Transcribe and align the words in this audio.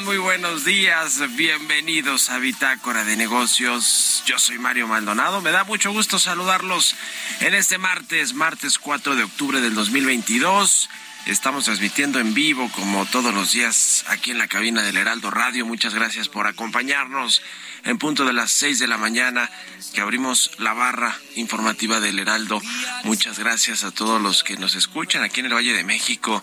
Muy 0.00 0.18
buenos 0.18 0.64
días. 0.64 1.22
Bienvenidos 1.36 2.28
a 2.28 2.38
Bitácora 2.38 3.04
de 3.04 3.16
Negocios. 3.16 4.24
Yo 4.26 4.40
soy 4.40 4.58
Mario 4.58 4.88
Maldonado. 4.88 5.40
Me 5.40 5.52
da 5.52 5.62
mucho 5.62 5.92
gusto 5.92 6.18
saludarlos 6.18 6.96
en 7.40 7.54
este 7.54 7.78
martes, 7.78 8.34
martes 8.34 8.78
4 8.78 9.14
de 9.14 9.22
octubre 9.22 9.60
del 9.60 9.74
2022. 9.74 10.90
Estamos 11.26 11.66
transmitiendo 11.66 12.18
en 12.18 12.34
vivo 12.34 12.68
como 12.74 13.06
todos 13.06 13.32
los 13.32 13.52
días 13.52 14.04
aquí 14.08 14.32
en 14.32 14.38
la 14.38 14.48
cabina 14.48 14.82
del 14.82 14.96
Heraldo 14.96 15.30
Radio. 15.30 15.64
Muchas 15.64 15.94
gracias 15.94 16.28
por 16.28 16.48
acompañarnos 16.48 17.40
en 17.84 17.98
punto 17.98 18.24
de 18.24 18.32
las 18.32 18.50
6 18.52 18.78
de 18.78 18.86
la 18.86 18.98
mañana 18.98 19.50
que 19.92 20.00
abrimos 20.00 20.50
la 20.58 20.72
barra 20.72 21.18
informativa 21.36 22.00
del 22.00 22.18
Heraldo. 22.18 22.60
Muchas 23.04 23.38
gracias 23.38 23.84
a 23.84 23.92
todos 23.92 24.20
los 24.20 24.42
que 24.42 24.56
nos 24.56 24.74
escuchan 24.74 25.22
aquí 25.22 25.40
en 25.40 25.46
el 25.46 25.54
Valle 25.54 25.72
de 25.72 25.84
México 25.84 26.42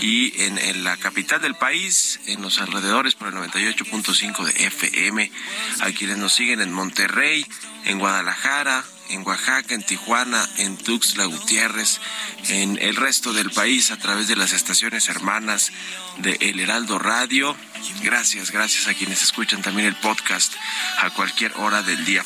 y 0.00 0.40
en, 0.42 0.58
en 0.58 0.84
la 0.84 0.96
capital 0.96 1.40
del 1.40 1.54
país, 1.54 2.20
en 2.26 2.42
los 2.42 2.60
alrededores 2.60 3.14
por 3.14 3.28
el 3.28 3.34
98.5 3.34 4.44
de 4.44 4.66
FM, 4.66 5.32
a 5.80 5.90
quienes 5.90 6.18
nos 6.18 6.34
siguen 6.34 6.60
en 6.60 6.72
Monterrey, 6.72 7.46
en 7.84 7.98
Guadalajara, 7.98 8.84
en 9.12 9.26
Oaxaca, 9.26 9.74
en 9.74 9.82
Tijuana, 9.82 10.48
en 10.56 10.76
Tuxtla 10.76 11.26
Gutiérrez, 11.26 12.00
en 12.48 12.78
el 12.80 12.96
resto 12.96 13.32
del 13.32 13.50
país 13.50 13.90
a 13.90 13.98
través 13.98 14.26
de 14.26 14.36
las 14.36 14.52
estaciones 14.52 15.08
hermanas 15.08 15.70
de 16.18 16.36
El 16.40 16.60
Heraldo 16.60 16.98
Radio. 16.98 17.56
Gracias, 18.02 18.50
gracias 18.50 18.88
a 18.88 18.94
quienes 18.94 19.22
escuchan 19.22 19.62
también 19.62 19.86
el 19.88 19.96
podcast 19.96 20.54
a 20.98 21.10
cualquier 21.10 21.52
hora 21.56 21.82
del 21.82 22.04
día. 22.04 22.24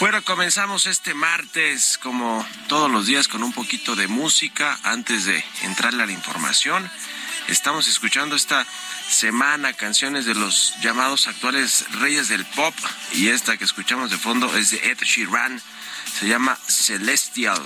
Bueno, 0.00 0.22
comenzamos 0.24 0.86
este 0.86 1.14
martes, 1.14 1.98
como 2.02 2.44
todos 2.68 2.90
los 2.90 3.06
días, 3.06 3.28
con 3.28 3.44
un 3.44 3.52
poquito 3.52 3.94
de 3.94 4.08
música 4.08 4.78
antes 4.82 5.24
de 5.24 5.44
entrarle 5.62 6.02
a 6.02 6.06
la 6.06 6.12
información. 6.12 6.90
Estamos 7.48 7.86
escuchando 7.88 8.34
esta 8.34 8.66
semana 9.08 9.74
canciones 9.74 10.24
de 10.24 10.34
los 10.34 10.74
llamados 10.80 11.28
actuales 11.28 11.84
reyes 12.00 12.28
del 12.28 12.44
pop 12.46 12.74
y 13.12 13.28
esta 13.28 13.56
que 13.56 13.64
escuchamos 13.64 14.10
de 14.10 14.16
fondo 14.16 14.54
es 14.56 14.70
de 14.70 14.78
Ed 14.78 14.98
Sheeran, 15.02 15.60
se 16.04 16.28
llama 16.28 16.58
Celestial. 16.68 17.60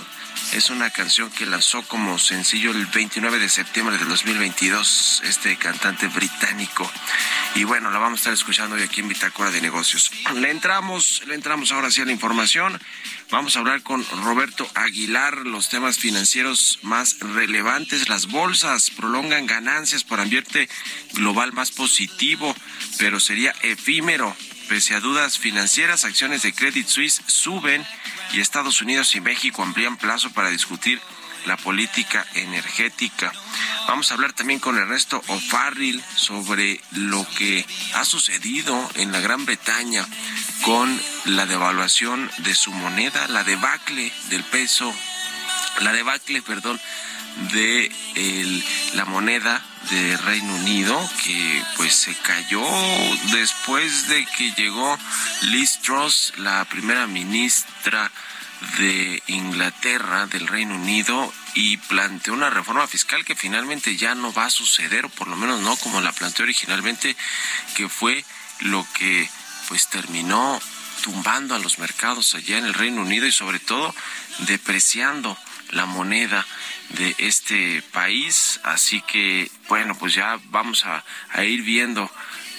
Es 0.53 0.71
una 0.71 0.89
canción 0.89 1.29
que 1.29 1.45
lanzó 1.45 1.83
como 1.83 2.17
sencillo 2.17 2.71
el 2.71 2.87
29 2.87 3.37
de 3.37 3.49
septiembre 3.49 3.97
de 3.97 4.05
2022 4.05 5.21
este 5.25 5.57
cantante 5.57 6.07
británico. 6.07 6.89
Y 7.55 7.65
bueno, 7.65 7.91
la 7.91 7.99
vamos 7.99 8.19
a 8.19 8.21
estar 8.21 8.33
escuchando 8.33 8.75
hoy 8.75 8.81
aquí 8.81 9.01
en 9.01 9.09
Bitácora 9.09 9.51
de 9.51 9.61
Negocios. 9.61 10.11
Le 10.33 10.49
entramos, 10.49 11.21
le 11.27 11.35
entramos 11.35 11.71
ahora 11.71 11.91
sí 11.91 12.01
a 12.01 12.05
la 12.05 12.11
información. 12.11 12.79
Vamos 13.29 13.55
a 13.55 13.59
hablar 13.59 13.83
con 13.83 14.03
Roberto 14.23 14.67
Aguilar 14.73 15.37
los 15.37 15.69
temas 15.69 15.99
financieros 15.99 16.79
más 16.81 17.19
relevantes. 17.19 18.09
Las 18.09 18.25
bolsas 18.25 18.89
prolongan 18.89 19.45
ganancias 19.45 20.03
por 20.03 20.19
ambiente 20.19 20.67
global 21.13 21.53
más 21.53 21.71
positivo, 21.71 22.55
pero 22.97 23.19
sería 23.19 23.53
efímero. 23.61 24.35
Pese 24.69 24.93
a 24.93 24.99
dudas 24.99 25.39
financieras, 25.39 26.05
acciones 26.05 26.43
de 26.43 26.53
Credit 26.53 26.87
Suisse 26.87 27.23
suben 27.25 27.83
y 28.33 28.39
Estados 28.39 28.81
Unidos 28.81 29.15
y 29.15 29.19
México 29.19 29.63
amplían 29.63 29.97
plazo 29.97 30.29
para 30.29 30.51
discutir 30.51 31.01
la 31.47 31.57
política 31.57 32.23
energética. 32.35 33.33
Vamos 33.87 34.11
a 34.11 34.13
hablar 34.13 34.33
también 34.33 34.59
con 34.59 34.77
Ernesto 34.77 35.23
O'Farrill 35.25 36.03
sobre 36.15 36.79
lo 36.91 37.27
que 37.35 37.65
ha 37.95 38.05
sucedido 38.05 38.87
en 38.93 39.11
la 39.11 39.19
Gran 39.21 39.43
Bretaña 39.43 40.05
con 40.61 41.01
la 41.25 41.47
devaluación 41.47 42.29
de 42.37 42.53
su 42.53 42.71
moneda, 42.71 43.27
la 43.27 43.43
debacle 43.43 44.13
del 44.29 44.43
peso, 44.43 44.93
la 45.81 45.93
debacle, 45.93 46.43
perdón, 46.43 46.79
de 47.53 47.91
la 48.93 49.05
moneda 49.05 49.65
de 49.89 50.17
Reino 50.17 50.53
Unido 50.55 51.09
que 51.23 51.63
pues 51.77 51.95
se 51.95 52.15
cayó 52.15 52.63
después 53.31 54.07
de 54.07 54.25
que 54.37 54.51
llegó 54.53 54.97
Liz 55.43 55.79
Truss, 55.81 56.33
la 56.37 56.65
primera 56.65 57.07
ministra 57.07 58.11
de 58.77 59.23
Inglaterra, 59.27 60.27
del 60.27 60.47
Reino 60.47 60.75
Unido, 60.75 61.33
y 61.53 61.77
planteó 61.77 62.33
una 62.33 62.49
reforma 62.49 62.87
fiscal 62.87 63.23
que 63.23 63.35
finalmente 63.35 63.95
ya 63.95 64.15
no 64.15 64.33
va 64.33 64.45
a 64.45 64.49
suceder, 64.49 65.05
o 65.05 65.09
por 65.09 65.27
lo 65.27 65.35
menos 65.35 65.61
no 65.61 65.75
como 65.77 66.01
la 66.01 66.11
planteó 66.11 66.43
originalmente, 66.43 67.15
que 67.75 67.87
fue 67.87 68.23
lo 68.59 68.85
que 68.93 69.29
pues 69.69 69.87
terminó 69.87 70.59
tumbando 71.01 71.55
a 71.55 71.59
los 71.59 71.79
mercados 71.79 72.35
allá 72.35 72.57
en 72.57 72.65
el 72.65 72.73
Reino 72.73 73.01
Unido 73.01 73.25
y 73.25 73.31
sobre 73.31 73.59
todo 73.59 73.95
depreciando 74.39 75.37
la 75.71 75.85
moneda 75.85 76.45
de 76.89 77.15
este 77.17 77.81
país. 77.91 78.59
Así 78.63 79.01
que, 79.01 79.49
bueno, 79.67 79.95
pues 79.95 80.13
ya 80.13 80.39
vamos 80.45 80.85
a, 80.85 81.03
a 81.33 81.43
ir 81.43 81.61
viendo 81.63 82.09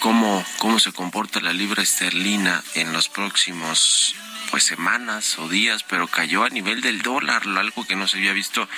cómo, 0.01 0.45
cómo 0.59 0.79
se 0.79 0.93
comporta 0.93 1.41
la 1.41 1.53
libra 1.53 1.83
esterlina 1.83 2.63
en 2.75 2.93
los 2.93 3.09
próximos 3.09 4.15
pues 4.51 4.65
semanas 4.65 5.39
o 5.39 5.49
días, 5.49 5.85
pero 5.85 6.09
cayó 6.09 6.43
a 6.43 6.49
nivel 6.49 6.81
del 6.81 7.03
dólar, 7.03 7.43
algo 7.47 7.87
que 7.87 7.95
no 7.95 8.09
se 8.09 8.17
había 8.17 8.33
visto 8.33 8.69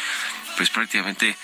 pues 0.57 0.69
prácticamente 0.69 1.35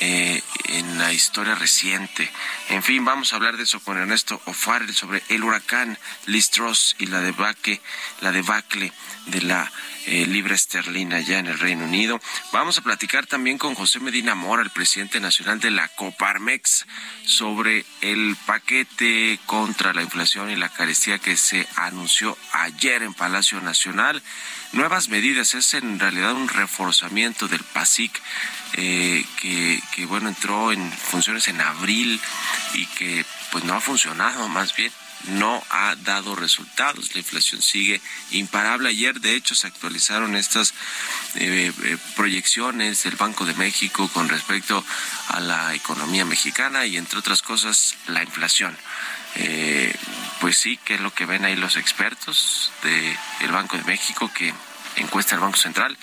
eh, 0.00 0.42
en 0.66 0.98
la 0.98 1.12
historia 1.12 1.54
reciente. 1.54 2.30
En 2.68 2.82
fin, 2.82 3.04
vamos 3.04 3.32
a 3.32 3.36
hablar 3.36 3.56
de 3.56 3.64
eso 3.64 3.80
con 3.80 3.98
Ernesto 3.98 4.40
O'Farrell 4.44 4.94
sobre 4.94 5.22
el 5.28 5.42
huracán 5.42 5.98
Listros 6.26 6.94
y 6.98 7.06
la 7.06 7.20
debacle, 7.20 7.80
la 8.20 8.32
debacle 8.32 8.92
de 9.26 9.42
la 9.42 9.70
eh, 10.06 10.26
libra 10.26 10.54
esterlina 10.54 11.20
ya 11.20 11.38
en 11.38 11.46
el 11.46 11.58
Reino 11.58 11.84
Unido. 11.84 12.20
Vamos 12.52 12.78
a 12.78 12.82
platicar 12.82 13.26
también 13.26 13.58
con 13.58 13.74
José 13.74 14.00
Medina 14.00 14.34
Mora, 14.34 14.62
el 14.62 14.70
presidente 14.70 15.20
nacional 15.20 15.60
de 15.60 15.70
la 15.70 15.88
Coparmex, 15.88 16.86
sobre 17.24 17.84
el 18.00 18.36
paquete 18.46 19.38
contra 19.46 19.92
la 19.92 20.02
inflación 20.02 20.50
y 20.50 20.56
la 20.56 20.68
carestía 20.68 21.18
que 21.18 21.36
se 21.36 21.66
anunció 21.76 22.36
ayer 22.52 23.02
en 23.02 23.14
Palacio 23.14 23.60
Nacional. 23.60 24.22
Nuevas 24.72 25.08
medidas, 25.08 25.54
es 25.54 25.74
en 25.74 25.98
realidad 25.98 26.32
un 26.32 26.48
reforzamiento 26.48 27.48
del 27.48 27.62
PASIC 27.62 28.12
eh, 28.74 29.24
que, 29.40 29.82
que, 29.94 30.06
bueno, 30.06 30.28
entró 30.28 30.72
en 30.72 30.90
funciones 30.92 31.48
en 31.48 31.60
abril 31.60 32.20
y 32.74 32.86
que 32.86 33.24
pues 33.50 33.64
no 33.64 33.74
ha 33.74 33.80
funcionado 33.80 34.48
más 34.48 34.74
bien 34.76 34.92
no 35.28 35.62
ha 35.70 35.94
dado 35.96 36.34
resultados. 36.34 37.14
La 37.14 37.20
inflación 37.20 37.62
sigue 37.62 38.00
imparable. 38.30 38.88
Ayer, 38.88 39.20
de 39.20 39.34
hecho, 39.34 39.54
se 39.54 39.66
actualizaron 39.66 40.36
estas 40.36 40.74
eh, 41.36 41.72
eh, 41.82 41.96
proyecciones 42.16 43.02
del 43.02 43.16
Banco 43.16 43.44
de 43.44 43.54
México 43.54 44.08
con 44.12 44.28
respecto 44.28 44.84
a 45.28 45.40
la 45.40 45.74
economía 45.74 46.24
mexicana 46.24 46.86
y, 46.86 46.96
entre 46.96 47.18
otras 47.18 47.42
cosas, 47.42 47.96
la 48.06 48.22
inflación. 48.22 48.76
Eh, 49.36 49.94
pues 50.40 50.56
sí, 50.56 50.78
que 50.84 50.94
es 50.94 51.00
lo 51.00 51.12
que 51.12 51.26
ven 51.26 51.44
ahí 51.44 51.56
los 51.56 51.76
expertos 51.76 52.72
del 52.82 53.52
Banco 53.52 53.76
de 53.76 53.84
México 53.84 54.30
que 54.34 54.52
encuesta 54.96 55.34
el 55.34 55.40
Banco 55.40 55.56
Central, 55.56 55.96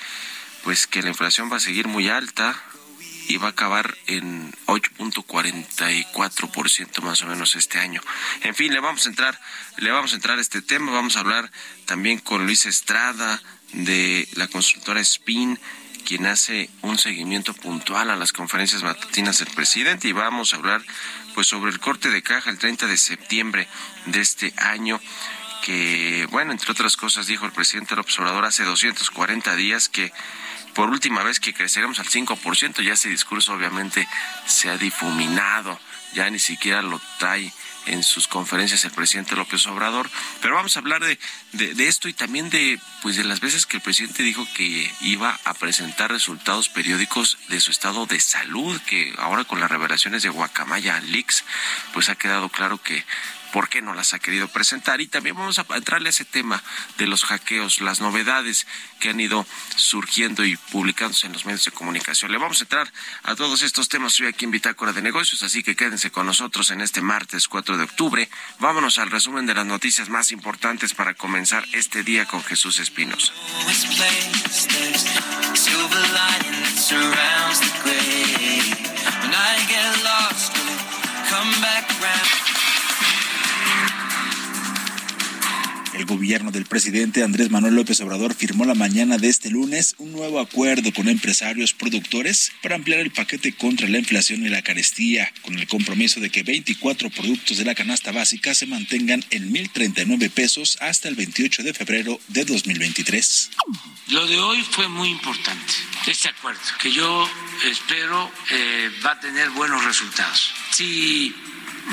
pues 0.64 0.88
que 0.88 1.02
la 1.02 1.10
inflación 1.10 1.52
va 1.52 1.58
a 1.58 1.62
seguir 1.62 1.88
muy 1.88 2.10
alta, 2.10 2.62
y 3.28 3.38
va 3.38 3.48
a 3.48 3.52
acabar 3.52 3.98
en 4.08 4.52
8.44% 4.68 7.02
más 7.02 7.22
o 7.22 7.28
menos 7.28 7.56
este 7.56 7.80
año. 7.80 8.02
En 8.42 8.56
fin, 8.56 8.74
le 8.74 8.80
vamos 8.80 9.06
a 9.06 9.10
entrar, 9.10 9.40
le 9.78 9.92
vamos 9.92 10.14
a 10.14 10.16
entrar 10.16 10.40
este 10.40 10.62
tema, 10.62 10.92
vamos 10.92 11.18
a 11.18 11.22
hablar 11.22 11.50
también 11.86 12.20
con 12.20 12.46
Luis 12.46 12.66
Estrada 12.66 13.42
de 13.74 14.28
la 14.34 14.48
consultora 14.48 15.02
Spin 15.02 15.60
quien 16.06 16.26
hace 16.26 16.70
un 16.84 16.98
seguimiento 16.98 17.54
puntual 17.54 18.10
a 18.10 18.16
las 18.16 18.32
conferencias 18.32 18.82
matutinas 18.82 19.40
del 19.40 19.54
presidente 19.54 20.08
y 20.08 20.14
vamos 20.14 20.54
a 20.54 20.56
hablar 20.56 20.82
pues 21.36 21.48
sobre 21.48 21.70
el 21.70 21.82
corte 21.82 22.10
de 22.10 22.24
caja 22.24 22.50
el 22.50 22.58
30 22.58 22.88
de 22.88 22.96
septiembre 22.96 23.68
de 24.06 24.22
este 24.22 24.54
año 24.56 25.02
que 25.66 26.26
bueno, 26.32 26.54
entre 26.54 26.72
otras 26.72 26.96
cosas 26.96 27.28
dijo 27.28 27.46
el 27.46 27.52
presidente 27.52 27.94
López 27.94 28.18
Obrador 28.20 28.46
hace 28.46 28.64
240 28.64 29.54
días 29.58 29.90
que 29.90 30.14
por 30.78 30.92
última 30.92 31.24
vez 31.24 31.40
que 31.40 31.56
creceremos 31.56 31.98
al 31.98 32.06
5%, 32.06 32.84
ya 32.84 32.94
ese 32.94 33.10
discurso 33.10 33.52
obviamente 33.52 34.08
se 34.46 34.70
ha 34.70 34.78
difuminado, 34.78 35.80
ya 36.14 36.30
ni 36.30 36.38
siquiera 36.38 36.84
lo 36.84 37.02
trae 37.18 37.52
en 37.88 38.04
sus 38.04 38.28
conferencias 38.28 38.86
el 38.86 38.92
presidente 38.92 39.36
López 39.36 39.66
Obrador, 39.66 40.08
pero 40.40 40.54
vamos 40.54 40.76
a 40.76 40.80
hablar 40.80 41.04
de, 41.04 41.18
de, 41.54 41.88
esto 41.88 42.10
y 42.10 42.14
también 42.14 42.52
de 42.52 42.80
pues 43.02 43.16
de 43.16 43.24
las 43.24 43.40
veces 43.40 43.66
que 43.66 43.78
el 43.78 43.82
presidente 43.82 44.22
dijo 44.22 44.48
que 44.54 44.94
iba 45.02 45.40
a 45.46 45.56
presentar 45.56 46.12
resultados 46.12 46.70
periódicos 46.70 47.40
de 47.48 47.60
su 47.60 47.72
estado 47.72 48.06
de 48.06 48.20
salud, 48.20 48.80
que 48.82 49.16
ahora 49.18 49.46
con 49.46 49.60
las 49.60 49.72
revelaciones 49.72 50.22
de 50.22 50.30
Guacamaya 50.30 51.02
Leaks, 51.02 51.44
pues 51.92 52.10
ha 52.10 52.16
quedado 52.16 52.50
claro 52.50 52.78
que 52.78 53.04
por 53.52 53.70
qué 53.70 53.82
no 53.82 53.94
las 53.94 54.14
ha 54.14 54.20
querido 54.20 54.48
presentar. 54.48 55.02
Y 55.02 55.08
también 55.08 55.36
vamos 55.36 55.60
a 55.60 55.66
entrarle 55.76 56.10
a 56.10 56.12
ese 56.12 56.26
tema 56.26 56.62
de 56.98 57.08
los 57.08 57.24
hackeos, 57.26 57.82
las 57.82 58.02
novedades 58.02 58.68
que 59.00 59.10
han 59.10 59.20
ido 59.20 59.46
surgiendo 59.76 60.46
y 60.46 60.58
publicándose 60.72 61.28
en 61.28 61.34
los 61.34 61.46
medios 61.46 61.66
de 61.66 61.72
comunicación. 61.72 62.32
Le 62.32 62.38
vamos 62.38 62.60
a 62.62 62.64
entrar 62.64 62.92
a 63.24 63.36
todos 63.36 63.62
estos 63.62 63.90
temas 63.90 64.20
hoy 64.20 64.28
aquí 64.28 64.46
en 64.46 64.52
Bitácora 64.52 64.94
de 64.94 65.02
Negocios, 65.02 65.44
así 65.44 65.64
que 65.64 65.76
quédense 65.76 66.12
con 66.12 66.26
nosotros 66.26 66.72
en 66.72 66.82
este 66.82 67.02
martes 67.02 67.48
4 67.48 67.78
de 67.78 67.84
octubre. 67.84 68.30
Vámonos 68.60 68.98
al 68.98 69.12
resumen 69.12 69.46
de 69.46 69.54
las 69.54 69.66
noticias 69.66 70.10
más 70.10 70.32
importantes 70.32 70.94
para 70.94 71.14
comenzar 71.14 71.66
este 71.74 72.04
día 72.04 72.26
con 72.26 72.44
Jesús 72.44 72.80
Espinos. 72.80 73.34
Gobierno 86.08 86.52
del 86.52 86.66
presidente 86.66 87.22
Andrés 87.22 87.52
Manuel 87.52 87.76
López 87.76 88.00
Obrador 88.02 88.34
firmó 88.34 88.66
la 88.66 88.74
mañana 88.74 89.20
de 89.20 89.28
este 89.30 89.52
lunes 89.52 89.94
un 90.00 90.12
nuevo 90.14 90.40
acuerdo 90.40 90.92
con 90.92 91.08
empresarios 91.08 91.74
productores 91.74 92.52
para 92.64 92.76
ampliar 92.76 93.02
el 93.02 93.12
paquete 93.12 93.54
contra 93.54 93.88
la 93.88 94.00
inflación 94.00 94.44
y 94.44 94.50
la 94.50 94.64
carestía, 94.64 95.32
con 95.44 95.60
el 95.60 95.68
compromiso 95.68 96.20
de 96.20 96.32
que 96.32 96.42
24 96.42 97.12
productos 97.12 97.58
de 97.58 97.66
la 97.66 97.76
canasta 97.76 98.12
básica 98.12 98.56
se 98.56 98.66
mantengan 98.66 99.24
en 99.30 99.54
1.039 99.54 100.32
pesos 100.32 100.78
hasta 100.82 101.10
el 101.10 101.16
28 101.16 101.62
de 101.62 101.74
febrero 101.74 102.20
de 102.30 102.46
2023. 102.46 103.52
Lo 104.08 104.26
de 104.26 104.40
hoy 104.40 104.64
fue 104.72 104.88
muy 104.88 105.10
importante, 105.10 105.74
este 106.08 106.30
acuerdo, 106.30 106.62
que 106.82 106.92
yo 106.92 107.30
espero 107.70 108.32
eh, 108.52 108.90
va 109.06 109.12
a 109.12 109.20
tener 109.20 109.50
buenos 109.52 109.84
resultados. 109.84 110.54
Si 110.72 111.36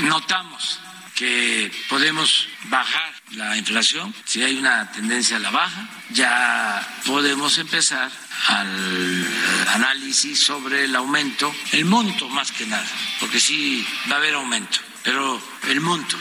notamos 0.03 0.79
que 1.15 1.71
podemos 1.89 2.49
bajar 2.65 3.14
la 3.37 3.57
inflación, 3.57 4.15
si 4.25 4.43
hay 4.43 4.57
una 4.57 4.91
tendencia 4.93 5.37
a 5.37 5.41
la 5.41 5.51
baja, 5.51 5.89
ya 6.11 7.01
podemos 7.07 7.59
empezar 7.59 8.11
al 8.49 9.27
análisis 9.75 10.39
sobre 10.39 10.85
el 10.85 10.95
aumento, 10.97 11.55
el 11.73 11.85
monto 11.85 12.29
más 12.29 12.53
que 12.53 12.67
nada, 12.67 12.87
porque 13.21 13.41
sí 13.41 13.87
va 14.11 14.17
a 14.17 14.19
haber 14.19 14.35
aumento, 14.35 14.79
pero 15.03 15.41
el 15.69 15.81
monto 15.81 16.17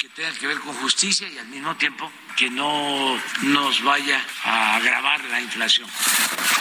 que 0.00 0.08
tenga 0.10 0.32
que 0.32 0.46
ver 0.46 0.58
con 0.60 0.74
justicia 0.74 1.28
y 1.28 1.38
al 1.38 1.48
mismo 1.48 1.76
tiempo 1.76 2.10
que 2.38 2.50
no 2.50 3.20
nos 3.42 3.82
vaya 3.82 4.24
a 4.44 4.76
agravar 4.76 5.24
la 5.24 5.40
inflación. 5.40 5.88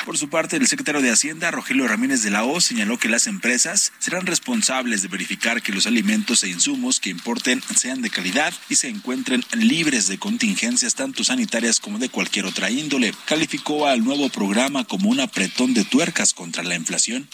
Por 0.05 0.17
su 0.17 0.29
parte, 0.29 0.55
el 0.55 0.67
secretario 0.67 1.01
de 1.01 1.11
Hacienda, 1.11 1.51
Rogelio 1.51 1.87
Ramírez 1.87 2.23
de 2.23 2.31
la 2.31 2.45
O, 2.45 2.61
señaló 2.61 2.97
que 2.97 3.09
las 3.09 3.27
empresas 3.27 3.91
serán 3.99 4.25
responsables 4.25 5.01
de 5.01 5.09
verificar 5.09 5.61
que 5.61 5.73
los 5.73 5.85
alimentos 5.85 6.43
e 6.43 6.49
insumos 6.49 6.99
que 6.99 7.09
importen 7.09 7.61
sean 7.75 8.01
de 8.01 8.09
calidad 8.09 8.53
y 8.69 8.75
se 8.75 8.87
encuentren 8.87 9.43
libres 9.51 10.07
de 10.07 10.17
contingencias 10.17 10.95
tanto 10.95 11.23
sanitarias 11.23 11.79
como 11.79 11.99
de 11.99 12.09
cualquier 12.09 12.45
otra 12.45 12.71
índole. 12.71 13.13
Calificó 13.25 13.85
al 13.85 14.03
nuevo 14.03 14.29
programa 14.29 14.85
como 14.85 15.09
un 15.09 15.19
apretón 15.19 15.73
de 15.73 15.83
tuercas 15.83 16.33
contra 16.33 16.63
la 16.63 16.75
inflación. 16.75 17.27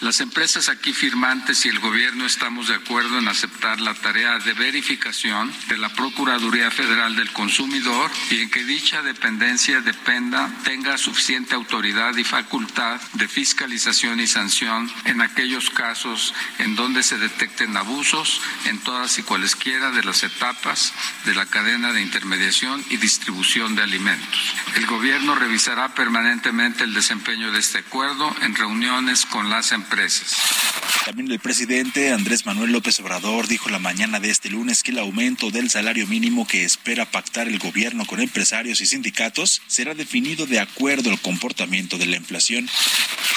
Las 0.00 0.20
empresas 0.20 0.68
aquí 0.68 0.92
firmantes 0.92 1.66
y 1.66 1.68
el 1.68 1.78
gobierno 1.80 2.24
estamos 2.24 2.68
de 2.68 2.74
acuerdo 2.74 3.18
en 3.18 3.28
aceptar 3.28 3.80
la 3.80 3.94
tarea 3.94 4.38
de 4.38 4.54
verificación 4.54 5.52
de 5.68 5.76
la 5.76 5.90
Procuraduría 5.90 6.70
Federal 6.70 7.16
del 7.16 7.32
Consumidor 7.68 8.10
y 8.30 8.40
en 8.40 8.50
que 8.50 8.64
dicha 8.64 9.02
dependencia 9.02 9.82
dependa, 9.82 10.50
tenga 10.64 10.96
suficiente 10.96 11.54
autoridad 11.54 12.16
y 12.16 12.24
facultad 12.24 12.98
de 13.12 13.28
fiscalización 13.28 14.20
y 14.20 14.26
sanción 14.26 14.90
en 15.04 15.20
aquellos 15.20 15.68
casos 15.68 16.32
en 16.60 16.76
donde 16.76 17.02
se 17.02 17.18
detecten 17.18 17.76
abusos 17.76 18.40
en 18.64 18.78
todas 18.78 19.18
y 19.18 19.22
cualesquiera 19.22 19.90
de 19.90 20.02
las 20.02 20.22
etapas 20.22 20.94
de 21.26 21.34
la 21.34 21.44
cadena 21.44 21.92
de 21.92 22.00
intermediación 22.00 22.82
y 22.88 22.96
distribución 22.96 23.76
de 23.76 23.82
alimentos. 23.82 24.40
El 24.74 24.86
gobierno 24.86 25.34
revisará 25.34 25.94
permanentemente 25.94 26.84
el 26.84 26.94
desempeño 26.94 27.52
de 27.52 27.58
este 27.58 27.80
acuerdo 27.80 28.34
en 28.40 28.54
reuniones 28.54 29.26
con 29.26 29.50
las 29.50 29.72
empresas. 29.72 30.38
También 31.04 31.30
el 31.30 31.38
presidente 31.38 32.12
Andrés 32.12 32.44
Manuel 32.44 32.72
López 32.72 33.00
Obrador 33.00 33.46
dijo 33.46 33.68
la 33.68 33.78
mañana 33.78 34.20
de 34.20 34.30
este 34.30 34.50
lunes 34.50 34.82
que 34.82 34.90
el 34.90 34.98
aumento 34.98 35.50
del 35.50 35.70
salario 35.70 36.06
mínimo 36.06 36.46
que 36.46 36.64
espera 36.64 37.06
pactar 37.06 37.48
el 37.48 37.57
gobierno 37.58 38.06
con 38.06 38.20
empresarios 38.20 38.80
y 38.80 38.86
sindicatos 38.86 39.62
será 39.66 39.94
definido 39.94 40.46
de 40.46 40.60
acuerdo 40.60 41.10
al 41.10 41.20
comportamiento 41.20 41.98
de 41.98 42.06
la 42.06 42.16
inflación. 42.16 42.68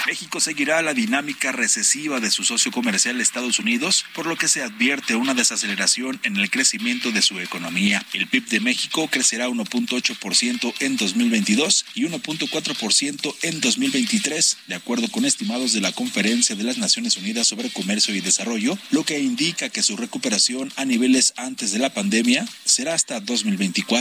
México 0.07 0.39
seguirá 0.39 0.81
la 0.81 0.93
dinámica 0.93 1.51
recesiva 1.51 2.19
de 2.19 2.31
su 2.31 2.43
socio 2.43 2.71
comercial 2.71 3.21
Estados 3.21 3.59
Unidos, 3.59 4.05
por 4.13 4.25
lo 4.25 4.35
que 4.35 4.47
se 4.47 4.63
advierte 4.63 5.15
una 5.15 5.33
desaceleración 5.33 6.19
en 6.23 6.37
el 6.37 6.49
crecimiento 6.49 7.11
de 7.11 7.21
su 7.21 7.39
economía. 7.39 8.03
El 8.13 8.27
PIB 8.27 8.47
de 8.47 8.59
México 8.59 9.07
crecerá 9.09 9.47
1.8% 9.47 10.73
en 10.79 10.97
2022 10.97 11.85
y 11.93 12.05
1.4% 12.05 13.35
en 13.43 13.61
2023, 13.61 14.57
de 14.67 14.75
acuerdo 14.75 15.07
con 15.09 15.25
estimados 15.25 15.73
de 15.73 15.81
la 15.81 15.91
Conferencia 15.91 16.55
de 16.55 16.63
las 16.63 16.77
Naciones 16.77 17.17
Unidas 17.17 17.47
sobre 17.47 17.69
Comercio 17.69 18.15
y 18.15 18.21
Desarrollo, 18.21 18.77
lo 18.89 19.03
que 19.03 19.19
indica 19.19 19.69
que 19.69 19.83
su 19.83 19.97
recuperación 19.97 20.71
a 20.75 20.85
niveles 20.85 21.33
antes 21.37 21.71
de 21.71 21.79
la 21.79 21.93
pandemia 21.93 22.47
será 22.65 22.93
hasta 22.93 23.19
2024. 23.19 24.00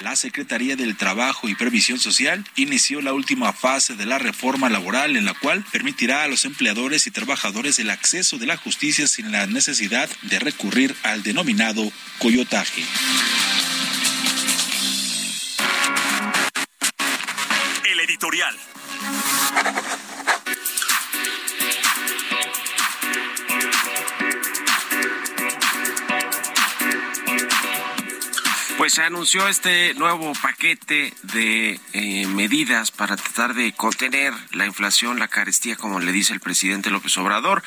La 0.00 0.16
Secretaría 0.16 0.76
del 0.76 0.96
Trabajo 0.96 1.48
y 1.48 1.54
Previsión 1.54 1.98
Social 1.98 2.44
inició 2.56 3.00
la 3.00 3.12
última 3.12 3.52
fase 3.52 3.94
de 3.94 4.06
la 4.06 4.18
reforma 4.18 4.68
laboral 4.68 5.16
en 5.16 5.24
la 5.24 5.34
cual 5.34 5.64
permitirá 5.72 6.24
a 6.24 6.28
los 6.28 6.44
empleadores 6.44 7.06
y 7.06 7.10
trabajadores 7.10 7.78
el 7.78 7.90
acceso 7.90 8.38
de 8.38 8.46
la 8.46 8.56
justicia 8.56 9.06
sin 9.06 9.30
la 9.30 9.46
necesidad 9.46 10.08
de 10.22 10.38
recurrir 10.38 10.94
al 11.02 11.22
denominado 11.22 11.90
coyotaje. 12.18 12.82
El 17.84 18.00
editorial. 18.00 18.56
Pues 28.84 28.92
se 28.92 29.02
anunció 29.02 29.48
este 29.48 29.94
nuevo 29.94 30.34
paquete 30.42 31.14
de 31.22 31.80
eh, 31.94 32.26
medidas 32.26 32.90
para 32.90 33.16
tratar 33.16 33.54
de 33.54 33.72
contener 33.72 34.34
la 34.52 34.66
inflación, 34.66 35.18
la 35.18 35.28
carestía, 35.28 35.74
como 35.74 36.00
le 36.00 36.12
dice 36.12 36.34
el 36.34 36.40
presidente 36.40 36.90
López 36.90 37.16
Obrador, 37.16 37.62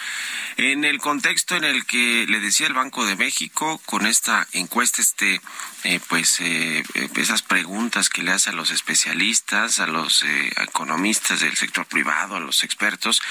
en 0.57 0.85
el 0.85 0.99
contexto 0.99 1.55
en 1.55 1.63
el 1.63 1.87
que 1.87 2.27
le 2.29 2.39
decía 2.39 2.67
el 2.67 2.73
Banco 2.73 3.03
de 3.07 3.15
México 3.15 3.81
con 3.87 4.05
esta 4.05 4.47
encuesta, 4.51 5.01
este, 5.01 5.41
eh, 5.85 5.99
pues 6.07 6.39
eh, 6.39 6.83
esas 7.15 7.41
preguntas 7.41 8.09
que 8.09 8.21
le 8.21 8.29
hace 8.29 8.51
a 8.51 8.53
los 8.53 8.69
especialistas, 8.69 9.79
a 9.79 9.87
los 9.87 10.23
economistas 10.57 11.39
del 11.39 11.57
sector 11.57 11.87
privado, 11.87 12.35
a 12.35 12.39
los 12.39 12.63
expertos, 12.63 13.23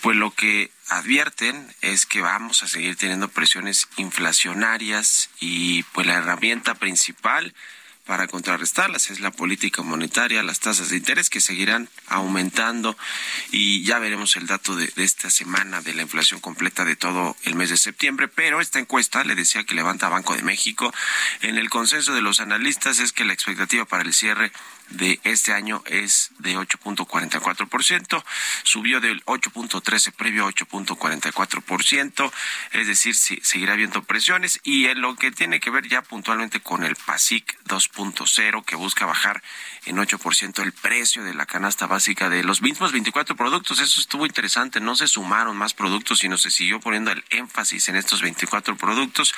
pues 0.00 0.16
lo 0.16 0.30
que 0.30 0.70
advierten 0.88 1.74
es 1.80 2.06
que 2.06 2.20
vamos 2.20 2.62
a 2.62 2.68
seguir 2.68 2.96
teniendo 2.96 3.28
presiones 3.28 3.88
inflacionarias 3.96 5.30
y 5.40 5.82
pues 5.84 6.06
la 6.06 6.14
herramienta 6.14 6.74
principal 6.74 7.54
para 8.06 8.28
contrarrestarlas 8.28 9.10
es 9.10 9.18
la 9.18 9.32
política 9.32 9.82
monetaria, 9.82 10.42
las 10.44 10.60
tasas 10.60 10.90
de 10.90 10.96
interés 10.96 11.28
que 11.28 11.40
seguirán 11.40 11.88
aumentando. 12.06 12.96
Y 13.50 13.82
ya 13.82 13.98
veremos 13.98 14.36
el 14.36 14.46
dato 14.46 14.76
de, 14.76 14.86
de, 14.94 15.02
esta 15.02 15.28
semana 15.28 15.82
de 15.82 15.92
la 15.92 16.02
inflación 16.02 16.40
completa 16.40 16.84
de 16.84 16.94
todo 16.94 17.36
el 17.42 17.56
mes 17.56 17.70
de 17.70 17.76
septiembre, 17.76 18.28
pero 18.28 18.60
esta 18.60 18.78
encuesta, 18.78 19.24
le 19.24 19.34
decía 19.34 19.64
que 19.64 19.74
levanta 19.74 20.08
Banco 20.08 20.36
de 20.36 20.42
México, 20.42 20.94
en 21.42 21.58
el 21.58 21.68
consenso 21.68 22.14
de 22.14 22.22
los 22.22 22.38
analistas 22.38 23.00
es 23.00 23.12
que 23.12 23.24
la 23.24 23.32
expectativa 23.32 23.84
para 23.84 24.04
el 24.04 24.14
cierre 24.14 24.52
de 24.90 25.20
este 25.24 25.52
año 25.52 25.82
es 25.86 26.30
de 26.38 26.56
8.44%, 26.56 28.24
subió 28.62 29.00
del 29.00 29.24
8.13 29.24 30.12
previo 30.12 30.46
a 30.46 30.52
8.44%, 30.52 32.32
es 32.72 32.86
decir, 32.86 33.14
si, 33.14 33.36
seguirá 33.42 33.74
habiendo 33.74 34.02
presiones 34.04 34.60
y 34.62 34.86
en 34.86 35.00
lo 35.00 35.16
que 35.16 35.30
tiene 35.30 35.60
que 35.60 35.70
ver 35.70 35.88
ya 35.88 36.02
puntualmente 36.02 36.60
con 36.60 36.84
el 36.84 36.96
PASIC 36.96 37.58
2.0 37.64 38.64
que 38.64 38.76
busca 38.76 39.06
bajar 39.06 39.42
en 39.86 39.96
8% 39.96 40.62
el 40.62 40.72
precio 40.72 41.24
de 41.24 41.34
la 41.34 41.46
canasta 41.46 41.86
básica 41.86 42.28
de 42.28 42.44
los 42.44 42.62
mismos 42.62 42.92
24 42.92 43.36
productos. 43.36 43.80
Eso 43.80 44.00
estuvo 44.00 44.26
interesante. 44.26 44.80
No 44.80 44.96
se 44.96 45.08
sumaron 45.08 45.56
más 45.56 45.74
productos, 45.74 46.20
sino 46.20 46.36
se 46.36 46.50
siguió 46.50 46.80
poniendo 46.80 47.10
el 47.10 47.24
énfasis 47.30 47.88
en 47.88 47.96
estos 47.96 48.22
24 48.22 48.76
productos 48.76 49.34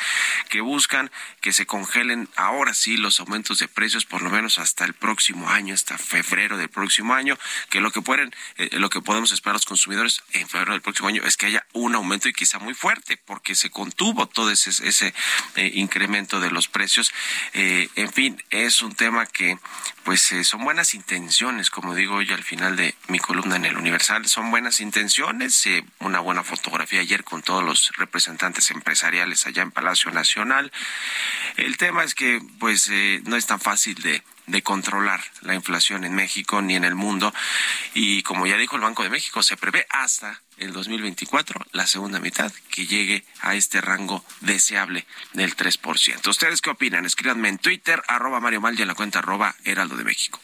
que 0.48 0.60
buscan 0.60 1.10
que 1.40 1.52
se 1.52 1.66
congelen 1.66 2.28
ahora 2.36 2.74
sí 2.74 2.96
los 2.96 3.20
aumentos 3.20 3.58
de 3.58 3.68
precios 3.68 4.04
por 4.04 4.22
lo 4.22 4.30
menos 4.30 4.58
hasta 4.58 4.84
el 4.84 4.94
próximo 4.94 5.37
año, 5.46 5.74
hasta 5.74 5.98
febrero 5.98 6.56
del 6.56 6.68
próximo 6.70 7.14
año, 7.14 7.38
que 7.68 7.80
lo 7.80 7.90
que 7.90 8.00
pueden, 8.00 8.34
eh, 8.56 8.70
lo 8.72 8.88
que 8.88 9.00
podemos 9.00 9.32
esperar 9.32 9.54
los 9.54 9.66
consumidores 9.66 10.22
en 10.32 10.48
febrero 10.48 10.72
del 10.72 10.80
próximo 10.80 11.08
año 11.08 11.22
es 11.24 11.36
que 11.36 11.46
haya 11.46 11.66
un 11.72 11.94
aumento 11.94 12.28
y 12.28 12.32
quizá 12.32 12.58
muy 12.58 12.74
fuerte, 12.74 13.16
porque 13.16 13.54
se 13.54 13.70
contuvo 13.70 14.26
todo 14.26 14.50
ese, 14.50 14.70
ese 14.70 15.14
eh, 15.56 15.70
incremento 15.74 16.40
de 16.40 16.50
los 16.50 16.68
precios. 16.68 17.12
Eh, 17.52 17.88
en 17.96 18.12
fin, 18.12 18.42
es 18.50 18.82
un 18.82 18.94
tema 18.94 19.26
que 19.26 19.58
pues 20.04 20.32
son 20.42 20.64
buenas 20.64 20.94
intenciones, 20.94 21.68
como 21.68 21.94
digo 21.94 22.16
hoy 22.16 22.32
al 22.32 22.42
final 22.42 22.76
de 22.76 22.94
mi 23.08 23.18
columna 23.18 23.56
en 23.56 23.66
el 23.66 23.76
Universal, 23.76 24.26
son 24.26 24.50
buenas 24.50 24.80
intenciones, 24.80 25.68
una 25.98 26.20
buena 26.20 26.42
fotografía 26.44 27.00
ayer 27.00 27.24
con 27.24 27.42
todos 27.42 27.62
los 27.62 27.92
representantes 27.98 28.70
empresariales 28.70 29.46
allá 29.46 29.60
en 29.60 29.70
Palacio 29.70 30.10
Nacional. 30.10 30.72
El 31.58 31.76
tema 31.76 32.04
es 32.04 32.14
que 32.14 32.40
pues 32.58 32.90
no 33.24 33.36
es 33.36 33.44
tan 33.44 33.60
fácil 33.60 33.96
de 33.96 34.22
de 34.48 34.62
controlar 34.62 35.22
la 35.42 35.54
inflación 35.54 36.04
en 36.04 36.14
México 36.14 36.60
ni 36.60 36.74
en 36.74 36.84
el 36.84 36.94
mundo. 36.94 37.32
Y 37.94 38.22
como 38.22 38.46
ya 38.46 38.56
dijo 38.56 38.76
el 38.76 38.82
Banco 38.82 39.02
de 39.02 39.10
México, 39.10 39.42
se 39.42 39.56
prevé 39.56 39.86
hasta 39.90 40.42
el 40.56 40.72
2024, 40.72 41.66
la 41.72 41.86
segunda 41.86 42.18
mitad, 42.18 42.52
que 42.70 42.86
llegue 42.86 43.24
a 43.40 43.54
este 43.54 43.80
rango 43.80 44.24
deseable 44.40 45.06
del 45.32 45.56
3%. 45.56 46.26
¿Ustedes 46.26 46.60
qué 46.60 46.70
opinan? 46.70 47.06
Escríbanme 47.06 47.48
en 47.48 47.58
Twitter, 47.58 48.02
arroba 48.08 48.40
Mario 48.40 48.60
Mal 48.60 48.78
y 48.78 48.82
en 48.82 48.88
la 48.88 48.94
cuenta 48.94 49.20
arroba 49.20 49.54
Heraldo 49.64 49.96
de 49.96 50.04
México. 50.04 50.40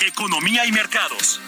Economía 0.00 0.64
y 0.64 0.72
mercados. 0.72 1.40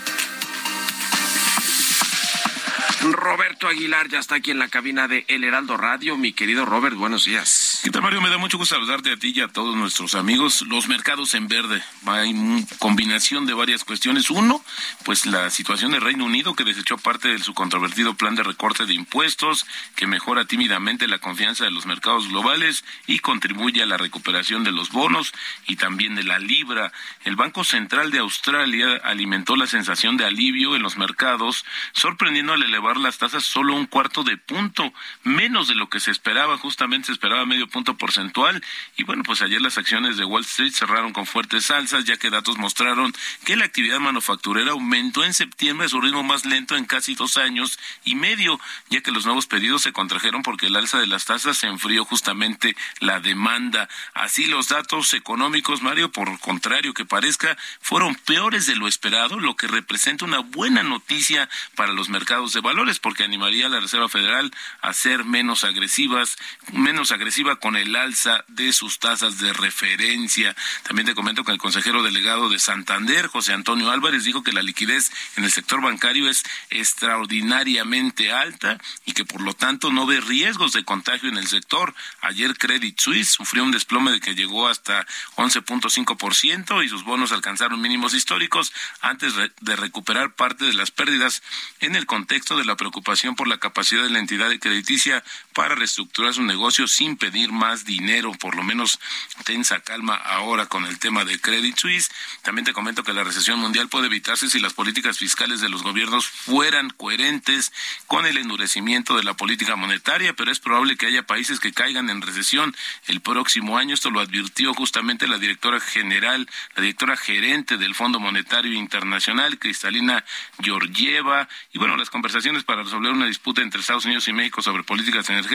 Roberto 3.00 3.68
Aguilar 3.68 4.09
ya 4.09 4.18
está 4.18 4.37
aquí 4.37 4.50
en 4.50 4.59
la 4.59 4.68
cabina 4.68 5.07
de 5.09 5.25
El 5.28 5.45
Heraldo 5.45 5.76
Radio. 5.76 6.16
Mi 6.16 6.33
querido 6.33 6.64
Robert, 6.64 6.97
buenos 6.97 7.25
días. 7.25 7.67
¿Qué 7.80 7.90
tal, 7.90 8.02
Mario? 8.02 8.20
Me 8.20 8.28
da 8.28 8.38
mucho 8.38 8.58
gusto 8.58 8.75
saludarte 8.75 9.12
a 9.12 9.16
ti 9.16 9.32
y 9.37 9.40
a 9.40 9.47
todos 9.47 9.76
nuestros 9.76 10.16
amigos. 10.16 10.62
Los 10.62 10.88
mercados 10.88 11.35
en 11.35 11.47
verde. 11.47 11.80
Hay 12.06 12.35
combinación 12.80 13.47
de 13.47 13.54
varias 13.54 13.85
cuestiones. 13.85 14.30
Uno, 14.30 14.64
pues 15.04 15.26
la 15.26 15.49
situación 15.50 15.92
del 15.92 16.00
Reino 16.00 16.25
Unido 16.25 16.54
que 16.54 16.64
desechó 16.64 16.99
parte 16.99 17.28
de 17.28 17.38
su 17.38 17.54
controvertido 17.54 18.14
plan 18.14 18.35
de 18.35 18.42
recorte 18.42 18.85
de 18.85 18.94
impuestos, 18.94 19.64
que 19.94 20.08
mejora 20.08 20.44
tímidamente 20.44 21.06
la 21.06 21.20
confianza 21.20 21.64
de 21.64 21.70
los 21.70 21.87
mercados 21.87 22.28
globales 22.28 22.85
y 23.06 23.20
contribuye 23.20 23.80
a 23.80 23.87
la 23.87 23.97
recuperación 23.97 24.64
de 24.64 24.73
los 24.73 24.90
bonos 24.90 25.32
y 25.68 25.76
también 25.76 26.16
de 26.16 26.25
la 26.25 26.40
libra. 26.40 26.92
El 27.25 27.37
Banco 27.37 27.62
Central 27.62 28.11
de 28.11 28.18
Australia 28.18 29.00
alimentó 29.04 29.54
la 29.54 29.68
sensación 29.68 30.16
de 30.16 30.25
alivio 30.25 30.75
en 30.75 30.82
los 30.82 30.97
mercados, 30.97 31.64
sorprendiendo 31.92 32.54
al 32.54 32.62
elevar 32.64 32.97
las 32.97 33.18
tasas 33.18 33.44
solo 33.44 33.76
un 33.76 33.87
cuarto 33.87 34.25
de 34.25 34.37
punto, 34.37 34.92
menos 35.23 35.68
de 35.68 35.76
lo 35.76 35.88
que 35.88 36.00
se 36.00 36.11
esperaba, 36.11 36.58
justamente 36.58 37.06
se 37.06 37.12
esperaba 37.12 37.47
medio 37.47 37.67
punto 37.68 37.96
porcentual. 37.96 38.62
Y 38.96 39.04
bueno, 39.04 39.22
pues 39.25 39.42
ayer 39.42 39.60
las 39.60 39.78
acciones 39.78 40.16
de 40.16 40.25
Wall 40.25 40.42
Street 40.42 40.72
cerraron 40.72 41.12
con 41.12 41.26
fuertes 41.26 41.70
alzas, 41.70 42.04
ya 42.04 42.16
que 42.16 42.30
datos 42.30 42.58
mostraron 42.58 43.14
que 43.44 43.56
la 43.56 43.64
actividad 43.64 44.00
manufacturera 44.00 44.72
aumentó 44.72 45.25
en 45.25 45.34
septiembre 45.34 45.87
a 45.87 45.88
su 45.88 46.00
ritmo 46.00 46.22
más 46.22 46.44
lento 46.44 46.76
en 46.76 46.84
casi 46.84 47.14
dos 47.14 47.37
años 47.37 47.78
y 48.04 48.14
medio, 48.14 48.60
ya 48.90 49.00
que 49.00 49.10
los 49.10 49.25
nuevos 49.25 49.46
pedidos 49.46 49.82
se 49.82 49.92
contrajeron 49.92 50.42
porque 50.42 50.66
el 50.66 50.76
alza 50.76 50.98
de 50.98 51.06
las 51.06 51.25
tasas 51.25 51.58
se 51.58 51.66
enfrió 51.66 52.04
justamente 52.04 52.76
la 53.00 53.20
demanda. 53.20 53.88
Así 54.14 54.46
los 54.46 54.68
datos 54.68 55.14
económicos, 55.14 55.82
Mario, 55.82 56.10
por 56.10 56.38
contrario 56.40 56.94
que 56.94 57.04
parezca, 57.04 57.56
fueron 57.80 58.14
peores 58.14 58.66
de 58.66 58.76
lo 58.76 58.88
esperado, 58.88 59.38
lo 59.38 59.56
que 59.56 59.66
representa 59.66 60.25
una 60.25 60.40
buena 60.40 60.82
noticia 60.82 61.48
para 61.75 61.92
los 61.92 62.08
mercados 62.08 62.52
de 62.52 62.60
valores, 62.60 62.98
porque 62.98 63.25
animaría 63.25 63.66
a 63.66 63.70
la 63.70 63.80
Reserva 63.80 64.08
Federal 64.08 64.50
a 64.80 64.92
ser 64.92 65.25
menos 65.25 65.64
agresivas, 65.64 66.37
menos 66.72 67.12
agresiva 67.12 67.56
con 67.59 67.77
el 67.77 67.95
alza 67.97 68.45
de 68.49 68.73
sus 68.73 68.99
tasas 68.99 69.38
de 69.38 69.53
referencia. 69.53 70.55
También 70.85 71.07
te 71.07 71.15
comento 71.15 71.45
que 71.45 71.53
el 71.53 71.59
consejero 71.59 72.03
delegado 72.03 72.49
de 72.49 72.59
Santander, 72.59 73.27
José 73.27 73.53
Antonio 73.53 73.91
Álvarez, 73.91 74.25
dijo 74.25 74.43
que 74.43 74.53
la 74.53 74.62
liquidez 74.62 75.11
en 75.37 75.45
el 75.45 75.53
sector 75.53 75.81
bancario 75.81 76.29
es 76.29 76.43
extraordinariamente 76.71 78.33
alta 78.33 78.79
y 79.05 79.12
que 79.12 79.25
por 79.25 79.41
lo 79.41 79.55
tanto 79.55 79.91
no 79.91 80.07
ve 80.07 80.21
riesgos 80.21 80.73
de 80.73 80.85
contagio 80.85 81.29
en 81.29 81.37
el 81.37 81.47
sector. 81.47 81.95
Ayer 82.21 82.57
Credit 82.57 82.99
Suisse 82.99 83.31
sufrió 83.31 83.62
un 83.62 83.71
desplome 83.71 84.12
de 84.12 84.21
que 84.21 84.35
llegó 84.35 84.69
hasta 84.69 85.07
11.5% 85.37 86.85
y 86.85 86.88
sus 86.88 87.05
bonos 87.05 87.33
alcanzaron 87.33 87.81
mínimos 87.81 88.15
históricos 88.15 88.73
antes 89.00 89.35
de 89.61 89.77
recuperar 89.77 90.35
parte 90.35 90.65
de 90.65 90.75
las 90.75 90.91
pérdidas 90.91 91.43
en 91.81 91.97
el 91.97 92.07
contexto 92.07 92.57
de 92.57 92.65
la 92.65 92.77
preocupación 92.77 93.35
por 93.35 93.49
la 93.49 93.59
capacidad 93.59 94.03
de 94.03 94.11
la 94.11 94.19
entidad 94.19 94.50
crediticia 94.59 95.23
para 95.59 95.75
reestructurar 95.75 96.33
su 96.35 96.45
negocio 96.45 96.87
sin 96.87 97.17
pedir 97.17 97.50
más 97.50 97.85
dinero, 97.85 98.31
por 98.31 98.55
lo 98.55 98.62
menos 98.62 99.00
tensa 99.45 99.81
calma 99.81 100.15
ahora 100.15 100.67
con 100.67 100.85
el 100.87 101.00
tema 101.00 101.25
de 101.25 101.41
Credit 101.41 101.77
Suisse. 101.77 102.12
También 102.43 102.65
te 102.65 102.73
comento 102.73 103.03
que 103.03 103.12
la 103.12 103.25
recesión 103.25 103.59
mundial 103.59 103.88
puede 103.88 104.07
evitarse 104.07 104.49
si 104.49 104.61
las 104.61 104.73
políticas 104.73 105.19
fiscales 105.19 105.61
de 105.61 105.69
los 105.69 105.83
gobiernos 105.83 106.29
fueran 106.29 106.91
coherentes 106.91 107.73
con 108.07 108.25
el 108.25 108.38
endurecimiento 108.38 109.17
de 109.17 109.25
la 109.25 109.35
política 109.35 109.75
monetaria, 109.75 110.33
pero 110.33 110.53
es 110.53 110.61
probable 110.61 110.97
que 110.97 111.07
haya 111.07 111.27
países 111.27 111.59
que 111.59 111.73
caigan 111.73 112.09
en 112.09 112.23
recesión 112.23 112.73
el 113.09 113.21
próximo 113.21 113.79
año. 113.79 113.95
Esto 113.95 114.11
lo 114.11 114.21
advirtió 114.21 114.75
justamente 114.75 115.27
la 115.27 115.38
directora 115.38 115.81
general, 115.81 116.49
la 116.77 116.83
directora 116.83 117.17
gerente 117.17 117.79
del 117.79 117.97
Fondo 117.97 118.21
Monetario 118.21 118.75
Internacional, 118.75 119.59
Cristalina 119.59 120.25
Georgieva. 120.62 121.49
Y 121.73 121.81
bueno, 121.81 121.97
las 121.97 122.11
conversaciones 122.11 122.62
para 122.62 122.85
resolver 122.85 123.11
una 123.11 123.27
disputa 123.27 123.61
entre 123.61 123.81
Estados 123.81 124.05
Unidos 124.05 124.29
y 124.29 124.33
México 124.33 124.62
sobre 124.62 124.85
políticas 124.85 125.29
energéticas 125.29 125.48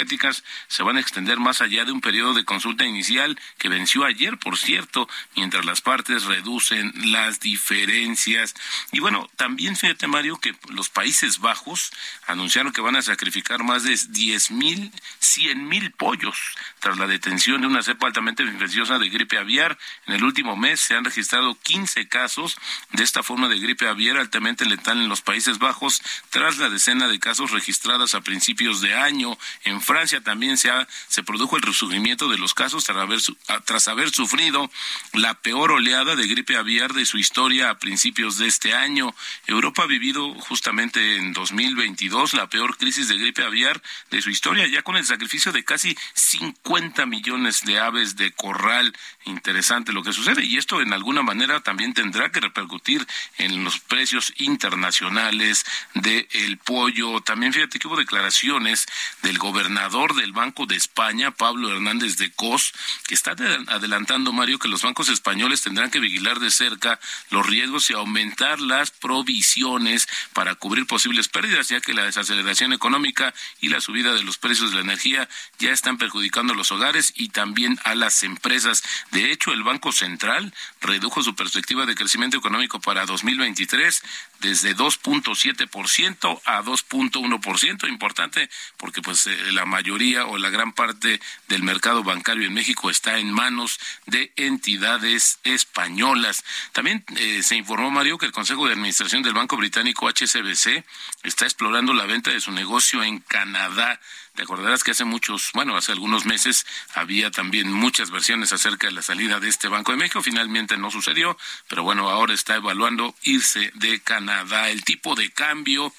se 0.68 0.84
van 0.84 0.98
a 0.98 1.00
extender 1.00 1.40
más 1.40 1.62
allá 1.62 1.86
de 1.86 1.92
un 1.92 2.02
periodo 2.02 2.34
de 2.34 2.46
consulta 2.46 2.86
inicial 2.86 3.40
que 3.58 3.70
venció 3.70 4.06
ayer, 4.06 4.38
por 4.38 4.58
cierto, 4.58 5.08
mientras 5.36 5.66
las 5.66 5.82
partes 5.82 6.26
reducen 6.26 6.94
las 7.12 7.40
diferencias. 7.40 8.54
Y 8.92 9.00
bueno, 9.00 9.30
también 9.36 9.76
fíjate, 9.76 10.08
Mario, 10.08 10.38
que 10.40 10.56
los 10.70 10.90
Países 10.90 11.40
Bajos 11.40 11.92
anunciaron 12.28 12.74
que 12.74 12.82
van 12.82 12.96
a 12.96 13.02
sacrificar 13.02 13.64
más 13.64 13.84
de 13.84 13.98
10 14.10 14.52
mil, 14.52 14.92
100 15.20 15.68
mil 15.68 15.92
pollos 15.92 16.38
tras 16.80 16.98
la 16.98 17.08
detención 17.08 17.62
de 17.62 17.68
una 17.68 17.84
cepa 17.84 18.08
altamente 18.08 18.44
infecciosa 18.44 19.00
de 19.00 19.10
gripe 19.10 19.38
aviar. 19.38 19.78
En 20.06 20.16
el 20.16 20.24
último 20.24 20.56
mes 20.56 20.80
se 20.80 20.96
han 20.96 21.06
registrado 21.06 21.58
15 21.62 22.08
casos 22.08 22.58
de 22.92 23.04
esta 23.04 23.24
forma 23.24 23.48
de 23.48 23.60
gripe 23.60 23.88
aviar 23.88 24.18
altamente 24.18 24.66
letal 24.66 25.00
en 25.00 25.10
los 25.10 25.22
Países 25.22 25.60
Bajos, 25.60 26.02
tras 26.30 26.58
la 26.58 26.70
decena 26.70 27.08
de 27.08 27.20
casos 27.20 27.52
registradas 27.52 28.16
a 28.16 28.22
principios 28.22 28.82
de 28.82 28.96
año. 28.96 29.38
En 29.64 29.82
Francia 29.84 30.22
también 30.22 30.58
se, 30.58 30.70
ha, 30.70 30.88
se 31.08 31.24
produjo 31.24 31.58
el 31.58 31.62
resurgimiento 31.62 32.28
de 32.28 32.38
los 32.38 32.54
casos 32.54 32.86
tras 32.86 32.98
haber, 32.98 33.20
tras 33.66 33.88
haber 33.88 34.12
sufrido 34.12 34.70
la 35.14 35.34
peor 35.36 35.72
oleada 35.72 36.16
de 36.16 36.28
gripe 36.28 36.56
aviar 36.56 36.94
de 36.94 37.06
su 37.06 37.18
historia 37.18 37.70
a 37.70 37.80
principios 37.80 38.38
de 38.38 38.48
este 38.48 38.74
año. 38.74 39.14
Europa 39.48 39.84
ha 39.84 39.88
vivido 39.88 40.34
justamente 40.36 41.18
en 41.18 41.34
2022 41.34 42.34
la 42.34 42.50
peor 42.50 42.78
crisis 42.78 43.08
de 43.08 43.18
gripe 43.18 43.44
aviar 43.44 43.82
de 44.12 44.22
su 44.22 44.30
historia, 44.30 44.68
ya 44.68 44.82
con 44.82 44.96
el 44.96 45.06
sacrificio 45.06 45.52
de 45.52 45.64
casi 45.64 45.98
50 46.14 47.06
millones 47.06 47.64
de 47.64 47.80
aves 47.80 48.16
de 48.16 48.32
corral. 48.32 48.96
Interesante 49.26 49.94
lo 49.94 50.04
que 50.04 50.14
sucede 50.14 50.44
y 50.44 50.58
esto 50.58 50.82
en 50.82 50.94
alguna 50.94 51.22
manera 51.22 51.62
también 51.62 51.94
tendrá 51.94 52.32
que 52.32 52.40
repercutir 52.40 53.06
en 53.38 53.64
los 53.64 53.80
precios 53.80 54.34
internacionales 54.38 55.66
del 55.94 56.58
pollo. 56.58 57.22
También 57.22 57.54
fíjate 57.54 57.80
que 57.80 57.88
hubo 57.88 57.98
declaraciones 57.98 58.86
del 59.22 59.38
gobernador 59.38 59.63
del 59.70 60.34
Banco 60.34 60.66
de 60.66 60.76
España, 60.76 61.32
Pablo 61.32 61.72
Hernández 61.72 62.18
de 62.18 62.32
Cos, 62.32 62.74
que 63.08 63.14
está 63.16 63.32
adelantando, 63.32 64.34
Mario, 64.34 64.60
que 64.60 64.68
los 64.68 64.82
bancos 64.82 65.10
españoles 65.10 65.62
tendrán 65.62 65.90
que 65.90 66.00
vigilar 66.00 66.40
de 66.40 66.52
cerca 66.52 67.00
los 67.30 67.46
riesgos 67.46 67.90
y 67.90 67.94
aumentar 67.94 68.60
las 68.60 68.92
provisiones 68.92 70.08
para 70.34 70.56
cubrir 70.56 70.86
posibles 70.86 71.30
pérdidas, 71.30 71.70
ya 71.70 71.80
que 71.80 71.94
la 71.94 72.04
desaceleración 72.04 72.74
económica 72.74 73.34
y 73.62 73.70
la 73.70 73.80
subida 73.80 74.14
de 74.14 74.24
los 74.24 74.38
precios 74.38 74.72
de 74.72 74.78
la 74.78 74.84
energía 74.84 75.30
ya 75.60 75.72
están 75.72 75.98
perjudicando 75.98 76.54
a 76.54 76.56
los 76.58 76.72
hogares 76.72 77.14
y 77.16 77.30
también 77.30 77.80
a 77.84 77.96
las 77.96 78.24
empresas. 78.24 78.84
De 79.12 79.32
hecho, 79.32 79.54
el 79.54 79.64
Banco 79.64 79.92
Central 79.92 80.54
redujo 80.82 81.24
su 81.24 81.36
perspectiva 81.36 81.86
de 81.86 81.96
crecimiento 81.96 82.38
económico 82.38 82.82
para 82.82 83.06
2023 83.06 84.04
desde 84.42 84.76
2.7% 84.76 86.42
a 86.46 86.62
2.1%, 86.62 87.88
importante 87.88 88.50
porque 88.78 89.02
pues 89.02 89.26
eh, 89.28 89.53
la 89.54 89.66
mayoría 89.66 90.26
o 90.26 90.38
la 90.38 90.50
gran 90.50 90.74
parte 90.74 91.20
del 91.48 91.64
mercado 91.64 92.04
bancario 92.04 92.46
en 92.46 92.54
México 92.54 92.90
está 92.90 93.20
en 93.20 93.32
manos 93.32 93.80
de 94.06 94.32
entidades 94.36 95.40
españolas. 95.44 96.44
También 96.72 97.04
eh, 97.18 97.42
se 97.44 97.56
informó 97.56 97.92
Mario 97.92 98.18
que 98.18 98.26
el 98.26 98.32
Consejo 98.32 98.66
de 98.66 98.74
Administración 98.74 99.24
del 99.24 99.34
Banco 99.34 99.58
Británico 99.58 100.10
HSBC 100.10 100.84
está 101.24 101.46
explorando 101.46 101.94
la 101.94 102.06
venta 102.06 102.32
de 102.32 102.42
su 102.42 102.52
negocio 102.52 103.04
en 103.04 103.20
Canadá. 103.20 104.00
Te 104.36 104.42
acordarás 104.42 104.84
que 104.84 104.92
hace 104.92 105.06
muchos, 105.06 105.52
bueno, 105.54 105.78
hace 105.78 105.92
algunos 105.92 106.26
meses 106.26 106.66
había 106.96 107.30
también 107.30 107.72
muchas 107.72 108.10
versiones 108.10 108.52
acerca 108.52 108.88
de 108.88 108.94
la 108.94 109.04
salida 109.04 109.40
de 109.40 109.48
este 109.48 109.68
Banco 109.68 109.92
de 109.92 110.00
México. 110.00 110.24
Finalmente 110.24 110.76
no 110.76 110.90
sucedió, 110.90 111.38
pero 111.68 111.84
bueno, 111.84 112.10
ahora 112.10 112.34
está 112.34 112.56
evaluando 112.56 113.16
irse 113.22 113.72
de 113.76 114.02
Canadá. 114.02 114.70
El 114.70 114.84
tipo 114.84 115.14
de 115.14 115.30
cambio 115.32 115.94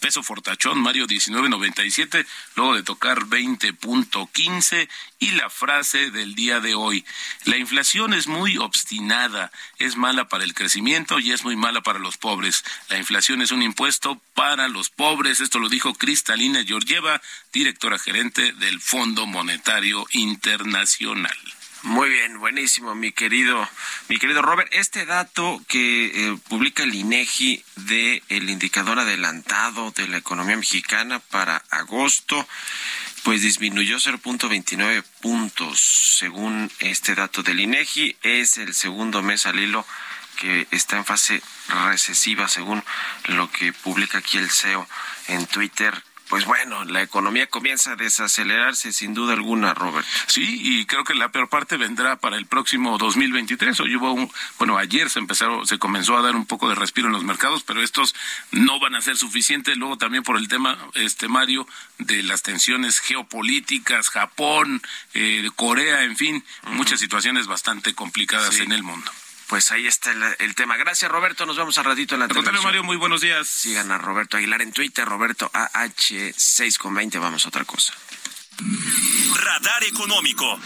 peso 0.00 0.22
fortachón, 0.22 0.78
Mario 0.78 1.06
19.97, 1.06 2.26
luego 2.54 2.74
de 2.74 2.82
tocar 2.82 3.20
20.15 3.26 4.88
y 5.18 5.30
la 5.32 5.50
frase 5.50 6.10
del 6.10 6.34
día 6.34 6.60
de 6.60 6.74
hoy, 6.74 7.04
la 7.44 7.56
inflación 7.56 8.14
es 8.14 8.26
muy 8.26 8.58
obstinada, 8.58 9.50
es 9.78 9.96
mala 9.96 10.28
para 10.28 10.44
el 10.44 10.54
crecimiento 10.54 11.18
y 11.18 11.32
es 11.32 11.44
muy 11.44 11.56
mala 11.56 11.80
para 11.82 11.98
los 11.98 12.16
pobres. 12.16 12.64
La 12.88 12.98
inflación 12.98 13.42
es 13.42 13.52
un 13.52 13.62
impuesto 13.62 14.20
para 14.34 14.68
los 14.68 14.90
pobres, 14.90 15.40
esto 15.40 15.58
lo 15.58 15.68
dijo 15.68 15.94
Cristalina 15.94 16.64
Georgieva, 16.64 17.20
directora 17.52 17.98
gerente 17.98 18.52
del 18.52 18.80
Fondo 18.80 19.26
Monetario 19.26 20.06
Internacional. 20.12 21.55
Muy 21.86 22.10
bien, 22.10 22.40
buenísimo, 22.40 22.96
mi 22.96 23.12
querido, 23.12 23.66
mi 24.08 24.18
querido 24.18 24.42
Robert. 24.42 24.68
Este 24.72 25.06
dato 25.06 25.62
que 25.68 26.06
eh, 26.06 26.36
publica 26.48 26.82
el 26.82 26.92
INEGI 26.92 27.64
de 27.76 28.24
el 28.28 28.50
indicador 28.50 28.98
adelantado 28.98 29.92
de 29.92 30.08
la 30.08 30.16
economía 30.16 30.56
mexicana 30.56 31.20
para 31.20 31.62
agosto, 31.70 32.44
pues 33.22 33.42
disminuyó 33.42 33.98
0.29 33.98 35.04
puntos, 35.20 35.78
según 36.18 36.72
este 36.80 37.14
dato 37.14 37.44
del 37.44 37.60
INEGI. 37.60 38.16
Es 38.20 38.58
el 38.58 38.74
segundo 38.74 39.22
mes 39.22 39.46
al 39.46 39.60
hilo 39.60 39.86
que 40.40 40.66
está 40.72 40.96
en 40.96 41.04
fase 41.04 41.40
recesiva, 41.68 42.48
según 42.48 42.82
lo 43.26 43.48
que 43.52 43.72
publica 43.72 44.18
aquí 44.18 44.38
el 44.38 44.50
CEO 44.50 44.88
en 45.28 45.46
Twitter 45.46 45.94
pues 46.28 46.44
bueno, 46.44 46.84
la 46.84 47.02
economía 47.02 47.46
comienza 47.46 47.92
a 47.92 47.96
desacelerarse 47.96 48.92
sin 48.92 49.14
duda 49.14 49.34
alguna, 49.34 49.74
Robert. 49.74 50.06
Sí, 50.26 50.58
y 50.60 50.86
creo 50.86 51.04
que 51.04 51.14
la 51.14 51.30
peor 51.30 51.48
parte 51.48 51.76
vendrá 51.76 52.16
para 52.16 52.36
el 52.36 52.46
próximo 52.46 52.98
2023. 52.98 53.78
Hoy 53.80 53.96
hubo 53.96 54.12
un, 54.12 54.30
bueno, 54.58 54.76
ayer 54.76 55.08
se 55.08 55.18
empezaron, 55.18 55.66
se 55.66 55.78
comenzó 55.78 56.16
a 56.16 56.22
dar 56.22 56.34
un 56.34 56.46
poco 56.46 56.68
de 56.68 56.74
respiro 56.74 57.06
en 57.06 57.12
los 57.12 57.24
mercados, 57.24 57.62
pero 57.62 57.82
estos 57.82 58.14
no 58.50 58.80
van 58.80 58.94
a 58.94 59.00
ser 59.00 59.16
suficientes. 59.16 59.76
Luego 59.76 59.98
también 59.98 60.22
por 60.22 60.36
el 60.36 60.48
tema, 60.48 60.78
este 60.94 61.28
Mario, 61.28 61.66
de 61.98 62.22
las 62.22 62.42
tensiones 62.42 63.00
geopolíticas, 63.00 64.10
Japón, 64.10 64.82
eh, 65.14 65.48
Corea, 65.54 66.02
en 66.02 66.16
fin, 66.16 66.44
muchas 66.72 67.00
situaciones 67.00 67.46
bastante 67.46 67.94
complicadas 67.94 68.58
en 68.58 68.72
el 68.72 68.82
mundo. 68.82 69.10
Pues 69.48 69.70
ahí 69.70 69.86
está 69.86 70.10
el, 70.38 70.54
tema. 70.54 70.76
Gracias, 70.76 71.10
Roberto. 71.10 71.46
Nos 71.46 71.56
vemos 71.56 71.78
al 71.78 71.84
ratito 71.84 72.14
en 72.14 72.20
la 72.20 72.28
televisión. 72.28 72.62
Mario, 72.62 72.82
muy 72.82 72.96
buenos 72.96 73.20
días. 73.20 73.48
Sigan 73.48 73.90
a 73.92 73.98
Roberto 73.98 74.36
Aguilar 74.36 74.62
en 74.62 74.72
Twitter, 74.72 75.06
Roberto 75.06 75.50
AH6 75.52 76.78
con 76.78 76.94
20. 76.94 77.18
Vamos 77.18 77.44
a 77.44 77.48
otra 77.48 77.64
cosa. 77.64 77.94
Radar 79.34 79.84
Económico. 79.84 80.58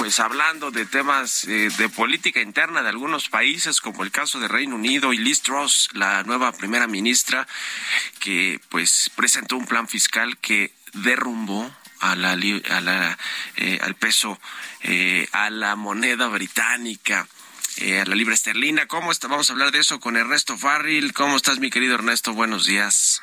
pues 0.00 0.18
hablando 0.18 0.70
de 0.70 0.86
temas 0.86 1.44
eh, 1.44 1.68
de 1.76 1.88
política 1.90 2.40
interna 2.40 2.80
de 2.82 2.88
algunos 2.88 3.28
países, 3.28 3.82
como 3.82 4.02
el 4.02 4.10
caso 4.10 4.40
de 4.40 4.48
Reino 4.48 4.76
Unido 4.76 5.12
y 5.12 5.18
Liz 5.18 5.42
Truss, 5.42 5.90
la 5.92 6.22
nueva 6.22 6.52
primera 6.52 6.86
ministra, 6.86 7.46
que 8.18 8.62
pues 8.70 9.10
presentó 9.14 9.58
un 9.58 9.66
plan 9.66 9.88
fiscal 9.88 10.38
que 10.38 10.72
derrumbó 10.94 11.70
a 12.00 12.16
la, 12.16 12.32
a 12.32 12.80
la 12.80 13.18
eh, 13.56 13.78
al 13.82 13.94
peso, 13.94 14.38
eh, 14.82 15.28
a 15.32 15.50
la 15.50 15.76
moneda 15.76 16.28
británica. 16.28 17.26
a 17.80 18.04
la 18.04 18.14
libra 18.14 18.34
esterlina. 18.34 18.86
¿Cómo 18.86 19.12
está? 19.12 19.28
Vamos 19.28 19.48
a 19.48 19.52
hablar 19.52 19.70
de 19.70 19.78
eso 19.78 20.00
con 20.00 20.16
Ernesto 20.16 20.58
Farril. 20.58 21.12
¿Cómo 21.12 21.36
estás, 21.36 21.58
mi 21.58 21.70
querido 21.70 21.94
Ernesto? 21.94 22.34
Buenos 22.34 22.66
días. 22.66 23.22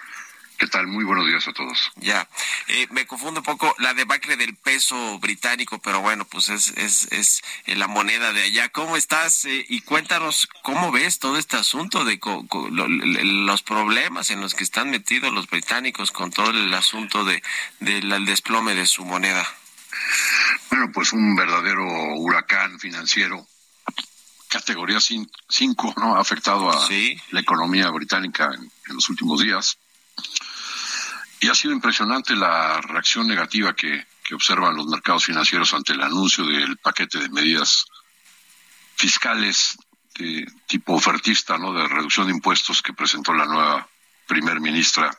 ¿Qué 0.57 0.67
tal? 0.67 0.87
Muy 0.87 1.03
buenos 1.03 1.27
días 1.27 1.47
a 1.47 1.53
todos. 1.53 1.91
Ya, 1.97 2.27
eh, 2.67 2.87
me 2.89 3.05
confundo 3.05 3.41
un 3.41 3.45
poco 3.45 3.75
la 3.77 3.93
debacle 3.93 4.37
del 4.37 4.55
peso 4.55 5.19
británico, 5.19 5.79
pero 5.79 6.01
bueno, 6.01 6.25
pues 6.25 6.49
es, 6.49 6.69
es, 6.77 7.11
es 7.11 7.43
eh, 7.65 7.75
la 7.75 7.87
moneda 7.87 8.33
de 8.33 8.43
allá. 8.43 8.69
¿Cómo 8.69 8.97
estás? 8.97 9.45
Eh, 9.45 9.65
y 9.69 9.81
cuéntanos, 9.81 10.47
¿cómo 10.63 10.91
ves 10.91 11.19
todo 11.19 11.37
este 11.37 11.57
asunto 11.57 12.05
de 12.05 12.19
los 13.23 13.61
problemas 13.61 14.31
en 14.31 14.41
los 14.41 14.55
que 14.55 14.63
están 14.63 14.89
metidos 14.89 15.31
los 15.31 15.47
británicos 15.47 16.11
con 16.11 16.31
todo 16.31 16.49
el 16.49 16.73
asunto 16.73 17.23
de, 17.23 17.43
del 17.79 18.25
desplome 18.25 18.73
de 18.73 18.87
su 18.87 19.05
moneda? 19.05 19.47
Bueno, 20.71 20.91
pues 20.91 21.13
un 21.13 21.35
verdadero 21.35 21.85
huracán 22.15 22.79
financiero 22.79 23.47
categoría 24.47 24.99
5, 24.99 25.93
¿no? 25.97 26.15
Ha 26.15 26.21
afectado 26.21 26.71
a 26.71 26.87
la 27.31 27.39
economía 27.39 27.89
británica 27.89 28.49
en, 28.53 28.71
los 28.95 29.09
últimos 29.09 29.41
días. 29.41 29.77
Y 31.39 31.49
ha 31.49 31.55
sido 31.55 31.73
impresionante 31.73 32.35
la 32.35 32.81
reacción 32.81 33.27
negativa 33.27 33.75
que, 33.75 34.05
observan 34.33 34.75
los 34.75 34.87
mercados 34.87 35.23
financieros 35.23 35.73
ante 35.73 35.93
el 35.93 36.01
anuncio 36.01 36.45
del 36.45 36.75
paquete 36.77 37.17
de 37.17 37.29
medidas 37.29 37.85
fiscales 38.97 39.77
de 40.15 40.45
tipo 40.67 40.95
ofertista, 40.95 41.57
¿no? 41.57 41.71
De 41.71 41.87
reducción 41.87 42.27
de 42.27 42.33
impuestos 42.33 42.81
que 42.81 42.91
presentó 42.91 43.33
la 43.33 43.45
nueva 43.45 43.87
primer 44.27 44.59
ministra 44.59 45.17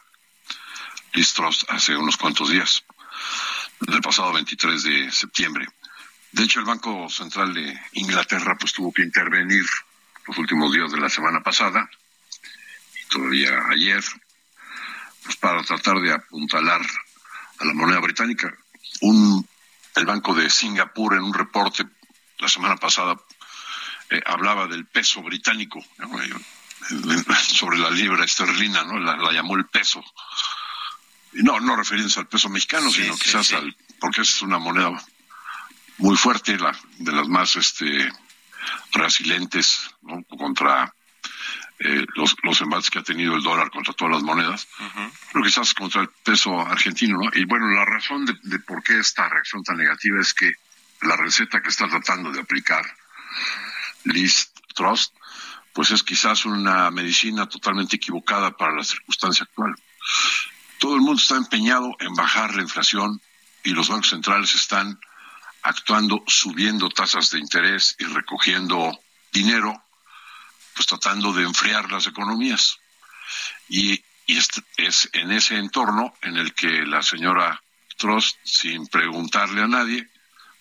Liz 1.15 1.35
hace 1.69 1.97
unos 1.97 2.17
cuantos 2.17 2.51
días, 2.51 2.85
el 3.87 4.01
pasado 4.03 4.33
23 4.35 4.83
de 4.83 5.11
septiembre. 5.11 5.67
De 6.33 6.45
hecho, 6.45 6.61
el 6.61 6.67
Banco 6.67 7.09
Central 7.09 7.55
de 7.55 7.81
Inglaterra 7.93 8.57
pues 8.59 8.73
tuvo 8.73 8.93
que 8.93 9.03
intervenir 9.03 9.65
los 10.27 10.37
últimos 10.37 10.73
días 10.73 10.93
de 10.93 11.01
la 11.01 11.09
semana 11.09 11.43
pasada 11.43 11.89
y 12.95 13.09
todavía 13.09 13.59
ayer 13.71 14.05
pues, 15.29 15.37
para 15.37 15.63
tratar 15.63 16.01
de 16.01 16.11
apuntalar 16.11 16.81
a 16.81 17.65
la 17.67 17.75
moneda 17.75 18.01
británica. 18.01 18.51
Un, 19.03 19.47
el 19.95 20.07
Banco 20.07 20.33
de 20.33 20.49
Singapur 20.49 21.13
en 21.13 21.23
un 21.23 21.35
reporte 21.35 21.85
la 22.39 22.49
semana 22.49 22.77
pasada 22.77 23.15
eh, 24.09 24.23
hablaba 24.25 24.67
del 24.67 24.87
peso 24.87 25.21
británico 25.21 25.85
sobre 27.53 27.77
la 27.77 27.91
libra 27.91 28.25
esterlina, 28.25 28.85
¿no? 28.85 28.99
La, 28.99 29.31
llamó 29.31 29.57
el 29.57 29.67
peso. 29.67 30.03
Y 31.35 31.43
no, 31.43 31.61
no 31.61 31.77
refiriéndose 31.77 32.21
al 32.21 32.29
peso 32.29 32.49
mexicano, 32.49 32.91
sino 32.91 33.15
quizás 33.19 33.53
al, 33.53 33.77
porque 34.01 34.23
es 34.23 34.41
una 34.41 34.59
moneda 34.59 34.91
muy 35.99 36.17
fuerte, 36.17 36.57
la, 36.57 36.75
de 37.01 37.13
las 37.13 37.29
más 37.29 37.55
este 37.57 38.11
resilientes 38.93 39.91
¿no? 40.01 40.25
contra 40.25 40.95
eh, 41.81 42.05
los, 42.17 42.35
los 42.43 42.61
embates 42.61 42.91
que 42.91 42.99
ha 42.99 43.05
tenido 43.05 43.37
el 43.37 43.43
dólar 43.43 43.71
contra 43.71 43.95
todas 43.95 44.15
las 44.15 44.23
monedas, 44.25 44.67
pero 45.33 45.45
quizás 45.45 45.75
contra 45.75 46.03
el 46.03 46.09
peso 46.25 46.61
argentino, 46.61 47.19
¿no? 47.23 47.31
Y 47.35 47.45
bueno, 47.45 47.69
la 47.69 47.85
razón 47.85 48.25
de, 48.25 48.59
por 48.61 48.83
qué 48.83 48.99
esta 48.99 49.29
reacción 49.29 49.63
tan 49.63 49.77
negativa 49.77 50.21
es 50.21 50.35
que 50.35 50.53
la 51.03 51.17
receta 51.17 51.63
que 51.63 51.69
está 51.69 51.89
tratando 51.89 52.33
de 52.33 52.41
aplicar 52.41 52.85
Liz 54.05 54.53
Trust, 54.75 55.15
pues 55.73 55.93
es 55.93 56.03
quizás 56.03 56.45
una 56.47 56.91
medicina 56.91 57.49
totalmente 57.49 57.95
equivocada 57.95 58.57
para 58.57 58.75
la 58.75 58.83
circunstancia 58.83 59.45
actual. 59.45 59.77
Todo 60.79 60.97
el 60.97 61.03
mundo 61.03 61.23
está 61.23 61.37
empeñado 61.37 61.97
en 62.01 62.13
bajar 62.15 62.57
la 62.57 62.63
inflación 62.63 63.21
y 63.63 63.71
los 63.71 63.89
bancos 63.89 64.11
centrales 64.11 64.53
están 64.55 64.99
actuando 65.63 66.25
subiendo 66.27 66.89
tasas 66.89 67.31
de 67.31 67.39
interés 67.39 67.95
y 68.01 68.05
recogiendo 68.05 68.99
dinero 69.33 69.81
pues 70.79 70.87
tratando 70.87 71.33
de 71.33 71.43
enfriar 71.43 71.91
las 71.91 72.07
economías. 72.07 72.79
Y, 73.69 74.01
es, 74.29 75.09
en 75.13 75.33
ese 75.33 75.57
entorno 75.57 76.15
en 76.23 76.37
el 76.37 76.55
que 76.55 76.87
la 76.87 77.03
señora 77.03 77.61
Trost, 77.97 78.37
sin 78.45 78.87
preguntarle 78.87 79.63
a 79.63 79.67
nadie, 79.67 80.09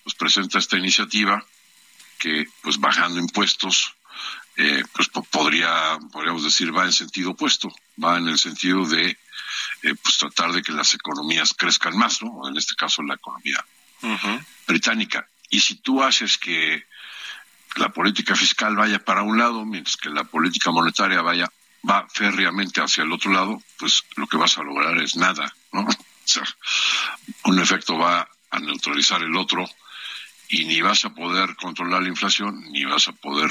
pues 0.04 0.16
presenta 0.16 0.58
esta 0.58 0.76
iniciativa 0.76 1.46
que, 2.18 2.48
pues 2.64 2.80
bajando 2.80 3.20
impuestos, 3.20 3.94
eh, 4.56 4.84
pues 4.92 5.10
podría, 5.30 6.00
podríamos 6.12 6.44
decir, 6.44 6.76
va 6.76 6.86
en 6.86 6.94
sentido 6.94 7.32
opuesto, 7.32 7.70
va 8.04 8.18
en 8.18 8.28
el 8.28 8.40
sentido 8.40 8.88
de 8.88 9.10
eh, 9.84 9.96
pues 10.02 10.18
tratar 10.18 10.52
de 10.52 10.64
que 10.64 10.72
las 10.72 10.96
economías 10.96 11.54
crezcan 11.54 11.96
más, 11.96 12.24
¿no? 12.24 12.48
En 12.50 12.58
este 12.58 12.74
caso 12.74 13.04
la 13.04 13.16
economía 13.16 13.64
británica. 14.66 15.28
Y 15.52 15.60
si 15.60 15.76
tú 15.76 16.02
haces 16.02 16.40
que 16.40 16.88
la 17.78 17.90
política 17.90 18.36
fiscal 18.36 18.76
vaya 18.76 19.00
para 19.00 19.24
un 19.24 19.38
lado, 19.38 19.66
mientras 19.66 19.98
que 19.98 20.10
la 20.10 20.24
política 20.24 20.72
monetaria 20.72 21.22
vaya 21.22 21.52
va 21.88 22.08
férreamente 22.10 22.82
hacia 22.82 23.04
el 23.04 23.12
otro 23.12 23.32
lado, 23.32 23.62
pues 23.78 24.04
lo 24.16 24.28
que 24.28 24.38
vas 24.38 24.58
a 24.58 24.64
lograr 24.64 24.98
es 24.98 25.16
nada, 25.16 25.54
¿no? 25.72 25.88
O 26.28 26.30
sea, 26.30 26.44
un 27.46 27.58
efecto 27.58 27.98
va 27.98 28.28
a 28.52 28.60
neutralizar 28.60 29.24
el 29.24 29.34
otro 29.38 29.66
y 30.50 30.66
ni 30.66 30.82
vas 30.82 31.06
a 31.06 31.12
poder 31.12 31.56
controlar 31.56 32.02
la 32.02 32.10
inflación, 32.10 32.70
ni 32.70 32.84
vas 32.84 33.08
a 33.08 33.14
poder 33.14 33.50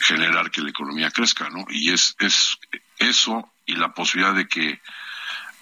generar 0.00 0.50
que 0.50 0.60
la 0.60 0.68
economía 0.68 1.10
crezca, 1.10 1.48
¿no? 1.48 1.64
Y 1.70 1.90
es, 1.90 2.14
es 2.18 2.58
eso 2.98 3.50
y 3.64 3.76
la 3.76 3.94
posibilidad 3.94 4.34
de 4.34 4.46
que 4.46 4.82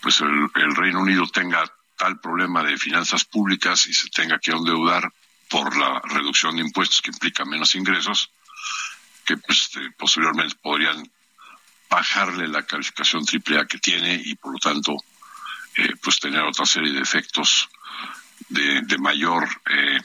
pues 0.03 0.20
el, 0.20 0.51
el 0.57 0.75
Reino 0.75 0.99
Unido 0.99 1.29
tenga 1.29 1.62
tal 1.96 2.18
problema 2.18 2.64
de 2.64 2.77
finanzas 2.77 3.25
públicas 3.25 3.87
y 3.87 3.94
se 3.94 4.09
tenga 4.09 4.40
que 4.40 4.51
endeudar 4.51 5.12
por 5.51 5.77
la 5.77 6.01
reducción 6.05 6.57
de 6.57 6.63
impuestos 6.63 7.03
que 7.03 7.11
implica 7.11 7.45
menos 7.45 7.75
ingresos, 7.75 8.31
que 9.27 9.37
pues, 9.37 9.63
este, 9.63 9.91
posteriormente 9.99 10.55
podrían 10.63 11.11
bajarle 11.91 12.47
la 12.47 12.65
calificación 12.65 13.25
triple 13.27 13.59
A 13.59 13.67
que 13.67 13.79
tiene 13.79 14.15
y 14.25 14.37
por 14.37 14.53
lo 14.53 14.59
tanto 14.59 14.97
eh, 15.77 15.91
pues 16.01 16.21
tener 16.21 16.43
otra 16.43 16.65
serie 16.65 16.93
de 16.93 17.01
efectos 17.01 17.69
de, 18.49 18.99
mayor 18.99 19.49
eh, 19.69 20.01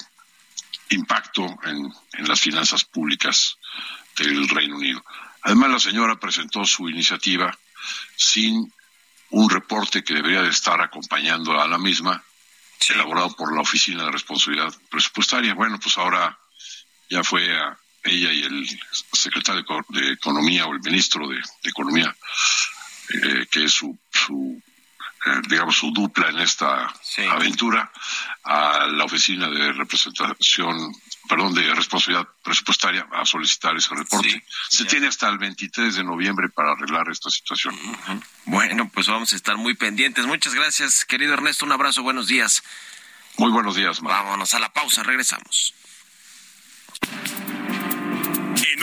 impacto 0.89 1.45
en, 1.63 1.93
en 2.13 2.27
las 2.27 2.41
finanzas 2.41 2.83
públicas 2.83 3.57
del 4.17 4.49
Reino 4.49 4.77
Unido. 4.77 5.03
Además, 5.43 5.71
la 5.71 5.79
señora 5.79 6.19
presentó 6.19 6.65
su 6.65 6.89
iniciativa 6.89 7.55
sin 8.15 8.73
un 9.29 9.49
reporte 9.49 10.03
que 10.03 10.15
debería 10.15 10.41
de 10.41 10.49
estar 10.49 10.81
acompañando 10.81 11.59
a 11.59 11.67
la 11.67 11.77
misma, 11.77 12.23
elaborado 12.89 13.35
por 13.35 13.53
la 13.53 13.61
Oficina 13.61 14.05
de 14.05 14.11
Responsabilidad 14.11 14.73
Presupuestaria. 14.89 15.53
Bueno, 15.53 15.79
pues 15.79 15.97
ahora 15.97 16.37
ya 17.09 17.23
fue 17.23 17.55
a 17.55 17.77
ella 18.03 18.31
y 18.31 18.43
el 18.43 18.67
secretario 19.13 19.65
de 19.89 20.11
Economía 20.13 20.67
o 20.67 20.73
el 20.73 20.81
ministro 20.81 21.27
de, 21.27 21.39
Economía, 21.63 22.15
eh, 23.23 23.47
que 23.51 23.65
es 23.65 23.71
su, 23.71 23.97
su 24.11 24.61
digamos, 25.47 25.75
su 25.75 25.91
dupla 25.91 26.29
en 26.29 26.39
esta 26.39 26.93
aventura, 27.31 27.91
a 28.43 28.87
la 28.87 29.05
Oficina 29.05 29.49
de 29.49 29.73
Representación 29.73 30.93
perdón, 31.27 31.53
de 31.53 31.73
responsabilidad 31.73 32.27
presupuestaria 32.43 33.07
a 33.11 33.25
solicitar 33.25 33.75
ese 33.75 33.95
reporte. 33.95 34.43
Se 34.69 34.85
tiene 34.85 35.07
hasta 35.07 35.27
el 35.29 35.37
23 35.37 35.95
de 35.95 36.03
noviembre 36.03 36.49
para 36.49 36.71
arreglar 36.71 37.09
esta 37.09 37.29
situación. 37.29 37.75
Bueno, 38.45 38.89
pues 38.93 39.07
vamos 39.07 39.33
a 39.33 39.35
estar 39.35 39.57
muy 39.57 39.73
pendientes. 39.73 40.25
Muchas 40.25 40.53
gracias, 40.53 41.05
querido 41.05 41.33
Ernesto. 41.33 41.65
Un 41.65 41.71
abrazo, 41.71 42.03
buenos 42.03 42.27
días. 42.27 42.63
Muy 43.37 43.51
buenos 43.51 43.75
días, 43.75 43.99
Vámonos 44.01 44.53
a 44.53 44.59
la 44.59 44.71
pausa, 44.71 45.03
regresamos. 45.03 45.73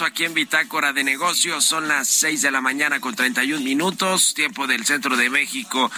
Aquí 0.00 0.24
en 0.24 0.34
Bitácora 0.34 0.92
de 0.92 1.04
Negocios 1.04 1.64
son 1.64 1.86
las 1.86 2.08
6 2.08 2.42
de 2.42 2.50
la 2.50 2.60
mañana 2.60 2.98
con 2.98 3.14
31 3.14 3.64
minutos, 3.64 4.34
tiempo 4.34 4.66
del 4.66 4.84
centro 4.84 5.16
de 5.16 5.30
México. 5.30 5.88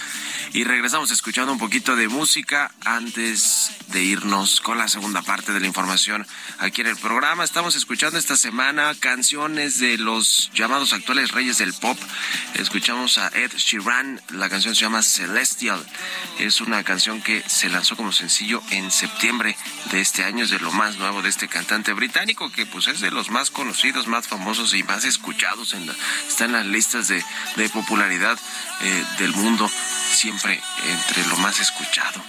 Y 0.53 0.65
regresamos 0.65 1.09
escuchando 1.09 1.51
un 1.51 1.57
poquito 1.57 1.95
de 1.95 2.07
música 2.07 2.71
antes 2.85 3.71
de 3.87 4.03
irnos 4.03 4.61
con 4.61 4.77
la 4.77 4.87
segunda 4.87 5.23
parte 5.23 5.51
de 5.51 5.59
la 5.61 5.65
información 5.65 6.27
aquí 6.59 6.81
en 6.81 6.87
el 6.87 6.95
programa. 6.95 7.43
Estamos 7.43 7.75
escuchando 7.75 8.19
esta 8.19 8.37
semana 8.37 8.93
canciones 8.99 9.79
de 9.79 9.97
los 9.97 10.51
llamados 10.53 10.93
actuales 10.93 11.31
reyes 11.31 11.57
del 11.57 11.73
pop. 11.73 11.97
Escuchamos 12.53 13.17
a 13.17 13.29
Ed 13.29 13.51
Sheeran, 13.55 14.21
la 14.29 14.47
canción 14.47 14.75
se 14.75 14.81
llama 14.81 15.01
Celestial. 15.01 15.83
Es 16.37 16.61
una 16.61 16.83
canción 16.83 17.19
que 17.23 17.41
se 17.49 17.67
lanzó 17.67 17.95
como 17.95 18.11
sencillo 18.11 18.61
en 18.69 18.91
septiembre 18.91 19.57
de 19.89 20.01
este 20.01 20.23
año, 20.23 20.43
es 20.43 20.51
de 20.51 20.59
lo 20.59 20.71
más 20.71 20.97
nuevo 20.97 21.23
de 21.23 21.29
este 21.29 21.47
cantante 21.47 21.93
británico 21.93 22.51
que 22.51 22.67
pues 22.67 22.87
es 22.89 23.01
de 23.01 23.09
los 23.09 23.31
más 23.31 23.49
conocidos 23.49 23.86
más 24.07 24.27
famosos 24.27 24.73
y 24.73 24.83
más 24.83 25.05
escuchados, 25.05 25.73
en 25.73 25.89
está 26.27 26.45
en 26.45 26.51
las 26.51 26.65
listas 26.65 27.07
de, 27.07 27.23
de 27.55 27.69
popularidad 27.69 28.37
eh, 28.81 29.05
del 29.19 29.33
mundo, 29.33 29.69
siempre 30.13 30.61
entre 30.85 31.25
lo 31.27 31.37
más 31.37 31.59
escuchado, 31.59 32.21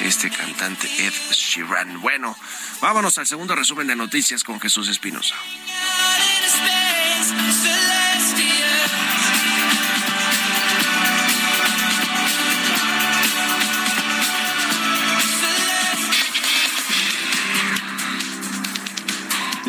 este 0.00 0.30
cantante 0.30 0.88
Ed 0.98 1.12
Sheeran. 1.30 2.00
Bueno, 2.00 2.36
vámonos 2.80 3.18
al 3.18 3.26
segundo 3.26 3.54
resumen 3.54 3.86
de 3.86 3.96
noticias 3.96 4.42
con 4.42 4.60
Jesús 4.60 4.88
Espinosa. 4.88 5.34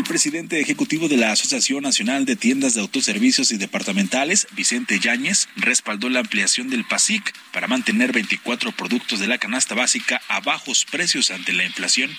El 0.03 0.09
presidente 0.09 0.59
ejecutivo 0.59 1.07
de 1.07 1.15
la 1.15 1.31
Asociación 1.31 1.81
Nacional 1.81 2.25
de 2.25 2.35
Tiendas 2.35 2.73
de 2.73 2.81
Autoservicios 2.81 3.51
y 3.51 3.57
Departamentales, 3.57 4.47
Vicente 4.51 4.99
Yáñez, 4.99 5.47
respaldó 5.55 6.09
la 6.09 6.19
ampliación 6.19 6.69
del 6.69 6.83
PASIC 6.83 7.33
para 7.53 7.69
mantener 7.69 8.11
24 8.11 8.73
productos 8.73 9.21
de 9.21 9.27
la 9.27 9.37
canasta 9.37 9.75
básica 9.75 10.21
a 10.27 10.41
bajos 10.41 10.85
precios 10.91 11.31
ante 11.31 11.53
la 11.53 11.63
inflación. 11.63 12.11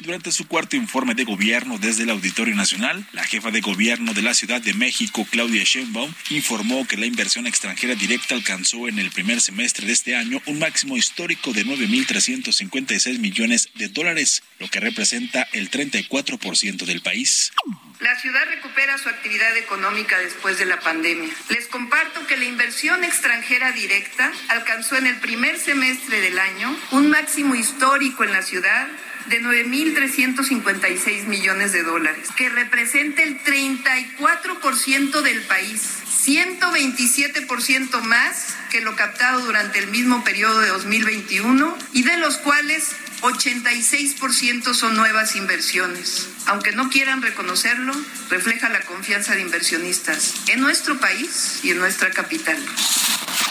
Durante 0.00 0.32
su 0.32 0.48
cuarto 0.48 0.76
informe 0.76 1.14
de 1.14 1.24
gobierno 1.24 1.78
desde 1.78 2.02
el 2.02 2.10
Auditorio 2.10 2.54
Nacional, 2.56 3.06
la 3.12 3.24
jefa 3.24 3.50
de 3.50 3.60
gobierno 3.60 4.12
de 4.12 4.22
la 4.22 4.34
Ciudad 4.34 4.60
de 4.60 4.74
México, 4.74 5.26
Claudia 5.30 5.62
Sheinbaum, 5.64 6.12
informó 6.30 6.86
que 6.86 6.96
la 6.96 7.06
inversión 7.06 7.46
extranjera 7.46 7.94
directa 7.94 8.34
alcanzó 8.34 8.88
en 8.88 8.98
el 8.98 9.10
primer 9.10 9.40
semestre 9.40 9.86
de 9.86 9.92
este 9.92 10.16
año 10.16 10.42
un 10.46 10.58
máximo 10.58 10.96
histórico 10.96 11.52
de 11.52 11.64
9.356 11.64 13.18
millones 13.18 13.70
de 13.74 13.88
dólares, 13.88 14.42
lo 14.58 14.68
que 14.68 14.80
representa 14.80 15.48
el 15.52 15.70
34% 15.70 16.84
del 16.84 17.00
país. 17.00 17.52
La 18.00 18.18
ciudad 18.20 18.44
recupera 18.46 18.98
su 18.98 19.08
actividad 19.08 19.56
económica 19.56 20.18
después 20.18 20.58
de 20.58 20.66
la 20.66 20.80
pandemia. 20.80 21.30
Les 21.48 21.66
comparto 21.68 22.26
que 22.26 22.36
la 22.36 22.44
inversión 22.44 23.04
extranjera 23.04 23.72
directa 23.72 24.32
alcanzó 24.48 24.96
en 24.96 25.06
el 25.06 25.16
primer 25.16 25.58
semestre 25.58 26.20
del 26.20 26.38
año 26.38 26.76
un 26.90 27.08
máximo 27.08 27.54
histórico 27.54 28.24
en 28.24 28.32
la 28.32 28.42
ciudad 28.42 28.88
de 29.26 29.42
9.356 29.42 31.26
millones 31.26 31.72
de 31.72 31.82
dólares, 31.82 32.28
que 32.36 32.48
representa 32.48 33.22
el 33.22 33.42
34% 33.42 35.22
del 35.22 35.40
país, 35.42 35.82
127% 36.24 38.02
más 38.02 38.56
que 38.70 38.80
lo 38.80 38.96
captado 38.96 39.40
durante 39.40 39.78
el 39.78 39.88
mismo 39.88 40.24
periodo 40.24 40.60
de 40.60 40.68
2021 40.68 41.76
y 41.92 42.02
de 42.02 42.16
los 42.18 42.38
cuales 42.38 42.96
86% 43.24 44.74
son 44.74 44.96
nuevas 44.96 45.34
inversiones. 45.34 46.28
Aunque 46.44 46.72
no 46.72 46.90
quieran 46.90 47.22
reconocerlo, 47.22 47.94
refleja 48.28 48.68
la 48.68 48.82
confianza 48.82 49.34
de 49.34 49.40
inversionistas 49.40 50.34
en 50.48 50.60
nuestro 50.60 51.00
país 51.00 51.60
y 51.62 51.70
en 51.70 51.78
nuestra 51.78 52.10
capital. 52.10 52.58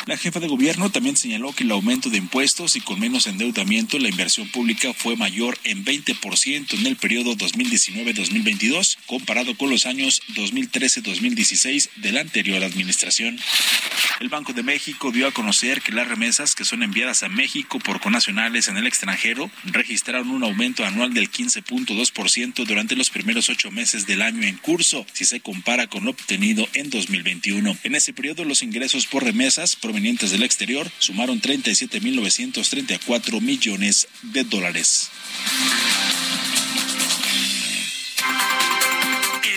La 0.05 0.17
jefa 0.17 0.41
de 0.41 0.47
gobierno 0.47 0.91
también 0.91 1.15
señaló 1.15 1.53
que 1.53 1.63
el 1.63 1.71
aumento 1.71 2.09
de 2.09 2.17
impuestos 2.17 2.75
y 2.75 2.81
con 2.81 2.99
menos 2.99 3.25
endeudamiento, 3.25 3.97
la 3.97 4.09
inversión 4.09 4.49
pública 4.49 4.93
fue 4.93 5.15
mayor 5.15 5.57
en 5.63 5.86
20% 5.86 6.73
en 6.77 6.86
el 6.86 6.97
periodo 6.97 7.36
2019-2022, 7.36 8.97
comparado 9.05 9.55
con 9.55 9.69
los 9.69 9.86
años 9.86 10.21
2013-2016 10.36 11.89
de 11.95 12.12
la 12.12 12.19
anterior 12.19 12.62
administración. 12.63 13.39
El 14.19 14.27
Banco 14.27 14.51
de 14.51 14.62
México 14.62 15.12
dio 15.12 15.25
a 15.25 15.31
conocer 15.31 15.81
que 15.81 15.93
las 15.93 16.07
remesas 16.07 16.53
que 16.53 16.65
son 16.65 16.83
enviadas 16.83 17.23
a 17.23 17.29
México 17.29 17.79
por 17.79 18.01
conacionales 18.01 18.67
en 18.67 18.77
el 18.77 18.88
extranjero 18.88 19.49
registraron 19.65 20.32
un 20.32 20.43
aumento 20.43 20.86
anual 20.86 21.13
del 21.13 21.30
15.2% 21.32 22.65
durante 22.65 22.95
los 22.95 23.10
primeros 23.10 23.49
ocho 23.49 23.71
meses 23.71 24.08
del 24.08 24.21
año 24.21 24.47
en 24.47 24.58
curso, 24.58 25.06
si 25.13 25.26
se 25.26 25.39
compara 25.39 25.88
con 25.88 26.06
lo 26.06 26.12
obtenido 26.12 26.67
en 26.73 26.89
2021. 26.89 27.78
En 27.84 27.95
ese 27.95 28.13
periodo, 28.13 28.45
los 28.45 28.63
ingresos 28.63 29.06
por 29.08 29.23
remesas 29.23 29.76
provenientes 29.76 30.32
del 30.32 30.43
exterior 30.43 30.89
sumaron 30.99 31.41
37.934 31.41 33.41
millones 33.41 34.08
de 34.21 34.43
dólares. 34.43 35.10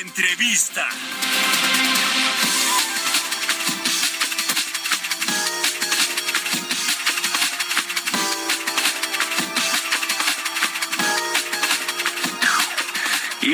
Entrevista. 0.00 0.88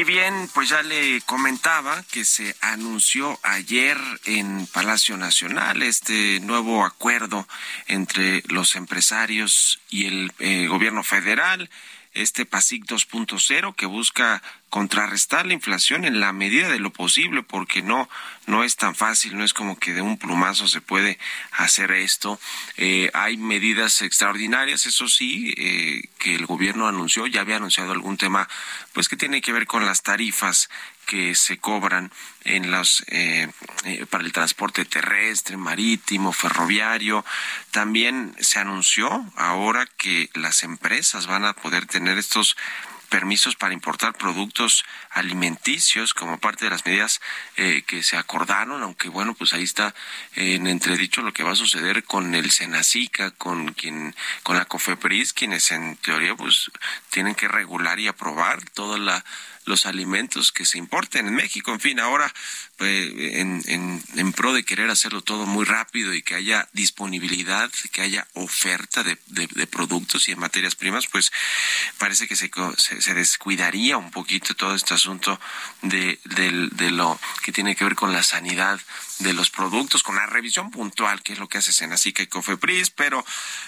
Bien, 0.05 0.49
pues 0.53 0.69
ya 0.69 0.83
le 0.83 1.21
comentaba 1.21 2.03
que 2.11 2.25
se 2.25 2.57
anunció 2.61 3.39
ayer 3.45 3.97
en 4.25 4.67
Palacio 4.67 5.17
Nacional 5.17 5.83
este 5.83 6.41
nuevo 6.41 6.85
acuerdo 6.85 7.47
entre 7.87 8.43
los 8.49 8.75
empresarios 8.75 9.81
y 9.91 10.07
el 10.07 10.33
eh, 10.41 10.67
gobierno 10.67 11.05
federal, 11.05 11.71
este 12.15 12.45
PASIC 12.47 12.85
2.0 12.85 13.75
que 13.75 13.87
busca 13.87 14.43
contrarrestar 14.73 15.45
la 15.45 15.53
inflación 15.53 16.07
en 16.07 16.19
la 16.19 16.33
medida 16.33 16.71
de 16.71 16.79
lo 16.79 16.91
posible, 16.91 17.43
porque 17.43 17.83
no, 17.83 18.09
no 18.47 18.65
es 18.65 18.77
tan 18.77 18.95
fácil, 18.95 19.37
no 19.37 19.45
es 19.45 19.53
como 19.53 19.79
que 19.79 19.93
de 19.93 20.01
un 20.01 20.17
plumazo 20.17 20.67
se 20.67 20.81
puede 20.81 21.19
hacer 21.53 21.91
esto. 21.91 22.41
Eh, 22.79 23.11
hay 23.13 23.37
medidas 23.37 24.01
extraordinarias, 24.01 24.87
eso 24.87 25.09
sí, 25.09 25.53
eh, 25.59 26.09
que 26.19 26.35
el 26.35 26.47
gobierno 26.47 26.89
anunció, 26.89 27.27
ya 27.27 27.43
había 27.43 27.57
anunciado 27.57 27.93
algún 27.93 28.17
tema, 28.17 28.49
pues 28.95 29.09
que 29.09 29.17
tiene 29.17 29.43
que 29.43 29.53
ver 29.53 29.67
con 29.67 29.85
las 29.85 30.03
tarifas 30.03 30.71
que 31.13 31.35
se 31.35 31.59
cobran 31.59 32.11
en 32.45 32.71
los 32.71 33.05
eh, 33.09 33.47
para 34.09 34.25
el 34.25 34.33
transporte 34.33 34.87
terrestre, 34.87 35.59
marítimo, 35.59 36.33
ferroviario. 36.33 37.23
También 37.71 38.35
se 38.41 38.61
anunció 38.61 39.31
ahora 39.37 39.87
que 39.99 40.31
las 40.33 40.63
empresas 40.63 41.27
van 41.27 41.45
a 41.45 41.53
poder 41.53 41.85
tener 41.85 42.17
estos 42.17 42.57
permisos 43.11 43.57
para 43.57 43.75
importar 43.75 44.15
productos 44.15 44.87
alimenticios 45.11 46.15
como 46.15 46.39
parte 46.39 46.65
de 46.65 46.71
las 46.71 46.87
medidas 46.87 47.21
eh, 47.59 47.83
que 47.87 48.03
se 48.03 48.17
acordaron, 48.17 48.83
aunque 48.83 49.11
bueno, 49.11 49.35
pues 49.35 49.53
ahí 49.53 49.65
está 49.65 49.95
en 50.35 50.67
entredicho 50.67 51.21
lo 51.21 51.35
que 51.35 51.43
va 51.43 51.53
a 51.53 51.57
suceder 51.57 52.05
con 52.05 52.35
el 52.35 52.51
Senacica, 52.51 53.33
con 53.33 53.75
quien, 53.75 54.17
con 54.43 54.57
la 54.57 54.65
COFEPRIS, 54.65 55.35
quienes 55.35 55.73
en 55.73 55.99
teoría 55.99 56.35
pues 56.35 56.71
tienen 57.11 57.35
que 57.35 57.49
regular 57.49 58.01
y 58.01 58.09
aprobar 58.09 58.65
toda 58.71 58.97
la 58.97 59.23
los 59.65 59.87
alimentos 59.87 60.53
que 60.53 60.65
se 60.65 60.79
importen 60.79 61.27
en 61.27 61.35
México. 61.35 61.73
En 61.73 61.81
fin, 61.81 62.01
ahora 62.01 62.33
pues, 62.77 63.13
en, 63.17 63.63
en, 63.67 64.03
en, 64.17 64.33
pro 64.33 64.53
de 64.53 64.65
querer 64.65 64.91
hacerlo 64.91 65.23
todo 65.23 65.47
muy 65.47 65.65
rápido 65.65 66.15
y 66.15 66.23
que 66.23 66.35
haya 66.35 66.69
disponibilidad, 66.73 67.71
que 67.93 68.03
haya 68.03 68.27
oferta 68.35 69.03
de, 69.03 69.19
de, 69.27 69.47
de 69.47 69.67
productos 69.67 70.29
y 70.29 70.33
de 70.33 70.41
materias 70.41 70.75
primas, 70.75 71.07
pues 71.07 71.31
parece 71.99 72.27
que 72.27 72.37
se, 72.37 72.51
se, 72.77 73.03
se, 73.03 73.15
descuidaría 73.15 73.97
un 73.97 74.11
poquito 74.11 74.55
todo 74.55 74.75
este 74.75 74.95
asunto 74.95 75.39
de, 75.83 76.19
de, 76.25 76.69
de 76.73 76.91
lo 76.91 77.21
que 77.45 77.53
tiene 77.53 77.77
que 77.77 77.85
ver 77.85 77.95
con 77.95 78.13
la 78.13 78.23
sanidad 78.23 78.81
de 79.23 79.33
los 79.33 79.51
productos 79.51 80.03
con 80.03 80.17
la 80.17 80.27
revisión 80.27 80.71
puntual, 80.71 81.23
que 81.23 81.33
es 81.33 81.39
lo 81.39 81.49
que 81.49 81.59
hace 81.59 81.73
Senacica 81.73 82.23
y 82.23 82.27
Cofepris, 82.27 82.91
pero, 82.91 83.25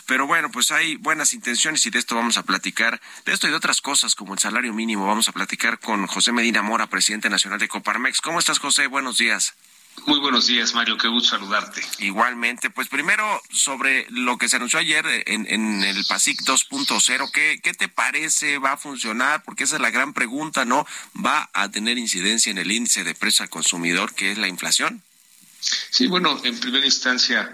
pero 0.06 0.26
bueno, 0.26 0.50
pues 0.50 0.70
hay 0.70 0.96
buenas 0.96 1.32
intenciones 1.32 1.84
y 1.86 1.90
de 1.90 1.98
esto 1.98 2.16
vamos 2.16 2.36
a 2.36 2.42
platicar, 2.42 3.00
de 3.24 3.32
esto 3.32 3.46
y 3.46 3.50
de 3.50 3.56
otras 3.56 3.80
cosas 3.80 4.14
como 4.14 4.34
el 4.34 4.40
salario 4.40 4.72
mínimo, 4.72 5.06
vamos 5.06 5.28
a 5.28 5.32
platicar 5.32 5.78
con 5.78 6.06
José 6.06 6.32
Medina 6.32 6.62
Mora, 6.62 6.86
presidente 6.88 7.30
nacional 7.30 7.58
de 7.58 7.68
Coparmex. 7.68 8.20
¿Cómo 8.20 8.38
estás, 8.38 8.58
José? 8.58 8.86
Buenos 8.86 9.18
días. 9.18 9.54
Muy 10.06 10.18
buenos 10.18 10.46
días, 10.46 10.74
Mario. 10.74 10.98
Qué 10.98 11.08
gusto 11.08 11.30
saludarte. 11.30 11.80
Igualmente. 12.00 12.68
Pues 12.68 12.88
primero, 12.88 13.40
sobre 13.50 14.06
lo 14.10 14.36
que 14.36 14.48
se 14.48 14.56
anunció 14.56 14.78
ayer 14.78 15.06
en, 15.26 15.46
en 15.48 15.82
el 15.82 16.04
PASIC 16.04 16.42
2.0, 16.42 17.30
¿qué, 17.32 17.60
¿qué 17.62 17.72
te 17.72 17.88
parece? 17.88 18.58
¿Va 18.58 18.72
a 18.72 18.76
funcionar? 18.76 19.42
Porque 19.44 19.64
esa 19.64 19.76
es 19.76 19.82
la 19.82 19.90
gran 19.90 20.12
pregunta, 20.12 20.66
¿no? 20.66 20.86
¿Va 21.24 21.48
a 21.54 21.70
tener 21.70 21.96
incidencia 21.96 22.50
en 22.50 22.58
el 22.58 22.70
índice 22.70 23.02
de 23.02 23.14
precio 23.14 23.44
al 23.44 23.50
consumidor, 23.50 24.14
que 24.14 24.32
es 24.32 24.36
la 24.36 24.48
inflación? 24.48 25.02
Sí, 25.90 26.06
bueno, 26.06 26.40
en 26.44 26.58
primera 26.58 26.84
instancia, 26.84 27.50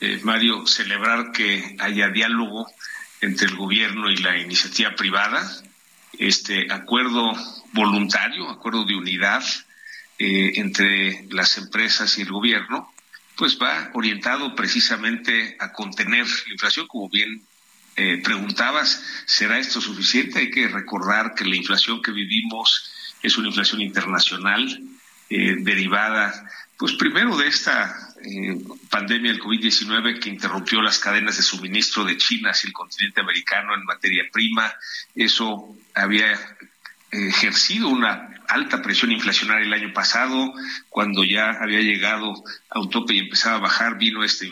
eh, 0.00 0.20
Mario, 0.22 0.66
celebrar 0.66 1.32
que 1.32 1.76
haya 1.78 2.08
diálogo 2.08 2.66
entre 3.20 3.48
el 3.48 3.56
gobierno 3.56 4.10
y 4.10 4.16
la 4.16 4.38
iniciativa 4.38 4.94
privada, 4.94 5.48
este 6.18 6.72
acuerdo 6.72 7.32
voluntario, 7.72 8.48
acuerdo 8.48 8.84
de 8.84 8.96
unidad 8.96 9.42
eh, 10.18 10.52
entre 10.56 11.26
las 11.30 11.56
empresas 11.58 12.18
y 12.18 12.22
el 12.22 12.30
gobierno, 12.30 12.92
pues 13.36 13.58
va 13.60 13.90
orientado 13.94 14.54
precisamente 14.54 15.56
a 15.58 15.72
contener 15.72 16.26
la 16.26 16.52
inflación, 16.52 16.86
como 16.86 17.08
bien 17.08 17.42
eh, 17.96 18.20
preguntabas, 18.22 19.02
¿será 19.26 19.58
esto 19.58 19.80
suficiente? 19.80 20.38
Hay 20.38 20.50
que 20.50 20.68
recordar 20.68 21.34
que 21.34 21.44
la 21.44 21.56
inflación 21.56 22.02
que 22.02 22.12
vivimos 22.12 22.90
es 23.22 23.36
una 23.36 23.48
inflación 23.48 23.80
internacional 23.80 24.82
eh, 25.28 25.56
derivada 25.60 26.32
pues 26.80 26.94
primero 26.94 27.36
de 27.36 27.46
esta 27.46 27.94
eh, 28.24 28.58
pandemia 28.88 29.32
del 29.32 29.42
COVID-19 29.42 30.18
que 30.18 30.30
interrumpió 30.30 30.80
las 30.80 30.98
cadenas 30.98 31.36
de 31.36 31.42
suministro 31.42 32.04
de 32.06 32.16
China 32.16 32.52
hacia 32.52 32.68
el 32.68 32.72
continente 32.72 33.20
americano 33.20 33.74
en 33.74 33.84
materia 33.84 34.24
prima, 34.32 34.72
eso 35.14 35.76
había 35.94 36.40
ejercido 37.12 37.88
una 37.88 38.30
alta 38.48 38.80
presión 38.80 39.12
inflacionaria 39.12 39.66
el 39.66 39.74
año 39.74 39.92
pasado, 39.92 40.54
cuando 40.88 41.22
ya 41.22 41.50
había 41.50 41.80
llegado 41.80 42.32
a 42.70 42.80
un 42.80 42.88
tope 42.88 43.12
y 43.12 43.18
empezaba 43.18 43.56
a 43.56 43.60
bajar, 43.60 43.98
vino 43.98 44.24
esta 44.24 44.46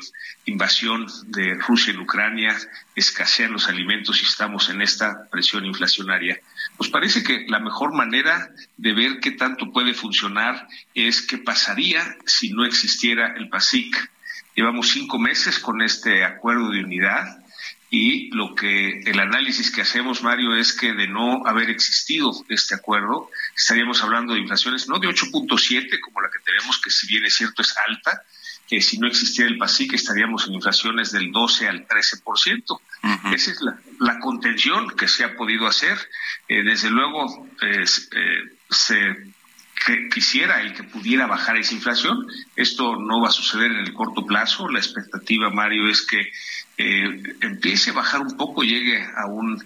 invasión 0.45 1.07
de 1.29 1.55
Rusia 1.55 1.95
en 1.95 2.01
Ucrania, 2.01 2.55
escasean 2.95 3.53
los 3.53 3.69
alimentos 3.69 4.21
y 4.21 4.27
estamos 4.27 4.69
en 4.69 4.83
esta 4.83 5.29
presión 5.31 5.65
inflacionaria. 5.65 6.39
Pues 6.79 6.91
parece 6.91 7.25
que 7.25 7.45
la 7.49 7.59
mejor 7.59 7.93
manera 7.93 8.51
de 8.77 8.93
ver 8.93 9.19
qué 9.21 9.33
tanto 9.33 9.73
puede 9.73 9.95
funcionar 9.95 10.69
es 10.95 11.23
qué 11.23 11.37
pasaría 11.37 12.17
si 12.25 12.51
no 12.51 12.65
existiera 12.65 13.35
el 13.37 13.49
PASIC. 13.49 14.11
Llevamos 14.55 14.91
cinco 14.91 15.19
meses 15.19 15.59
con 15.59 15.83
este 15.83 16.25
acuerdo 16.25 16.71
de 16.71 16.85
unidad 16.85 17.45
y 17.91 18.31
lo 18.31 18.55
que 18.55 19.01
el 19.01 19.19
análisis 19.19 19.73
que 19.73 19.81
hacemos, 19.81 20.23
Mario, 20.23 20.55
es 20.55 20.73
que 20.73 20.93
de 20.93 21.09
no 21.09 21.45
haber 21.47 21.69
existido 21.69 22.33
este 22.49 22.77
acuerdo, 22.77 23.29
estaríamos 23.57 24.03
hablando 24.05 24.35
de 24.35 24.41
inflaciones 24.41 24.89
no 24.89 25.01
de 25.01 25.09
8.7 25.09 25.99
como 26.01 26.21
la 26.21 26.31
que 26.31 26.39
tenemos, 26.45 26.81
que 26.81 26.91
si 26.91 27.09
bien 27.09 27.25
es 27.25 27.35
cierto 27.35 27.63
es 27.63 27.75
alta, 27.89 28.23
que 28.69 28.83
si 28.83 28.99
no 28.99 29.09
existiera 29.09 29.51
el 29.51 29.57
PASIC 29.57 29.95
estaríamos 29.95 30.47
en 30.47 30.55
inflaciones 30.55 31.11
del 31.11 31.33
12 31.33 31.69
al 31.69 31.89
13%. 31.89 32.81
Esa 33.33 33.51
es 33.51 33.61
la, 33.99 34.19
contención 34.21 34.91
que 34.91 35.09
se 35.09 35.25
ha 35.25 35.35
podido 35.37 35.67
hacer. 35.67 35.97
Eh, 36.49 36.63
desde 36.63 36.91
luego, 36.91 37.49
eh, 37.63 37.85
se 38.69 39.17
quisiera 40.13 40.61
el 40.61 40.75
que 40.75 40.83
pudiera 40.83 41.27
bajar 41.27 41.57
esa 41.57 41.75
inflación. 41.75 42.27
Esto 42.57 42.97
no 42.97 43.23
va 43.23 43.29
a 43.29 43.33
suceder 43.33 43.71
en 43.71 43.79
el 43.79 43.95
corto 43.95 44.27
plazo. 44.27 44.69
La 44.69 44.81
expectativa, 44.81 45.49
Mario, 45.49 45.89
es 45.89 46.07
que 46.07 46.31
eh, 46.77 47.23
empiece 47.41 47.91
a 47.91 47.95
bajar 47.95 48.21
un 48.21 48.37
poco, 48.37 48.63
llegue 48.65 49.03
a 49.03 49.27
un 49.27 49.63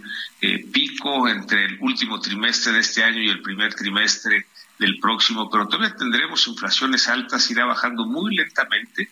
pico 0.72 1.28
entre 1.28 1.64
el 1.64 1.78
último 1.80 2.20
trimestre 2.20 2.72
de 2.72 2.80
este 2.80 3.02
año 3.02 3.20
y 3.20 3.28
el 3.28 3.42
primer 3.42 3.74
trimestre 3.74 4.46
del 4.78 4.98
próximo, 4.98 5.48
pero 5.50 5.68
todavía 5.68 5.94
tendremos 5.96 6.46
inflaciones 6.48 7.08
altas, 7.08 7.50
irá 7.50 7.64
bajando 7.64 8.04
muy 8.06 8.34
lentamente. 8.34 9.10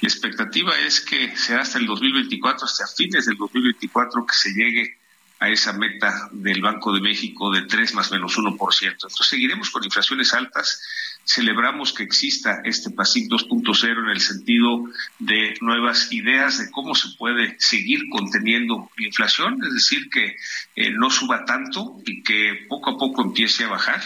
La 0.00 0.08
expectativa 0.08 0.78
es 0.78 1.00
que 1.00 1.36
sea 1.36 1.60
hasta 1.60 1.78
el 1.78 1.86
2024, 1.86 2.66
hasta 2.66 2.86
fines 2.86 3.26
del 3.26 3.36
2024, 3.36 4.26
que 4.26 4.34
se 4.34 4.52
llegue 4.52 4.98
a 5.40 5.50
esa 5.50 5.72
meta 5.72 6.28
del 6.32 6.62
Banco 6.62 6.92
de 6.92 7.00
México 7.00 7.50
de 7.50 7.62
3 7.62 7.94
más 7.94 8.10
menos 8.10 8.38
1%. 8.38 8.92
Entonces 8.92 9.26
seguiremos 9.26 9.70
con 9.70 9.84
inflaciones 9.84 10.32
altas. 10.32 10.82
Celebramos 11.24 11.92
que 11.92 12.02
exista 12.02 12.60
este 12.64 12.90
PASIC 12.90 13.28
2.0 13.28 14.04
en 14.04 14.10
el 14.10 14.20
sentido 14.20 14.84
de 15.18 15.54
nuevas 15.60 16.12
ideas 16.12 16.58
de 16.58 16.70
cómo 16.70 16.94
se 16.94 17.08
puede 17.18 17.56
seguir 17.58 18.02
conteniendo 18.10 18.90
la 18.96 19.06
inflación, 19.06 19.58
es 19.64 19.74
decir, 19.74 20.08
que 20.10 20.36
eh, 20.76 20.90
no 20.90 21.10
suba 21.10 21.44
tanto 21.44 21.96
y 22.06 22.22
que 22.22 22.66
poco 22.68 22.90
a 22.90 22.98
poco 22.98 23.22
empiece 23.22 23.64
a 23.64 23.68
bajar. 23.68 24.02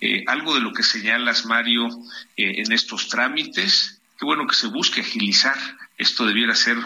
Eh, 0.00 0.24
algo 0.26 0.54
de 0.54 0.60
lo 0.60 0.72
que 0.72 0.82
señalas, 0.82 1.44
Mario, 1.44 1.88
eh, 2.36 2.62
en 2.64 2.72
estos 2.72 3.08
trámites. 3.08 4.00
Qué 4.18 4.24
bueno 4.24 4.46
que 4.46 4.54
se 4.54 4.68
busque 4.68 5.02
agilizar. 5.02 5.56
Esto 5.98 6.24
debiera 6.24 6.54
ser 6.54 6.78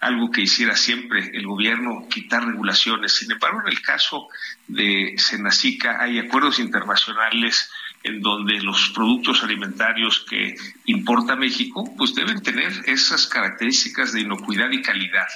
algo 0.00 0.30
que 0.30 0.42
hiciera 0.42 0.74
siempre 0.76 1.30
el 1.34 1.46
gobierno, 1.46 2.08
quitar 2.08 2.46
regulaciones. 2.46 3.12
Sin 3.12 3.30
embargo, 3.30 3.60
en 3.60 3.72
el 3.72 3.82
caso 3.82 4.28
de 4.66 5.14
Senacica 5.18 6.02
hay 6.02 6.18
acuerdos 6.18 6.58
internacionales 6.58 7.70
en 8.02 8.20
donde 8.20 8.60
los 8.60 8.90
productos 8.90 9.42
alimentarios 9.44 10.24
que 10.28 10.56
importa 10.86 11.36
México, 11.36 11.94
pues 11.96 12.14
deben 12.14 12.42
tener 12.42 12.72
esas 12.86 13.26
características 13.26 14.12
de 14.12 14.22
inocuidad 14.22 14.70
y 14.70 14.82
calidad. 14.82 15.28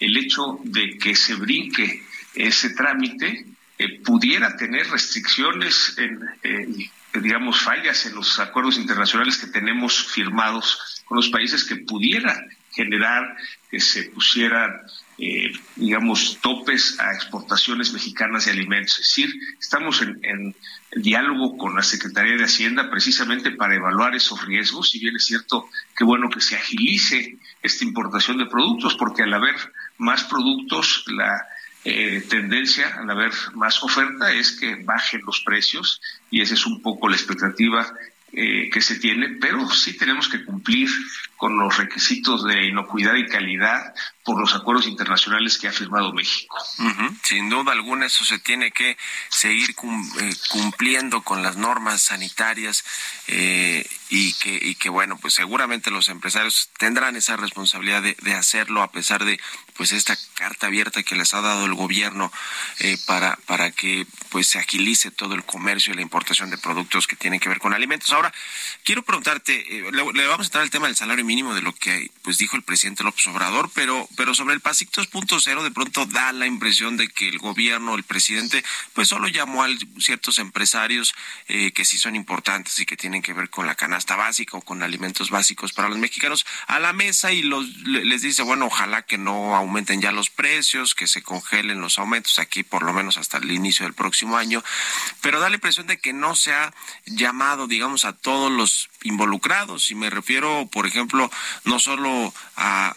El 0.00 0.16
hecho 0.16 0.58
de 0.64 0.98
que 0.98 1.14
se 1.14 1.36
brinque 1.36 2.02
ese 2.34 2.70
trámite 2.70 3.46
eh, 3.82 4.00
pudiera 4.04 4.56
tener 4.56 4.86
restricciones, 4.88 5.96
en, 5.98 6.20
digamos, 7.20 7.60
fallas 7.60 8.06
en 8.06 8.14
los 8.14 8.38
acuerdos 8.38 8.78
internacionales 8.78 9.38
que 9.38 9.48
tenemos 9.48 10.06
firmados 10.06 11.02
con 11.04 11.16
los 11.16 11.28
países 11.28 11.64
que 11.64 11.76
pudiera 11.76 12.38
generar 12.72 13.36
que 13.70 13.80
se 13.80 14.04
pusieran, 14.04 14.70
eh, 15.18 15.52
digamos, 15.76 16.38
topes 16.40 16.98
a 17.00 17.12
exportaciones 17.12 17.92
mexicanas 17.92 18.46
de 18.46 18.52
alimentos. 18.52 18.98
Es 18.98 19.08
decir, 19.08 19.34
estamos 19.60 20.02
en, 20.02 20.18
en, 20.22 20.54
diálogo 20.94 21.56
con 21.56 21.74
la 21.74 21.82
Secretaría 21.82 22.36
de 22.36 22.44
Hacienda 22.44 22.90
precisamente 22.90 23.50
para 23.52 23.74
evaluar 23.74 24.14
esos 24.14 24.44
riesgos. 24.44 24.90
Si 24.90 24.98
bien 24.98 25.16
es 25.16 25.24
cierto 25.24 25.68
que 25.96 26.04
bueno 26.04 26.28
que 26.28 26.40
se 26.40 26.56
agilice 26.56 27.38
esta 27.62 27.84
importación 27.84 28.38
de 28.38 28.46
productos, 28.46 28.94
porque 28.96 29.22
al 29.22 29.32
haber 29.32 29.56
más 29.96 30.24
productos, 30.24 31.04
la 31.08 31.46
eh, 31.84 32.24
tendencia 32.28 32.96
al 33.00 33.10
haber 33.10 33.32
más 33.54 33.82
oferta 33.82 34.32
es 34.32 34.52
que 34.52 34.76
bajen 34.76 35.22
los 35.26 35.40
precios 35.40 36.00
y 36.30 36.40
esa 36.40 36.54
es 36.54 36.64
un 36.66 36.80
poco 36.80 37.08
la 37.08 37.16
expectativa 37.16 37.92
eh, 38.32 38.70
que 38.70 38.80
se 38.80 38.98
tiene, 38.98 39.36
pero 39.40 39.68
sí 39.68 39.96
tenemos 39.96 40.28
que 40.28 40.44
cumplir 40.44 40.88
con 41.42 41.58
los 41.58 41.76
requisitos 41.76 42.44
de 42.44 42.66
inocuidad 42.66 43.16
y 43.16 43.26
calidad 43.26 43.92
por 44.24 44.40
los 44.40 44.54
acuerdos 44.54 44.86
internacionales 44.86 45.58
que 45.58 45.66
ha 45.66 45.72
firmado 45.72 46.12
México. 46.12 46.56
Sin 47.24 47.50
duda 47.50 47.72
alguna 47.72 48.06
eso 48.06 48.24
se 48.24 48.38
tiene 48.38 48.70
que 48.70 48.96
seguir 49.28 49.70
eh, 49.70 50.34
cumpliendo 50.50 51.22
con 51.22 51.42
las 51.42 51.56
normas 51.56 52.02
sanitarias 52.02 52.84
eh, 53.26 53.84
y 54.10 54.74
que 54.74 54.88
bueno 54.90 55.16
pues 55.16 55.34
seguramente 55.34 55.90
los 55.90 56.08
empresarios 56.08 56.70
tendrán 56.78 57.16
esa 57.16 57.36
responsabilidad 57.36 58.02
de, 58.02 58.34
hacerlo 58.34 58.82
a 58.82 58.92
pesar 58.92 59.24
de 59.24 59.40
pues 59.74 59.92
esta 59.92 60.16
carta 60.34 60.66
abierta 60.66 61.02
que 61.02 61.16
les 61.16 61.32
ha 61.32 61.40
dado 61.40 61.64
el 61.64 61.74
gobierno 61.74 62.30
eh, 62.80 62.98
para 63.06 63.36
para 63.46 63.70
que 63.70 64.06
pues 64.28 64.48
se 64.48 64.58
agilice 64.58 65.10
todo 65.10 65.34
el 65.34 65.44
comercio 65.44 65.92
y 65.92 65.96
la 65.96 66.02
importación 66.02 66.50
de 66.50 66.58
productos 66.58 67.06
que 67.06 67.16
tienen 67.16 67.40
que 67.40 67.48
ver 67.48 67.58
con 67.58 67.72
alimentos. 67.72 68.12
Ahora 68.12 68.32
quiero 68.84 69.02
preguntarte 69.02 69.64
le, 69.90 70.26
vamos 70.26 70.46
a 70.46 70.48
entrar 70.48 70.62
al 70.62 70.70
tema 70.70 70.86
del 70.86 70.96
salario 70.96 71.24
mínimo 71.24 71.31
de 71.32 71.62
lo 71.62 71.74
que 71.74 72.10
pues 72.20 72.36
dijo 72.36 72.56
el 72.56 72.62
presidente 72.62 73.02
López 73.02 73.26
Obrador, 73.26 73.70
pero 73.74 74.06
pero 74.16 74.34
sobre 74.34 74.54
el 74.54 74.60
PASIC 74.60 74.90
2.0 74.90 75.62
de 75.62 75.70
pronto 75.70 76.04
da 76.04 76.30
la 76.32 76.46
impresión 76.46 76.98
de 76.98 77.08
que 77.08 77.26
el 77.26 77.38
gobierno, 77.38 77.94
el 77.94 78.02
presidente, 78.02 78.62
pues 78.92 79.08
solo 79.08 79.28
llamó 79.28 79.64
a 79.64 79.68
ciertos 79.98 80.38
empresarios 80.38 81.14
eh, 81.48 81.72
que 81.72 81.86
sí 81.86 81.96
son 81.96 82.16
importantes 82.16 82.78
y 82.78 82.84
que 82.84 82.98
tienen 82.98 83.22
que 83.22 83.32
ver 83.32 83.48
con 83.48 83.66
la 83.66 83.74
canasta 83.74 84.14
básica 84.14 84.58
o 84.58 84.60
con 84.60 84.82
alimentos 84.82 85.30
básicos 85.30 85.72
para 85.72 85.88
los 85.88 85.96
mexicanos 85.96 86.44
a 86.66 86.78
la 86.78 86.92
mesa 86.92 87.32
y 87.32 87.42
los 87.42 87.66
les 87.86 88.20
dice, 88.20 88.42
bueno, 88.42 88.66
ojalá 88.66 89.02
que 89.02 89.16
no 89.16 89.56
aumenten 89.56 90.02
ya 90.02 90.12
los 90.12 90.28
precios, 90.28 90.94
que 90.94 91.06
se 91.06 91.22
congelen 91.22 91.80
los 91.80 91.98
aumentos 91.98 92.38
aquí 92.38 92.62
por 92.62 92.82
lo 92.82 92.92
menos 92.92 93.16
hasta 93.16 93.38
el 93.38 93.50
inicio 93.50 93.86
del 93.86 93.94
próximo 93.94 94.36
año, 94.36 94.62
pero 95.22 95.40
da 95.40 95.48
la 95.48 95.54
impresión 95.54 95.86
de 95.86 95.98
que 95.98 96.12
no 96.12 96.36
se 96.36 96.52
ha 96.52 96.74
llamado, 97.06 97.66
digamos, 97.66 98.04
a 98.04 98.12
todos 98.12 98.52
los 98.52 98.90
involucrados 99.02 99.90
y 99.90 99.94
me 99.94 100.10
refiero, 100.10 100.68
por 100.70 100.86
ejemplo, 100.86 101.21
no 101.64 101.78
solo 101.78 102.32
a, 102.56 102.94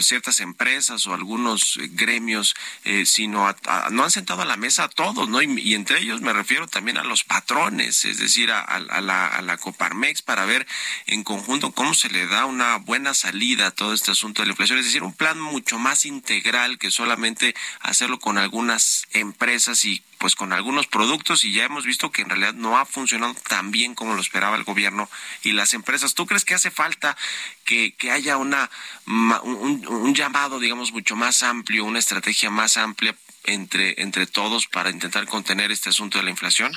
ciertas 0.00 0.40
empresas 0.40 1.06
o 1.06 1.14
algunos 1.14 1.78
gremios, 1.92 2.54
eh, 2.84 3.04
sino 3.06 3.54
no 3.90 4.04
han 4.04 4.10
sentado 4.10 4.42
a 4.42 4.44
la 4.44 4.56
mesa 4.56 4.84
a 4.84 4.88
todos, 4.88 5.28
¿no? 5.28 5.42
Y, 5.42 5.74
entre 5.74 6.00
ellos 6.00 6.20
me 6.20 6.32
refiero 6.32 6.66
también 6.66 6.98
a 6.98 7.04
los 7.04 7.24
patrones, 7.24 8.04
es 8.04 8.18
decir, 8.18 8.50
a, 8.52 8.78
la, 8.78 9.26
a 9.26 9.42
la 9.42 9.56
Coparmex 9.56 10.22
para 10.22 10.44
ver 10.44 10.66
en 11.06 11.24
conjunto 11.24 11.72
cómo 11.72 11.94
se 11.94 12.10
le 12.10 12.26
da 12.26 12.46
una 12.46 12.76
buena 12.76 13.14
salida 13.14 13.68
a 13.68 13.70
todo 13.70 13.92
este 13.92 14.12
asunto 14.12 14.42
de 14.42 14.46
la 14.46 14.52
inflación, 14.52 14.78
es 14.78 14.86
decir, 14.86 15.02
un 15.02 15.14
plan 15.14 15.40
mucho 15.40 15.78
más 15.78 16.04
integral 16.04 16.78
que 16.78 16.90
solamente 16.90 17.54
hacerlo 17.80 18.18
con 18.18 18.38
algunas 18.38 19.06
empresas 19.12 19.84
y 19.84 20.02
pues 20.18 20.34
con 20.34 20.52
algunos 20.52 20.86
productos 20.86 21.44
y 21.44 21.52
ya 21.52 21.64
hemos 21.64 21.86
visto 21.86 22.10
que 22.10 22.22
en 22.22 22.28
realidad 22.28 22.54
no 22.54 22.78
ha 22.78 22.84
funcionado 22.84 23.34
tan 23.48 23.70
bien 23.70 23.94
como 23.94 24.14
lo 24.14 24.20
esperaba 24.20 24.56
el 24.56 24.64
gobierno 24.64 25.08
y 25.42 25.52
las 25.52 25.74
empresas. 25.74 26.14
¿Tú 26.14 26.26
crees 26.26 26.44
que 26.44 26.54
hace 26.54 26.70
falta 26.70 27.16
que, 27.64 27.94
que 27.96 28.10
haya 28.10 28.36
una 28.36 28.70
un, 29.06 29.86
un 29.86 30.14
llamado, 30.14 30.58
digamos, 30.58 30.92
mucho 30.92 31.16
más 31.16 31.42
amplio, 31.42 31.84
una 31.84 31.98
estrategia 31.98 32.50
más 32.50 32.76
amplia 32.76 33.14
entre, 33.44 34.00
entre 34.02 34.26
todos 34.26 34.66
para 34.66 34.90
intentar 34.90 35.26
contener 35.26 35.70
este 35.70 35.90
asunto 35.90 36.18
de 36.18 36.24
la 36.24 36.30
inflación? 36.30 36.72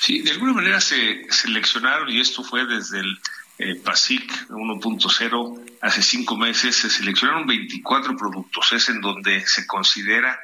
Sí, 0.00 0.20
de 0.20 0.32
alguna 0.32 0.52
manera 0.52 0.80
se 0.80 1.26
seleccionaron, 1.30 2.10
y 2.10 2.20
esto 2.20 2.44
fue 2.44 2.66
desde 2.66 3.00
el 3.00 3.18
eh, 3.58 3.76
PASIC 3.76 4.48
1.0, 4.48 5.78
hace 5.80 6.02
cinco 6.02 6.36
meses, 6.36 6.76
se 6.76 6.90
seleccionaron 6.90 7.46
24 7.46 8.16
productos. 8.16 8.72
Es 8.72 8.88
en 8.88 9.00
donde 9.00 9.46
se 9.46 9.66
considera 9.66 10.40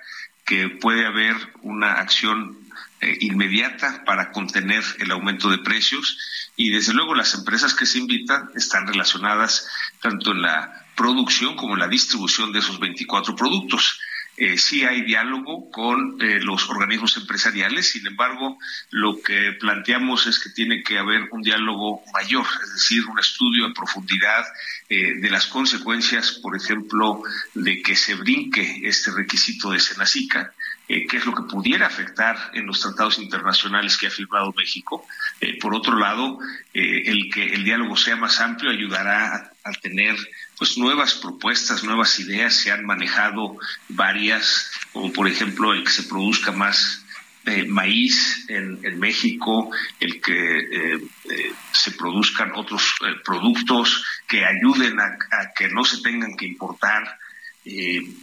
que 0.48 0.70
puede 0.70 1.04
haber 1.04 1.36
una 1.60 1.92
acción 2.00 2.56
eh, 3.02 3.18
inmediata 3.20 4.02
para 4.06 4.32
contener 4.32 4.82
el 4.98 5.10
aumento 5.10 5.50
de 5.50 5.58
precios. 5.58 6.18
Y 6.56 6.70
desde 6.70 6.94
luego 6.94 7.14
las 7.14 7.34
empresas 7.34 7.74
que 7.74 7.84
se 7.84 7.98
invitan 7.98 8.48
están 8.56 8.86
relacionadas 8.86 9.68
tanto 10.00 10.32
en 10.32 10.40
la 10.40 10.86
producción 10.96 11.54
como 11.54 11.74
en 11.74 11.80
la 11.80 11.88
distribución 11.88 12.50
de 12.50 12.60
esos 12.60 12.80
24 12.80 13.36
productos 13.36 14.00
eh, 14.38 14.56
sí 14.56 14.84
hay 14.84 15.02
diálogo 15.02 15.70
con 15.70 16.16
eh, 16.20 16.38
los 16.40 16.68
organismos 16.68 17.16
empresariales, 17.16 17.90
sin 17.90 18.06
embargo, 18.06 18.58
lo 18.90 19.20
que 19.20 19.52
planteamos 19.58 20.26
es 20.26 20.38
que 20.38 20.50
tiene 20.50 20.82
que 20.82 20.98
haber 20.98 21.28
un 21.32 21.42
diálogo 21.42 22.02
mayor, 22.12 22.46
es 22.62 22.72
decir, 22.74 23.04
un 23.06 23.18
estudio 23.18 23.66
en 23.66 23.74
profundidad 23.74 24.44
eh, 24.88 25.14
de 25.20 25.30
las 25.30 25.46
consecuencias, 25.46 26.38
por 26.42 26.56
ejemplo, 26.56 27.22
de 27.54 27.82
que 27.82 27.96
se 27.96 28.14
brinque 28.14 28.80
este 28.84 29.10
requisito 29.10 29.72
de 29.72 29.80
Senacica, 29.80 30.52
eh, 30.88 31.06
qué 31.06 31.16
es 31.16 31.26
lo 31.26 31.34
que 31.34 31.42
pudiera 31.42 31.86
afectar 31.86 32.52
en 32.54 32.66
los 32.66 32.80
tratados 32.80 33.18
internacionales 33.18 33.98
que 33.98 34.06
ha 34.06 34.10
firmado 34.10 34.54
México. 34.56 35.04
Por 35.60 35.74
otro 35.74 35.98
lado, 35.98 36.38
el 36.72 37.30
que 37.30 37.54
el 37.54 37.62
diálogo 37.62 37.96
sea 37.96 38.16
más 38.16 38.40
amplio 38.40 38.70
ayudará 38.70 39.34
a, 39.34 39.52
a 39.68 39.72
tener 39.82 40.16
pues 40.58 40.76
nuevas 40.76 41.14
propuestas, 41.14 41.84
nuevas 41.84 42.18
ideas, 42.18 42.54
se 42.56 42.72
han 42.72 42.84
manejado 42.84 43.56
varias, 43.88 44.70
como 44.92 45.12
por 45.12 45.28
ejemplo 45.28 45.72
el 45.72 45.84
que 45.84 45.90
se 45.90 46.02
produzca 46.02 46.52
más 46.52 47.04
eh, 47.46 47.64
maíz 47.64 48.44
en, 48.48 48.98
México, 48.98 49.70
el 50.00 50.20
que 50.20 50.58
eh, 50.58 51.00
eh, 51.30 51.52
se 51.72 51.92
produzcan 51.92 52.52
otros 52.54 52.94
productos 53.24 54.04
que 54.26 54.44
ayuden 54.44 55.00
a, 55.00 55.04
a, 55.04 55.52
que 55.56 55.68
no 55.68 55.84
se 55.84 56.02
tengan 56.02 56.36
que 56.36 56.46
importar. 56.46 57.18
En, 57.64 58.16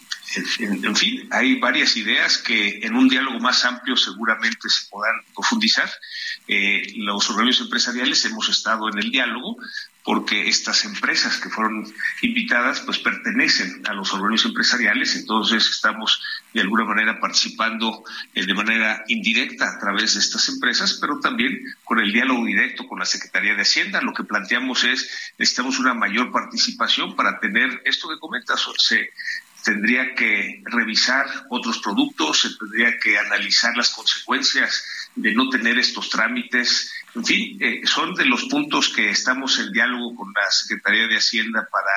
en, 0.60 0.96
fin, 0.96 1.28
hay 1.32 1.56
varias 1.60 1.96
ideas 1.98 2.38
que 2.38 2.80
en 2.84 2.96
un 2.96 3.08
diálogo 3.08 3.40
más 3.40 3.64
amplio 3.66 3.96
seguramente 3.96 4.70
se 4.70 4.90
podrán 4.90 5.16
profundizar. 5.34 5.90
los 6.98 7.30
organismos 7.30 7.68
empresariales 7.68 8.26
hemos 8.26 8.50
estado 8.50 8.90
en 8.90 9.00
el 9.00 9.10
diálogo, 9.10 9.58
porque 10.06 10.48
estas 10.48 10.86
empresas 10.86 11.40
que 11.40 11.50
fueron 11.50 11.92
invitadas 12.22 12.80
pues 12.82 13.00
pertenecen 13.00 13.82
a 13.88 13.94
los 13.94 14.14
organismos 14.14 14.52
empresariales, 14.52 15.16
entonces 15.16 15.68
estamos 15.68 16.22
de 16.54 16.62
alguna 16.62 16.86
manera 16.86 17.20
participando 17.20 18.04
eh, 18.36 18.46
de 18.46 18.54
manera 18.54 19.04
indirecta 19.08 19.68
a 19.68 19.80
través 19.80 20.14
de 20.14 20.20
estas 20.20 20.48
empresas, 20.48 21.00
pero 21.02 21.20
también 21.20 21.60
con 21.84 22.00
el 22.00 22.14
diálogo 22.14 22.46
directo 22.46 22.88
con 22.88 23.00
la 23.00 23.06
Secretaría 23.06 23.56
de 23.56 23.64
Hacienda. 23.64 24.00
Lo 24.00 24.14
que 24.14 24.24
planteamos 24.24 24.84
es 24.84 25.34
necesitamos 25.40 25.80
una 25.80 25.96
mayor 25.96 26.32
participación 26.32 27.16
para 27.16 27.40
tener 27.40 27.82
esto 27.84 28.08
que 28.08 28.20
comentas, 28.20 28.64
se 28.78 29.10
tendría 29.64 30.14
que 30.14 30.62
revisar 30.66 31.26
otros 31.50 31.80
productos, 31.80 32.42
se 32.42 32.56
tendría 32.60 33.00
que 33.00 33.18
analizar 33.18 33.76
las 33.76 33.90
consecuencias 33.90 35.10
de 35.16 35.34
no 35.34 35.50
tener 35.50 35.80
estos 35.80 36.12
trámites 36.12 36.92
en 37.16 37.26
fin, 37.26 37.58
eh, 37.62 37.82
son 37.86 38.14
de 38.14 38.26
los 38.26 38.44
puntos 38.46 38.90
que 38.90 39.10
estamos 39.10 39.58
en 39.60 39.72
diálogo 39.72 40.16
con 40.16 40.34
la 40.34 40.52
Secretaría 40.52 41.08
de 41.08 41.18
Hacienda 41.18 41.68
para 41.72 41.92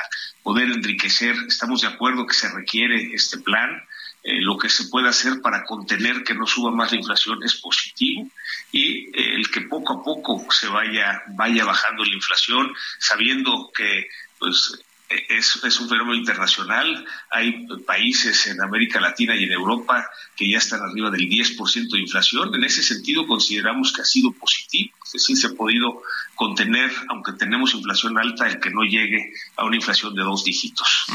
poder 0.44 0.68
enriquecer. 0.70 1.34
Estamos 1.48 1.80
de 1.80 1.88
acuerdo 1.88 2.26
que 2.26 2.34
se 2.34 2.48
requiere 2.52 3.12
este 3.12 3.38
plan. 3.38 3.82
Eh, 4.22 4.40
lo 4.40 4.56
que 4.58 4.68
se 4.68 4.84
puede 4.84 5.08
hacer 5.08 5.40
para 5.42 5.64
contener 5.64 6.22
que 6.22 6.34
no 6.34 6.46
suba 6.46 6.70
más 6.70 6.92
la 6.92 6.98
inflación 6.98 7.42
es 7.44 7.56
positivo 7.56 8.28
y 8.72 9.08
eh, 9.08 9.34
el 9.34 9.50
que 9.50 9.62
poco 9.62 9.94
a 9.94 10.02
poco 10.02 10.44
se 10.50 10.68
vaya 10.68 11.22
vaya 11.28 11.64
bajando 11.64 12.04
la 12.04 12.14
inflación 12.14 12.74
sabiendo 12.98 13.70
que 13.74 14.08
pues 14.38 14.84
es, 15.08 15.60
es, 15.64 15.80
un 15.80 15.88
fenómeno 15.88 16.14
internacional. 16.14 17.06
Hay 17.30 17.66
países 17.86 18.46
en 18.46 18.60
América 18.60 19.00
Latina 19.00 19.34
y 19.34 19.44
en 19.44 19.52
Europa 19.52 20.08
que 20.36 20.48
ya 20.48 20.58
están 20.58 20.80
arriba 20.82 21.10
del 21.10 21.28
10% 21.28 21.90
de 21.90 22.00
inflación. 22.00 22.54
En 22.54 22.64
ese 22.64 22.82
sentido, 22.82 23.26
consideramos 23.26 23.92
que 23.92 24.02
ha 24.02 24.04
sido 24.04 24.32
positivo. 24.32 24.94
Es 25.06 25.12
decir, 25.12 25.36
se 25.38 25.46
ha 25.46 25.50
podido 25.50 26.02
contener, 26.34 26.92
aunque 27.08 27.32
tenemos 27.32 27.74
inflación 27.74 28.18
alta, 28.18 28.46
el 28.46 28.60
que 28.60 28.70
no 28.70 28.84
llegue 28.84 29.32
a 29.56 29.64
una 29.64 29.76
inflación 29.76 30.14
de 30.14 30.22
dos 30.22 30.44
dígitos. 30.44 31.06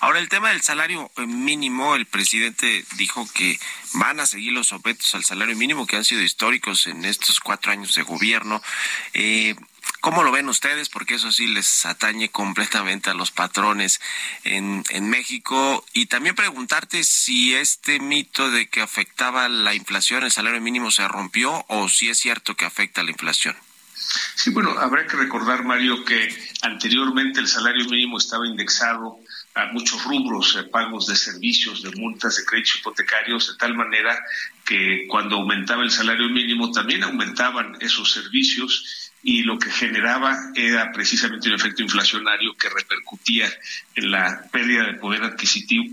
Ahora, 0.00 0.18
el 0.18 0.28
tema 0.28 0.50
del 0.50 0.60
salario 0.60 1.10
mínimo, 1.16 1.94
el 1.94 2.06
presidente 2.06 2.84
dijo 2.96 3.26
que 3.32 3.58
van 3.94 4.20
a 4.20 4.26
seguir 4.26 4.52
los 4.52 4.72
objetos 4.72 5.14
al 5.14 5.24
salario 5.24 5.56
mínimo 5.56 5.86
que 5.86 5.96
han 5.96 6.04
sido 6.04 6.22
históricos 6.22 6.86
en 6.86 7.04
estos 7.04 7.40
cuatro 7.40 7.72
años 7.72 7.94
de 7.94 8.02
gobierno. 8.02 8.60
Eh, 9.14 9.54
¿Cómo 10.00 10.22
lo 10.22 10.30
ven 10.30 10.48
ustedes? 10.48 10.88
Porque 10.88 11.14
eso 11.14 11.32
sí 11.32 11.48
les 11.48 11.84
atañe 11.84 12.28
completamente 12.28 13.10
a 13.10 13.14
los 13.14 13.30
patrones 13.30 14.00
en, 14.44 14.84
en 14.90 15.10
México. 15.10 15.84
Y 15.92 16.06
también 16.06 16.36
preguntarte 16.36 17.02
si 17.02 17.54
este 17.54 17.98
mito 17.98 18.50
de 18.50 18.68
que 18.68 18.80
afectaba 18.80 19.48
la 19.48 19.74
inflación, 19.74 20.22
el 20.22 20.30
salario 20.30 20.60
mínimo, 20.60 20.90
se 20.90 21.08
rompió 21.08 21.64
o 21.68 21.88
si 21.88 22.08
es 22.08 22.18
cierto 22.18 22.54
que 22.54 22.64
afecta 22.64 23.02
la 23.02 23.10
inflación. 23.10 23.56
Sí, 24.34 24.50
bueno, 24.50 24.70
habrá 24.78 25.06
que 25.06 25.16
recordar, 25.16 25.64
Mario, 25.64 26.04
que 26.04 26.28
anteriormente 26.62 27.40
el 27.40 27.48
salario 27.48 27.84
mínimo 27.86 28.18
estaba 28.18 28.46
indexado 28.46 29.18
a 29.54 29.66
muchos 29.72 30.02
rubros, 30.04 30.56
eh, 30.56 30.64
pagos 30.64 31.06
de 31.06 31.16
servicios, 31.16 31.82
de 31.82 31.90
multas, 31.96 32.36
de 32.36 32.44
créditos 32.44 32.76
hipotecarios, 32.76 33.48
de 33.48 33.58
tal 33.58 33.74
manera 33.74 34.18
que 34.64 35.06
cuando 35.08 35.36
aumentaba 35.36 35.82
el 35.82 35.90
salario 35.90 36.28
mínimo 36.28 36.70
también 36.70 37.02
aumentaban 37.02 37.76
esos 37.80 38.12
servicios 38.12 39.07
y 39.22 39.42
lo 39.42 39.58
que 39.58 39.70
generaba 39.70 40.36
era 40.54 40.92
precisamente 40.92 41.48
un 41.48 41.56
efecto 41.56 41.82
inflacionario 41.82 42.54
que 42.54 42.68
repercutía 42.68 43.52
en 43.94 44.10
la 44.10 44.42
pérdida 44.50 44.84
de 44.84 44.94
poder 44.94 45.22
adquisitivo 45.24 45.84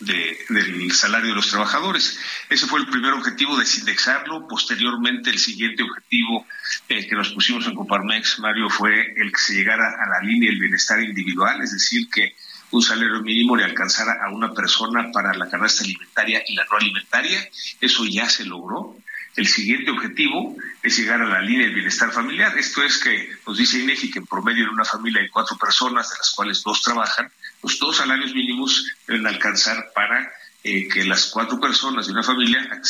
de, 0.00 0.38
del 0.48 0.92
salario 0.92 1.30
de 1.30 1.34
los 1.34 1.48
trabajadores. 1.48 2.18
Ese 2.48 2.66
fue 2.66 2.80
el 2.80 2.86
primer 2.86 3.12
objetivo, 3.12 3.56
desindexarlo. 3.56 4.46
Posteriormente, 4.46 5.30
el 5.30 5.38
siguiente 5.38 5.82
objetivo 5.82 6.46
eh, 6.88 7.06
que 7.06 7.16
nos 7.16 7.30
pusimos 7.30 7.66
en 7.66 7.74
Coparmex, 7.74 8.38
Mario, 8.38 8.70
fue 8.70 9.12
el 9.16 9.32
que 9.32 9.40
se 9.40 9.54
llegara 9.54 9.88
a 9.88 10.08
la 10.08 10.20
línea 10.22 10.50
del 10.50 10.60
bienestar 10.60 11.02
individual, 11.02 11.60
es 11.62 11.72
decir, 11.72 12.08
que 12.08 12.34
un 12.70 12.82
salario 12.82 13.22
mínimo 13.22 13.56
le 13.56 13.64
alcanzara 13.64 14.18
a 14.22 14.30
una 14.30 14.52
persona 14.52 15.10
para 15.10 15.34
la 15.34 15.48
canasta 15.48 15.84
alimentaria 15.84 16.42
y 16.46 16.54
la 16.54 16.64
no 16.70 16.76
alimentaria. 16.76 17.48
Eso 17.80 18.04
ya 18.04 18.28
se 18.28 18.44
logró. 18.44 18.96
El 19.36 19.46
siguiente 19.46 19.90
objetivo 19.90 20.56
es 20.82 20.98
llegar 20.98 21.20
a 21.22 21.28
la 21.28 21.40
línea 21.40 21.66
del 21.66 21.74
bienestar 21.74 22.12
familiar. 22.12 22.58
Esto 22.58 22.82
es 22.82 22.98
que 22.98 23.30
nos 23.46 23.56
dice 23.56 23.78
INEGI 23.78 24.10
que 24.10 24.18
en 24.18 24.26
promedio 24.26 24.64
en 24.64 24.70
una 24.70 24.84
familia 24.84 25.22
hay 25.22 25.28
cuatro 25.28 25.56
personas, 25.56 26.10
de 26.10 26.16
las 26.16 26.30
cuales 26.30 26.62
dos 26.62 26.82
trabajan, 26.82 27.30
los 27.62 27.78
dos 27.78 27.96
salarios 27.96 28.34
mínimos 28.34 28.86
deben 29.06 29.26
alcanzar 29.26 29.92
para 29.94 30.32
eh, 30.64 30.88
que 30.88 31.04
las 31.04 31.26
cuatro 31.26 31.60
personas 31.60 32.06
de 32.06 32.12
una 32.12 32.22
familia 32.22 32.80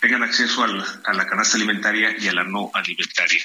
tengan 0.00 0.24
acceso 0.24 0.64
a 0.64 1.12
la, 1.12 1.26
canasta 1.26 1.56
alimentaria 1.56 2.16
y 2.18 2.26
a 2.26 2.32
la 2.32 2.42
no 2.42 2.72
alimentaria. 2.74 3.40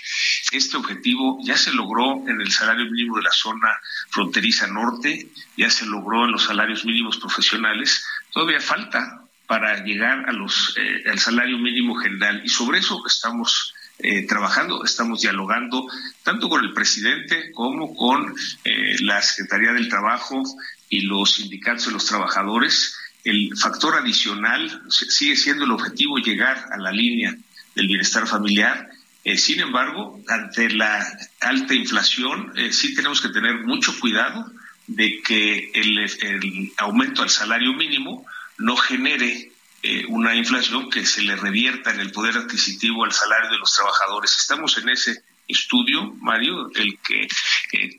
Este 0.52 0.76
objetivo 0.76 1.38
ya 1.44 1.56
se 1.56 1.72
logró 1.72 2.28
en 2.28 2.42
el 2.42 2.52
salario 2.52 2.86
mínimo 2.86 3.18
de 3.18 3.24
la 3.24 3.32
zona 3.32 3.80
fronteriza 4.10 4.66
norte, 4.66 5.28
ya 5.56 5.70
se 5.70 5.86
logró 5.86 6.26
en 6.26 6.32
los 6.32 6.46
salarios 6.46 6.84
mínimos 6.84 7.18
profesionales. 7.18 8.04
Todavía 8.32 8.60
falta 8.60 9.27
para 9.48 9.84
llegar 9.84 10.30
a 10.30 10.34
los 10.34 10.76
eh, 10.78 11.10
al 11.10 11.20
salario 11.20 11.58
mínimo 11.58 11.96
general 11.96 12.42
y 12.44 12.50
sobre 12.50 12.80
eso 12.80 13.02
estamos 13.08 13.74
eh, 14.00 14.28
trabajando, 14.28 14.84
estamos 14.84 15.22
dialogando 15.22 15.88
tanto 16.24 16.50
con 16.50 16.64
el 16.64 16.74
presidente 16.74 17.52
como 17.52 17.96
con 17.96 18.36
eh, 18.64 18.96
la 19.02 19.22
Secretaría 19.22 19.74
del 19.74 19.90
Trabajo 19.90 20.44
y 20.90 21.02
los 21.02 21.34
sindicatos 21.34 21.88
de 21.88 21.94
los 21.94 22.06
trabajadores. 22.06 22.96
El 23.24 23.58
factor 23.58 23.96
adicional 23.96 24.84
sigue 24.90 25.36
siendo 25.36 25.66
el 25.66 25.72
objetivo 25.72 26.18
llegar 26.18 26.66
a 26.72 26.78
la 26.78 26.92
línea 26.92 27.36
del 27.76 27.88
bienestar 27.88 28.28
familiar. 28.28 28.90
Eh, 29.24 29.38
sin 29.38 29.60
embargo, 29.60 30.22
ante 30.28 30.70
la 30.70 31.06
alta 31.42 31.74
inflación, 31.74 32.54
eh, 32.56 32.72
sí 32.72 32.94
tenemos 32.94 33.20
que 33.20 33.30
tener 33.30 33.66
mucho 33.66 34.00
cuidado 34.00 34.52
de 34.88 35.22
que 35.22 35.72
el, 35.74 35.98
el 36.00 36.72
aumento 36.78 37.24
al 37.24 37.30
salario 37.30 37.74
mínimo 37.74 38.26
no 38.58 38.76
genere 38.78 39.52
eh, 39.84 40.06
una 40.08 40.36
inflación 40.36 40.90
que 40.90 41.06
se 41.06 41.22
le 41.22 41.36
revierta 41.36 41.92
en 41.92 42.00
el 42.00 42.12
poder 42.12 42.38
adquisitivo 42.38 43.06
al 43.06 43.12
salario 43.12 43.52
de 43.52 43.58
los 43.58 43.74
trabajadores. 43.74 44.36
Estamos 44.38 44.78
en 44.78 44.90
ese 44.90 45.24
estudio, 45.48 46.14
Mario, 46.20 46.70
el 46.76 46.98
que 47.00 47.28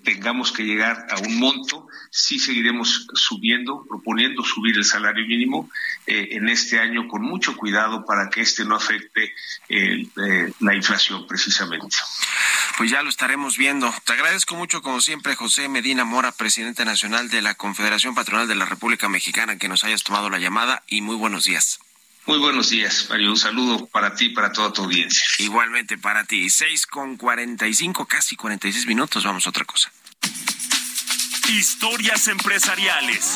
tengamos 0.05 0.53
que 0.53 0.65
llegar 0.65 1.07
a 1.11 1.19
un 1.19 1.39
monto, 1.39 1.87
sí 2.11 2.39
seguiremos 2.39 3.07
subiendo, 3.15 3.85
proponiendo 3.89 4.43
subir 4.43 4.77
el 4.77 4.85
salario 4.85 5.27
mínimo 5.27 5.71
eh, 6.07 6.29
en 6.33 6.49
este 6.49 6.79
año 6.79 7.09
con 7.09 7.23
mucho 7.23 7.57
cuidado 7.57 8.05
para 8.05 8.31
que 8.31 8.43
este 8.43 8.65
no 8.65 8.77
afecte 8.77 9.35
eh, 9.69 10.07
la 10.61 10.75
inflación 10.75 11.27
precisamente. 11.27 11.97
Pues 12.77 12.91
ya 12.91 13.03
lo 13.03 13.09
estaremos 13.09 13.57
viendo. 13.57 13.93
Te 14.05 14.13
agradezco 14.13 14.55
mucho, 14.55 14.83
como 14.83 15.01
siempre, 15.01 15.35
José 15.35 15.69
Medina 15.69 16.05
Mora, 16.05 16.33
presidente 16.33 16.85
nacional 16.85 17.29
de 17.29 17.43
la 17.43 17.55
Confederación 17.55 18.15
Patronal 18.15 18.47
de 18.47 18.55
la 18.55 18.67
República 18.67 19.09
Mexicana, 19.09 19.59
que 19.59 19.69
nos 19.69 19.85
hayas 19.85 20.05
tomado 20.05 20.31
la 20.31 20.39
llamada 20.39 20.83
y 20.87 21.01
muy 21.01 21.17
buenos 21.17 21.45
días. 21.45 21.81
Muy 22.29 22.39
buenos 22.41 22.69
días, 22.69 23.07
Mario. 23.09 23.31
Un 23.31 23.39
saludo 23.39 23.87
para 23.87 24.15
ti 24.15 24.27
y 24.27 24.29
para 24.29 24.53
toda 24.53 24.71
tu 24.71 24.83
audiencia. 24.83 25.25
Igualmente 25.39 25.97
para 25.97 26.25
ti. 26.25 26.51
Seis 26.51 26.87
con 26.87 27.17
cuarenta 27.17 27.67
y 27.67 27.73
cinco, 27.73 28.05
casi 28.05 28.37
cuarenta 28.37 28.69
y 28.69 28.73
seis 28.73 28.87
minutos. 28.87 29.25
Vamos 29.25 29.47
a 29.47 29.49
otra 29.49 29.65
cosa. 29.65 29.91
Historias 31.49 32.29
empresariales. 32.29 33.35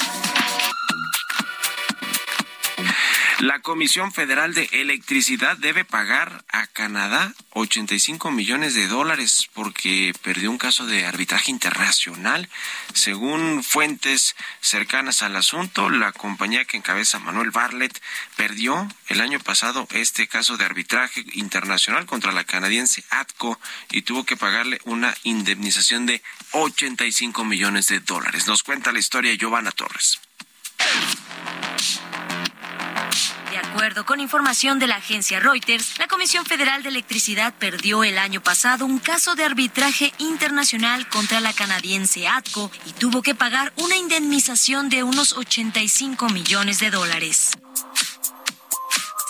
La 3.42 3.58
Comisión 3.58 4.12
Federal 4.12 4.54
de 4.54 4.68
Electricidad 4.70 5.56
debe 5.56 5.84
pagar 5.84 6.44
a 6.52 6.68
Canadá 6.68 7.34
85 7.54 8.30
millones 8.30 8.76
de 8.76 8.86
dólares 8.86 9.50
porque 9.52 10.14
perdió 10.22 10.48
un 10.48 10.58
caso 10.58 10.86
de 10.86 11.06
arbitraje 11.06 11.50
internacional. 11.50 12.48
Según 12.94 13.64
fuentes 13.64 14.36
cercanas 14.60 15.22
al 15.22 15.34
asunto, 15.34 15.90
la 15.90 16.12
compañía 16.12 16.64
que 16.66 16.76
encabeza 16.76 17.18
Manuel 17.18 17.50
Bartlett 17.50 18.00
perdió 18.36 18.86
el 19.08 19.20
año 19.20 19.40
pasado 19.40 19.88
este 19.90 20.28
caso 20.28 20.56
de 20.56 20.64
arbitraje 20.64 21.24
internacional 21.32 22.06
contra 22.06 22.30
la 22.30 22.44
canadiense 22.44 23.02
ATCO 23.10 23.58
y 23.90 24.02
tuvo 24.02 24.24
que 24.24 24.36
pagarle 24.36 24.80
una 24.84 25.16
indemnización 25.24 26.06
de 26.06 26.22
85 26.52 27.44
millones 27.44 27.88
de 27.88 27.98
dólares. 27.98 28.46
Nos 28.46 28.62
cuenta 28.62 28.92
la 28.92 29.00
historia 29.00 29.34
Giovanna 29.34 29.72
Torres. 29.72 30.20
Acuerdo 33.82 34.06
con 34.06 34.20
información 34.20 34.78
de 34.78 34.86
la 34.86 34.94
agencia 34.94 35.40
Reuters, 35.40 35.98
la 35.98 36.06
Comisión 36.06 36.46
Federal 36.46 36.84
de 36.84 36.90
Electricidad 36.90 37.52
perdió 37.52 38.04
el 38.04 38.16
año 38.16 38.40
pasado 38.40 38.86
un 38.86 39.00
caso 39.00 39.34
de 39.34 39.42
arbitraje 39.42 40.12
internacional 40.18 41.08
contra 41.08 41.40
la 41.40 41.52
canadiense 41.52 42.28
ATCO 42.28 42.70
y 42.86 42.92
tuvo 42.92 43.22
que 43.22 43.34
pagar 43.34 43.72
una 43.78 43.96
indemnización 43.96 44.88
de 44.88 45.02
unos 45.02 45.32
85 45.32 46.28
millones 46.28 46.78
de 46.78 46.90
dólares. 46.90 47.58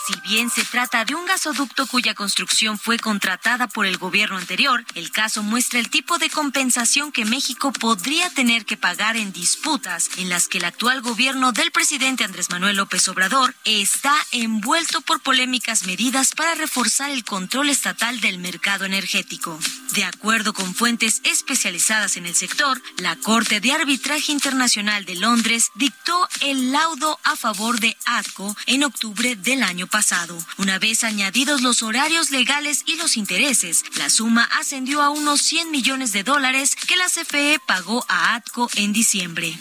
Si 0.05 0.15
bien 0.29 0.51
se 0.51 0.65
trata 0.65 1.05
de 1.05 1.15
un 1.15 1.25
gasoducto 1.27 1.87
cuya 1.87 2.15
construcción 2.15 2.77
fue 2.77 2.99
contratada 2.99 3.69
por 3.69 3.87
el 3.87 3.99
gobierno 3.99 4.37
anterior, 4.37 4.85
el 4.97 5.13
caso 5.13 5.45
muestra 5.45 5.79
el 5.79 5.91
tipo 5.91 6.19
de 6.19 6.29
compensación 6.29 7.13
que 7.13 7.25
México 7.25 7.73
podría 7.73 8.29
tener 8.31 8.65
que 8.65 8.77
pagar 8.77 9.17
en 9.17 9.33
disputas 9.33 10.11
en 10.17 10.29
las 10.29 10.49
que 10.49 10.59
el 10.59 10.65
actual 10.65 11.03
gobierno 11.03 11.53
del 11.53 11.71
presidente 11.71 12.25
Andrés 12.25 12.51
Manuel 12.51 12.79
López 12.79 13.07
Obrador 13.07 13.55
está 13.65 14.15
envuelto 14.33 15.03
por 15.03 15.21
polémicas 15.21 15.87
medidas 15.87 16.33
para 16.33 16.57
reforzar 16.57 17.11
el 17.11 17.23
control 17.23 17.69
estatal 17.69 18.21
del 18.21 18.39
mercado 18.39 18.85
energético. 18.85 19.57
De 19.95 20.05
acuerdo 20.05 20.53
con 20.53 20.75
fuentes 20.75 21.21
especializadas 21.23 22.17
en 22.17 22.27
el 22.27 22.35
sector, 22.35 22.83
la 22.97 23.15
Corte 23.17 23.61
de 23.61 23.71
Arbitraje 23.71 24.33
Internacional 24.33 25.05
de 25.05 25.15
Londres 25.15 25.71
dictó 25.77 26.29
el 26.41 26.73
laudo 26.73 27.21
a 27.23 27.37
favor 27.37 27.79
de 27.79 27.97
ATCO 28.07 28.57
en 28.67 28.83
octubre 28.83 29.37
del 29.37 29.63
año 29.63 29.87
pasado. 29.93 30.37
Una 30.59 30.81
vez 30.81 31.05
añadidos 31.05 31.61
los 31.61 31.83
horarios 31.83 32.31
legales 32.31 32.83
y 32.87 32.97
los 32.97 33.17
intereses, 33.17 33.85
la 33.97 34.11
suma 34.11 34.49
ascendió 34.59 35.03
a 35.03 35.11
unos 35.11 35.41
100 35.43 35.71
millones 35.71 36.13
de 36.13 36.25
dólares 36.25 36.75
que 36.75 36.97
la 36.97 37.07
CFE 37.07 37.61
pagó 37.65 38.05
a 38.09 38.35
ATCO 38.35 38.69
en 38.75 38.93
diciembre. 38.93 39.57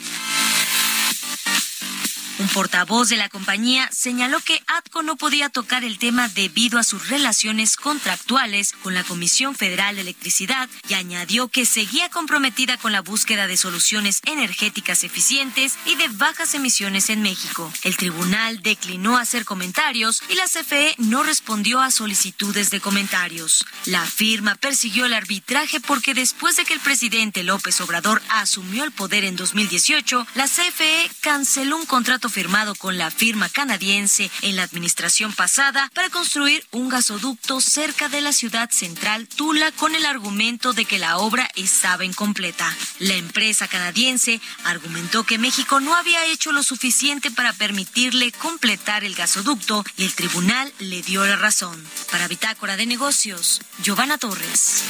Un 2.42 2.48
portavoz 2.48 3.08
de 3.10 3.18
la 3.18 3.30
compañía 3.30 3.88
señaló 3.92 4.40
que 4.40 4.64
ATCO 4.66 5.04
no 5.04 5.16
podía 5.16 5.50
tocar 5.50 5.84
el 5.84 6.00
tema 6.00 6.28
debido 6.28 6.80
a 6.80 6.84
sus 6.84 7.08
relaciones 7.08 7.76
contractuales 7.76 8.74
con 8.82 8.96
la 8.96 9.04
Comisión 9.04 9.54
Federal 9.54 9.94
de 9.94 10.02
Electricidad 10.02 10.68
y 10.90 10.96
añadió 10.96 11.50
que 11.50 11.68
seguía 11.68 12.10
comprometida 12.10 12.78
con 12.78 12.94
la 12.94 13.02
búsqueda 13.02 13.46
de 13.46 13.58
soluciones 13.58 14.22
energéticas 14.26 15.04
eficientes 15.04 15.76
y 15.86 15.94
de 15.98 16.08
bajas 16.08 16.56
emisiones 16.56 17.12
en 17.12 17.22
México. 17.22 17.72
El 17.84 17.96
tribunal 17.96 18.64
declinó 18.64 19.20
hacer 19.20 19.46
comentarios 19.46 20.24
y 20.28 20.34
la 20.34 20.46
CFE 20.46 20.96
no 20.98 21.22
respondió 21.22 21.80
a 21.80 21.92
solicitudes 21.92 22.72
de 22.72 22.82
comentarios. 22.82 23.68
La 23.86 24.04
firma 24.04 24.56
persiguió 24.56 25.06
el 25.06 25.14
arbitraje 25.14 25.80
porque 25.80 26.16
después 26.16 26.56
de 26.56 26.66
que 26.66 26.74
el 26.74 26.80
presidente 26.80 27.44
López 27.44 27.80
Obrador 27.82 28.20
asumió 28.30 28.84
el 28.84 28.92
poder 28.92 29.26
en 29.26 29.36
2018, 29.36 30.26
la 30.34 30.48
CFE 30.48 31.12
canceló 31.22 31.78
un 31.78 31.86
contrato 31.86 32.31
firmado 32.32 32.74
con 32.76 32.98
la 32.98 33.12
firma 33.12 33.50
canadiense 33.50 34.32
en 34.42 34.56
la 34.56 34.64
administración 34.64 35.34
pasada 35.34 35.92
para 35.94 36.10
construir 36.10 36.66
un 36.72 36.90
gasoducto 36.90 37.62
cerca 37.62 38.10
de 38.10 38.22
la 38.22 38.34
ciudad 38.34 38.70
central 38.72 39.28
Tula 39.28 39.72
con 39.74 39.94
el 39.94 40.06
argumento 40.06 40.74
de 40.74 40.86
que 40.86 40.98
la 40.98 41.18
obra 41.18 41.50
estaba 41.56 42.06
incompleta. 42.06 42.76
La 43.00 43.16
empresa 43.16 43.68
canadiense 43.68 44.42
argumentó 44.64 45.24
que 45.24 45.38
México 45.38 45.80
no 45.80 45.96
había 45.96 46.26
hecho 46.26 46.52
lo 46.52 46.64
suficiente 46.64 47.30
para 47.32 47.54
permitirle 47.54 48.32
completar 48.32 49.04
el 49.04 49.16
gasoducto 49.16 49.84
y 49.98 50.06
el 50.06 50.14
tribunal 50.14 50.74
le 50.80 51.02
dio 51.02 51.26
la 51.26 51.36
razón. 51.36 51.86
Para 52.12 52.28
Bitácora 52.28 52.78
de 52.78 52.86
Negocios, 52.86 53.62
Giovanna 53.84 54.18
Torres. 54.18 54.84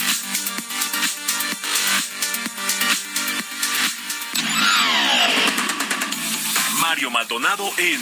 Mario 7.02 7.18
Maldonado 7.18 7.68
en 7.78 8.00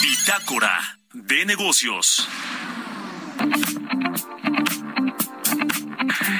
Bitácora 0.00 1.00
de 1.14 1.44
Negocios. 1.46 2.28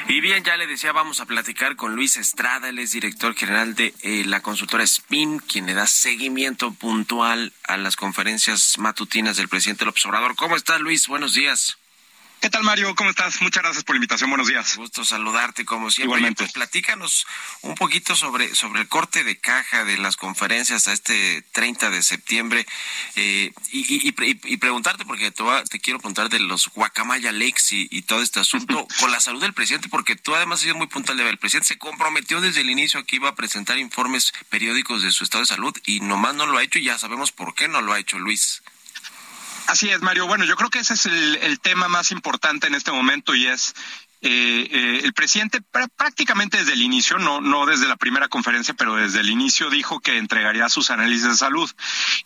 Y 0.07 0.21
bien, 0.21 0.45
ya 0.45 0.57
le 0.57 0.69
decía, 0.69 0.93
vamos 0.93 1.19
a 1.19 1.27
platicar 1.27 1.75
con 1.75 1.97
Luis 1.97 2.17
Estrada, 2.17 2.69
él 2.69 2.79
es 2.79 2.93
director 2.93 3.35
general 3.35 3.75
de 3.75 3.93
eh, 4.03 4.23
la 4.25 4.41
consultora 4.41 4.87
SPIN, 4.87 5.41
quien 5.41 5.67
le 5.67 5.75
da 5.75 5.89
seguimiento 5.89 6.73
puntual 6.73 7.53
a 7.65 7.77
las 7.77 7.97
conferencias 7.97 8.79
matutinas 8.79 9.37
del 9.37 9.49
presidente 9.49 9.85
López 9.85 10.07
Obrador. 10.07 10.37
¿Cómo 10.37 10.55
estás, 10.55 10.81
Luis? 10.81 11.09
Buenos 11.09 11.35
días. 11.35 11.77
¿Qué 12.45 12.51
tal, 12.51 12.63
Mario? 12.63 12.95
¿Cómo 12.95 13.09
estás? 13.09 13.41
Muchas 13.41 13.63
gracias 13.63 13.85
por 13.85 13.95
la 13.95 14.01
invitación. 14.01 14.29
Buenos 14.29 14.49
días. 14.49 14.77
Gusto 14.77 15.03
saludarte, 15.03 15.65
como 15.65 15.91
siempre. 15.91 16.09
Igualmente. 16.09 16.43
Pues 16.43 16.53
platícanos 16.53 17.27
un 17.63 17.75
poquito 17.75 18.15
sobre, 18.15 18.55
sobre 18.55 18.83
el 18.83 18.87
corte 18.87 19.25
de 19.25 19.39
caja 19.39 19.87
de 19.87 19.97
las 19.97 20.19
conferencias 20.19 20.87
a 20.87 20.93
este 20.93 21.41
30 21.53 21.89
de 21.89 22.03
septiembre 22.03 22.67
eh, 23.17 23.51
y, 23.73 23.95
y, 23.95 24.09
y, 24.11 24.41
y, 24.45 24.57
preguntarte, 24.59 25.07
porque 25.07 25.31
te, 25.31 25.81
quiero 25.81 26.01
preguntar 26.01 26.29
de 26.29 26.39
los 26.39 26.69
Guacamaya 26.69 27.33
Lakes 27.33 27.69
y, 27.71 28.03
todo 28.03 28.21
este 28.21 28.41
asunto 28.41 28.87
con 29.01 29.11
la 29.11 29.21
salud 29.21 29.41
del 29.41 29.55
presidente, 29.55 29.89
porque 29.89 30.15
tú 30.15 30.35
además 30.35 30.59
has 30.59 30.65
sido 30.65 30.75
muy 30.75 30.89
puntual. 30.89 31.19
El 31.21 31.39
presidente 31.39 31.69
se 31.69 31.79
comprometió 31.79 32.43
desde 32.43 32.61
el 32.61 32.69
inicio 32.69 33.07
que 33.07 33.17
iba 33.17 33.31
a 33.31 33.35
presentar 33.35 33.79
informes 33.79 34.35
periódicos 34.51 35.03
de 35.03 35.13
su 35.13 35.25
estado 35.25 35.45
de 35.45 35.49
salud 35.49 35.75
y 35.87 36.01
nomás 36.01 36.35
no 36.35 36.45
lo 36.45 36.59
ha 36.59 36.63
hecho 36.63 36.79
y 36.79 36.85
ya 36.85 36.99
sabemos 36.99 37.33
por 37.33 37.55
qué 37.55 37.69
no 37.69 37.81
lo 37.81 37.95
ha 37.95 37.99
hecho, 37.99 38.19
Luis. 38.19 38.61
Así 39.67 39.89
es, 39.89 40.03
Mario. 40.03 40.27
Bueno, 40.27 40.45
yo 40.45 40.57
creo 40.57 40.71
que 40.71 40.81
ese 40.81 40.95
es 40.95 41.07
el, 41.07 41.59
tema 41.61 41.89
más 41.89 42.11
importante 42.11 42.67
en 42.67 42.75
este 42.75 42.93
momento 42.93 43.35
y 43.35 43.47
es 43.47 43.75
eh, 44.21 44.69
eh, 44.71 45.01
el 45.05 45.13
presidente 45.15 45.61
prácticamente 45.97 46.59
desde 46.59 46.75
el 46.75 46.83
inicio, 46.83 47.19
no, 47.19 47.41
no 47.41 47.65
desde 47.67 47.89
la 47.89 47.97
primera 47.97 48.29
conferencia, 48.29 48.75
pero 48.75 48.97
desde 48.97 49.21
el 49.21 49.31
inicio 49.31 49.71
dijo 49.71 50.01
que 50.01 50.19
entregaría 50.19 50.69
sus 50.69 50.91
análisis 50.91 51.25
de 51.25 51.37
salud. 51.37 51.71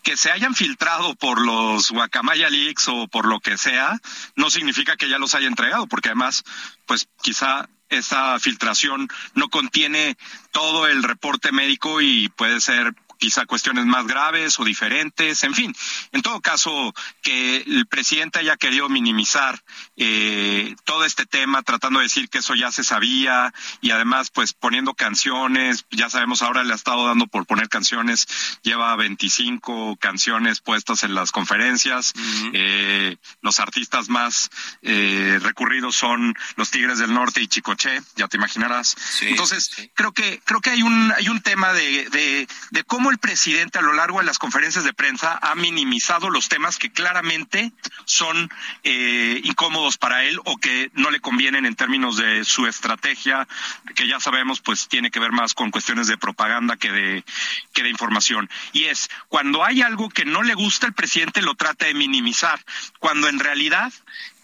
Que 0.03 0.17
se 0.17 0.33
hayan 0.33 0.55
filtrado 0.55 1.15
por 1.15 1.41
los 1.41 1.91
Guacamaya 1.91 2.51
Leaks 2.51 2.89
o 2.89 3.07
por 3.07 3.27
lo 3.27 3.41
que 3.41 3.57
sea, 3.57 3.99
no 4.35 4.51
significa 4.51 4.97
que 4.97 5.09
ya 5.09 5.19
los 5.19 5.35
haya 5.35 5.47
entregado, 5.47 5.87
porque 5.87 6.09
además, 6.09 6.45
pues 6.87 7.09
quizá 7.23 7.69
esa 7.89 8.39
filtración 8.39 9.09
no 9.35 9.49
contiene 9.49 10.17
todo 10.51 10.87
el 10.87 11.03
reporte 11.03 11.53
médico 11.53 12.01
y 12.01 12.29
puede 12.31 12.61
ser 12.61 12.95
quizá 13.19 13.47
cuestiones 13.47 13.85
más 13.87 14.07
graves 14.07 14.59
o 14.59 14.65
diferentes, 14.65 15.43
en 15.43 15.55
fin. 15.55 15.75
En 16.13 16.23
todo 16.23 16.41
caso, 16.41 16.95
que 17.23 17.59
el 17.59 17.87
presidente 17.87 18.39
haya 18.39 18.57
querido 18.57 18.89
minimizar 18.89 19.63
eh, 19.97 20.75
todo 20.85 21.05
este 21.05 21.27
tema, 21.27 21.63
tratando 21.63 21.99
de 21.99 22.05
decir 22.05 22.29
que 22.29 22.39
eso 22.39 22.55
ya 22.55 22.71
se 22.73 22.85
sabía 22.85 23.53
y 23.81 23.91
además 23.91 24.31
pues 24.31 24.53
poniendo 24.53 24.95
canciones, 24.95 25.85
ya 25.91 26.09
sabemos 26.09 26.43
ahora 26.43 26.65
le 26.65 26.73
ha 26.73 26.77
estado 26.77 27.07
dando 27.07 27.27
por 27.27 27.47
poner 27.47 27.69
canciones, 27.69 28.27
lleva 28.63 28.95
25 28.97 29.97
canciones 29.97 30.61
puestas 30.61 31.03
en 31.03 31.15
las 31.15 31.33
conferencias, 31.33 32.13
uh 32.17 32.21
-huh. 32.21 32.51
eh, 32.55 33.17
los 33.43 33.61
artistas 33.61 34.09
más 34.09 34.51
eh, 34.83 35.39
recurridos 35.43 35.97
son 35.97 36.35
los 36.57 36.71
Tigres 36.71 36.99
del 36.99 37.13
Norte 37.13 37.41
y 37.41 37.49
Chicoche, 37.49 38.01
ya 38.17 38.29
te 38.29 38.37
imaginarás. 38.37 38.95
Sí, 38.99 39.29
Entonces, 39.29 39.71
sí. 39.75 39.91
creo 39.95 40.13
que 40.13 40.41
creo 40.45 40.61
que 40.61 40.71
hay 40.71 40.83
un 40.83 41.13
hay 41.17 41.29
un 41.29 41.41
tema 41.41 41.73
de, 41.73 42.09
de, 42.11 42.49
de 42.71 42.85
cómo 42.85 43.08
el 43.11 43.19
presidente 43.19 43.79
a 43.79 43.83
lo 43.83 43.93
largo 43.93 44.19
de 44.19 44.25
las 44.25 44.39
conferencias 44.39 44.85
de 44.85 44.93
prensa 44.93 45.39
ha 45.43 45.55
minimizado 45.55 46.31
los 46.31 46.49
temas 46.49 46.79
que 46.79 46.91
claramente 46.91 47.73
son 48.05 48.51
eh, 48.85 49.41
incómodos 49.45 49.99
para 49.99 50.25
él 50.25 50.39
o 50.45 50.57
que 50.57 50.91
no 50.95 51.11
le 51.11 51.21
convienen 51.21 51.67
en 51.67 51.75
términos 51.75 52.17
de 52.17 52.45
su 52.45 52.67
estrategia, 52.67 53.47
que 53.95 54.09
ya 54.09 54.21
sabemos 54.21 54.61
pues 54.61 54.89
tiene 54.89 55.11
que 55.11 55.21
ver 55.21 55.33
más 55.33 55.55
con 55.55 55.71
cuestiones 55.71 56.07
de 56.07 56.19
propaganda 56.19 56.77
que 56.77 56.91
de, 56.91 57.25
que 57.73 57.83
de 57.83 57.91
información. 57.91 58.49
Y 58.73 58.85
es, 58.85 59.09
cuando 59.29 59.65
hay 59.65 59.83
algo 59.83 60.09
que 60.09 60.25
no 60.25 60.43
le 60.43 60.55
gusta, 60.55 60.87
el 60.87 60.95
presidente 60.95 61.43
lo 61.43 61.55
trata 61.55 61.87
de 61.87 61.95
minimizar, 61.95 62.65
cuando 62.99 63.29
en 63.29 63.39
realidad 63.39 63.93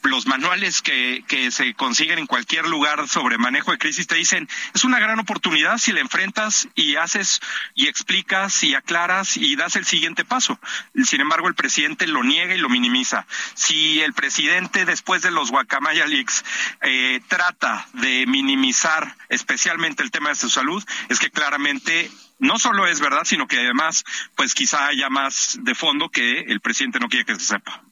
los 0.05 0.27
manuales 0.27 0.83
que, 0.83 1.25
que 1.27 1.51
se 1.51 1.75
consiguen 1.75 2.19
en 2.19 2.27
cualquier 2.27 2.67
lugar 2.69 3.09
sobre 3.09 3.39
manejo 3.39 3.73
de 3.73 3.79
crisis 3.79 4.07
te 4.07 4.17
dicen, 4.17 4.49
es 4.75 4.85
una 4.85 4.99
gran 4.99 5.19
oportunidad 5.19 5.79
si 5.79 5.93
le 5.93 6.01
enfrentas 6.01 6.69
y 6.75 6.97
haces 6.97 7.41
y 7.75 7.89
explicas 7.89 8.63
y 8.63 8.75
aclaras 8.75 9.37
y 9.37 9.57
das 9.57 9.77
el 9.77 9.85
siguiente 9.85 10.25
paso. 10.25 10.59
Sin 11.05 11.21
embargo, 11.21 11.49
el 11.49 11.55
presidente 11.55 12.07
lo 12.07 12.23
niega 12.23 12.55
y 12.55 12.59
lo 12.59 12.69
minimiza. 12.69 13.27
Si 13.55 14.01
el 14.01 14.13
presidente, 14.13 14.85
después 14.85 15.23
de 15.23 15.31
los 15.31 15.51
Guacamaya 15.51 16.07
Leaks, 16.07 16.45
eh, 16.83 17.21
trata 17.29 17.87
de 17.95 18.27
minimizar 18.27 19.17
especialmente 19.29 20.03
el 20.03 20.11
tema 20.11 20.31
de 20.31 20.37
su 20.37 20.51
salud, 20.51 20.85
es 21.09 21.19
que 21.19 21.31
claramente 21.31 22.11
no 22.39 22.59
solo 22.59 22.87
es 22.87 23.01
verdad, 23.01 23.25
sino 23.25 23.47
que 23.47 23.59
además, 23.59 24.05
pues 24.37 24.55
quizá 24.55 24.87
haya 24.87 25.09
más 25.09 25.59
de 25.63 25.75
fondo 25.75 26.09
que 26.11 26.41
el 26.41 26.61
presidente 26.61 26.99
no 26.99 27.09
quiere 27.09 27.25
que 27.25 27.35
se 27.37 27.45
sepa 27.45 27.83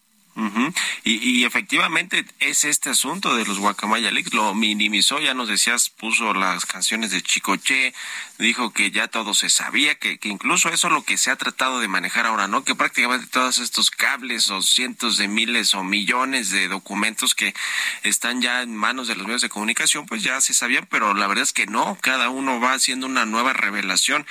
y, 1.05 1.45
efectivamente 1.45 2.25
es 2.41 2.65
este 2.65 2.91
asunto 2.91 3.37
de 3.37 3.45
los 3.45 3.59
Guacamaya 3.59 4.11
Leaks, 4.11 4.33
lo 4.33 4.55
minimizó, 4.55 5.21
ya 5.21 5.35
nos 5.35 5.49
decías, 5.49 5.91
puso 5.91 6.33
las 6.33 6.65
canciones 6.65 7.11
de 7.11 7.23
Chicoche, 7.23 7.93
dijo 8.39 8.73
que 8.73 8.91
ya 8.91 9.09
todo 9.09 9.35
se 9.35 9.51
sabía, 9.51 9.95
que, 9.97 10.19
que 10.19 10.29
incluso 10.29 10.71
eso 10.71 10.87
es 10.87 10.93
lo 10.93 11.05
que 11.05 11.19
se 11.19 11.31
ha 11.31 11.37
tratado 11.37 11.81
de 11.81 11.89
manejar 11.89 12.27
ahora, 12.27 12.49
¿no? 12.49 12.65
Que 12.65 12.75
prácticamente 12.75 13.27
todos 13.27 13.59
estos 13.59 13.91
cables 13.91 14.51
o 14.51 14.63
cientos 14.63 15.19
de 15.19 15.29
miles 15.29 15.75
o 15.75 15.85
millones 15.85 16.51
de 16.51 16.69
documentos 16.69 17.35
que 17.35 17.55
están 18.03 18.41
ya 18.41 18.63
en 18.63 18.75
manos 18.75 19.09
de 19.09 19.17
los 19.17 19.27
medios 19.27 19.43
de 19.43 19.49
comunicación, 19.49 20.07
pues 20.07 20.23
ya 20.23 20.41
se 20.41 20.55
sabían, 20.55 20.87
pero 20.91 21.15
la 21.15 21.27
verdad 21.27 21.45
es 21.45 21.53
que 21.53 21.67
no, 21.67 21.99
cada 22.01 22.31
uno 22.31 22.61
va 22.61 22.73
haciendo 22.73 23.07
una 23.07 23.27
nueva 23.27 23.53
revelación. 23.53 24.27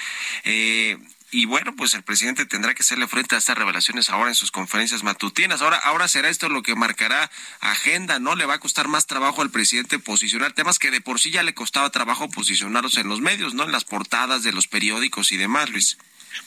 Eh, 0.46 0.98
y 1.32 1.46
bueno, 1.46 1.74
pues 1.76 1.94
el 1.94 2.04
presidente 2.04 2.46
tendrá 2.46 2.74
que 2.74 2.84
hacerle 2.84 3.08
frente 3.08 3.36
a 3.36 3.38
estas 3.38 3.58
revelaciones 3.58 4.10
ahora 4.10 4.30
en 4.30 4.36
sus 4.36 4.52
conferencias 4.52 5.04
matutinas. 5.04 5.62
Ahora, 5.62 5.78
ahora 5.78 6.10
será 6.10 6.28
esto 6.28 6.50
lo 6.50 6.62
que 6.62 6.76
marcará 6.76 7.32
agenda, 7.62 8.20
¿no? 8.20 8.36
Le 8.36 8.46
va 8.46 8.56
a 8.56 8.60
costar 8.60 8.90
más 8.90 9.08
trabajo 9.08 9.42
al 9.42 9.50
presidente 9.50 9.98
posicionar 9.98 10.52
temas 10.52 10.78
que 10.78 10.92
de 10.92 11.00
por 11.00 11.22
sí 11.22 11.32
ya 11.32 11.42
le 11.42 11.54
costaba 11.54 11.90
trabajo 11.90 12.30
posicionarlos 12.30 12.98
en 12.98 13.08
los 13.08 13.22
medios, 13.22 13.54
¿no? 13.54 13.64
En 13.64 13.72
las 13.72 13.86
portadas 13.86 14.44
de 14.44 14.52
los 14.52 14.68
periódicos 14.68 15.32
y 15.32 15.38
demás, 15.38 15.70
Luis. 15.70 15.98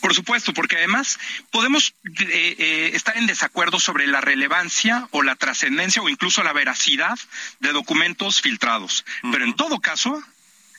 Por 0.01 0.15
supuesto, 0.15 0.53
porque 0.53 0.77
además 0.77 1.19
podemos 1.51 1.95
eh, 2.05 2.57
eh, 2.59 2.91
estar 2.95 3.17
en 3.17 3.27
desacuerdo 3.27 3.81
sobre 3.81 4.07
la 4.07 4.21
relevancia 4.21 5.09
o 5.11 5.23
la 5.23 5.37
trascendencia 5.37 6.03
o 6.03 6.09
incluso 6.09 6.43
la 6.43 6.53
veracidad 6.53 7.19
de 7.61 7.73
documentos 7.73 8.41
filtrados. 8.41 9.05
Pero 9.31 9.45
en 9.45 9.55
todo 9.55 9.81
caso, 9.81 10.23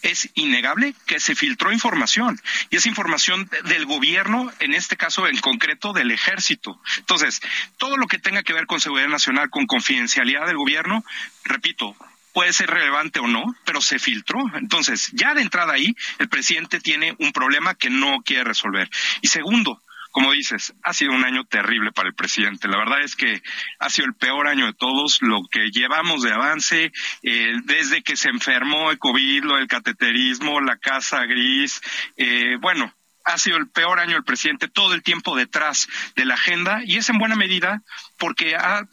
es 0.05 0.29
innegable 0.35 0.93
que 1.07 1.19
se 1.19 1.33
filtró 1.33 1.73
información 1.73 2.39
y 2.69 2.75
es 2.75 2.85
información 2.85 3.49
del 3.65 3.85
gobierno, 3.85 4.51
en 4.59 4.75
este 4.75 4.97
caso 4.97 5.27
en 5.27 5.37
concreto 5.39 5.93
del 5.93 6.11
ejército. 6.11 6.79
Entonces, 6.99 7.41
todo 7.77 7.97
lo 7.97 8.05
que 8.05 8.19
tenga 8.19 8.43
que 8.43 8.53
ver 8.53 8.67
con 8.67 8.79
seguridad 8.79 9.07
nacional, 9.07 9.49
con 9.49 9.65
confidencialidad 9.65 10.45
del 10.45 10.57
gobierno, 10.57 11.03
repito, 11.43 11.95
puede 12.33 12.53
ser 12.53 12.69
relevante 12.69 13.19
o 13.19 13.27
no, 13.27 13.55
pero 13.65 13.81
se 13.81 13.97
filtró. 13.97 14.43
Entonces, 14.55 15.09
ya 15.13 15.33
de 15.33 15.41
entrada 15.41 15.73
ahí, 15.73 15.95
el 16.19 16.29
presidente 16.29 16.79
tiene 16.79 17.15
un 17.17 17.31
problema 17.31 17.73
que 17.73 17.89
no 17.89 18.21
quiere 18.23 18.43
resolver. 18.43 18.89
Y 19.21 19.29
segundo, 19.29 19.81
como 20.15 20.31
dices, 20.31 20.73
ha 20.81 20.93
sido 20.93 21.11
un 21.11 21.25
año 21.25 21.43
terrible 21.43 21.91
para 21.91 22.07
el 22.07 22.15
presidente. 22.15 22.69
La 22.69 22.77
verdad 22.77 23.01
es 23.01 23.17
que 23.17 23.43
ha 23.79 23.89
sido 23.89 24.07
el 24.07 24.13
peor 24.13 24.47
año 24.47 24.65
de 24.65 24.71
todos. 24.71 25.21
Lo 25.21 25.41
que 25.51 25.71
llevamos 25.71 26.21
de 26.21 26.31
avance, 26.31 26.93
eh, 27.21 27.53
desde 27.65 28.01
que 28.01 28.15
se 28.15 28.29
enfermó 28.29 28.91
el 28.91 28.97
COVID, 28.97 29.43
lo 29.43 29.57
del 29.57 29.67
cateterismo, 29.67 30.61
la 30.61 30.77
casa 30.77 31.25
gris, 31.25 31.81
eh, 32.15 32.55
bueno, 32.61 32.95
ha 33.25 33.37
sido 33.37 33.57
el 33.57 33.67
peor 33.67 33.99
año 33.99 34.13
del 34.13 34.23
presidente, 34.23 34.69
todo 34.69 34.93
el 34.93 35.03
tiempo 35.03 35.35
detrás 35.35 35.89
de 36.15 36.23
la 36.23 36.35
agenda 36.35 36.79
y 36.85 36.95
es 36.95 37.09
en 37.09 37.17
buena 37.17 37.35
medida 37.35 37.83
porque 38.17 38.55
ha 38.55 38.87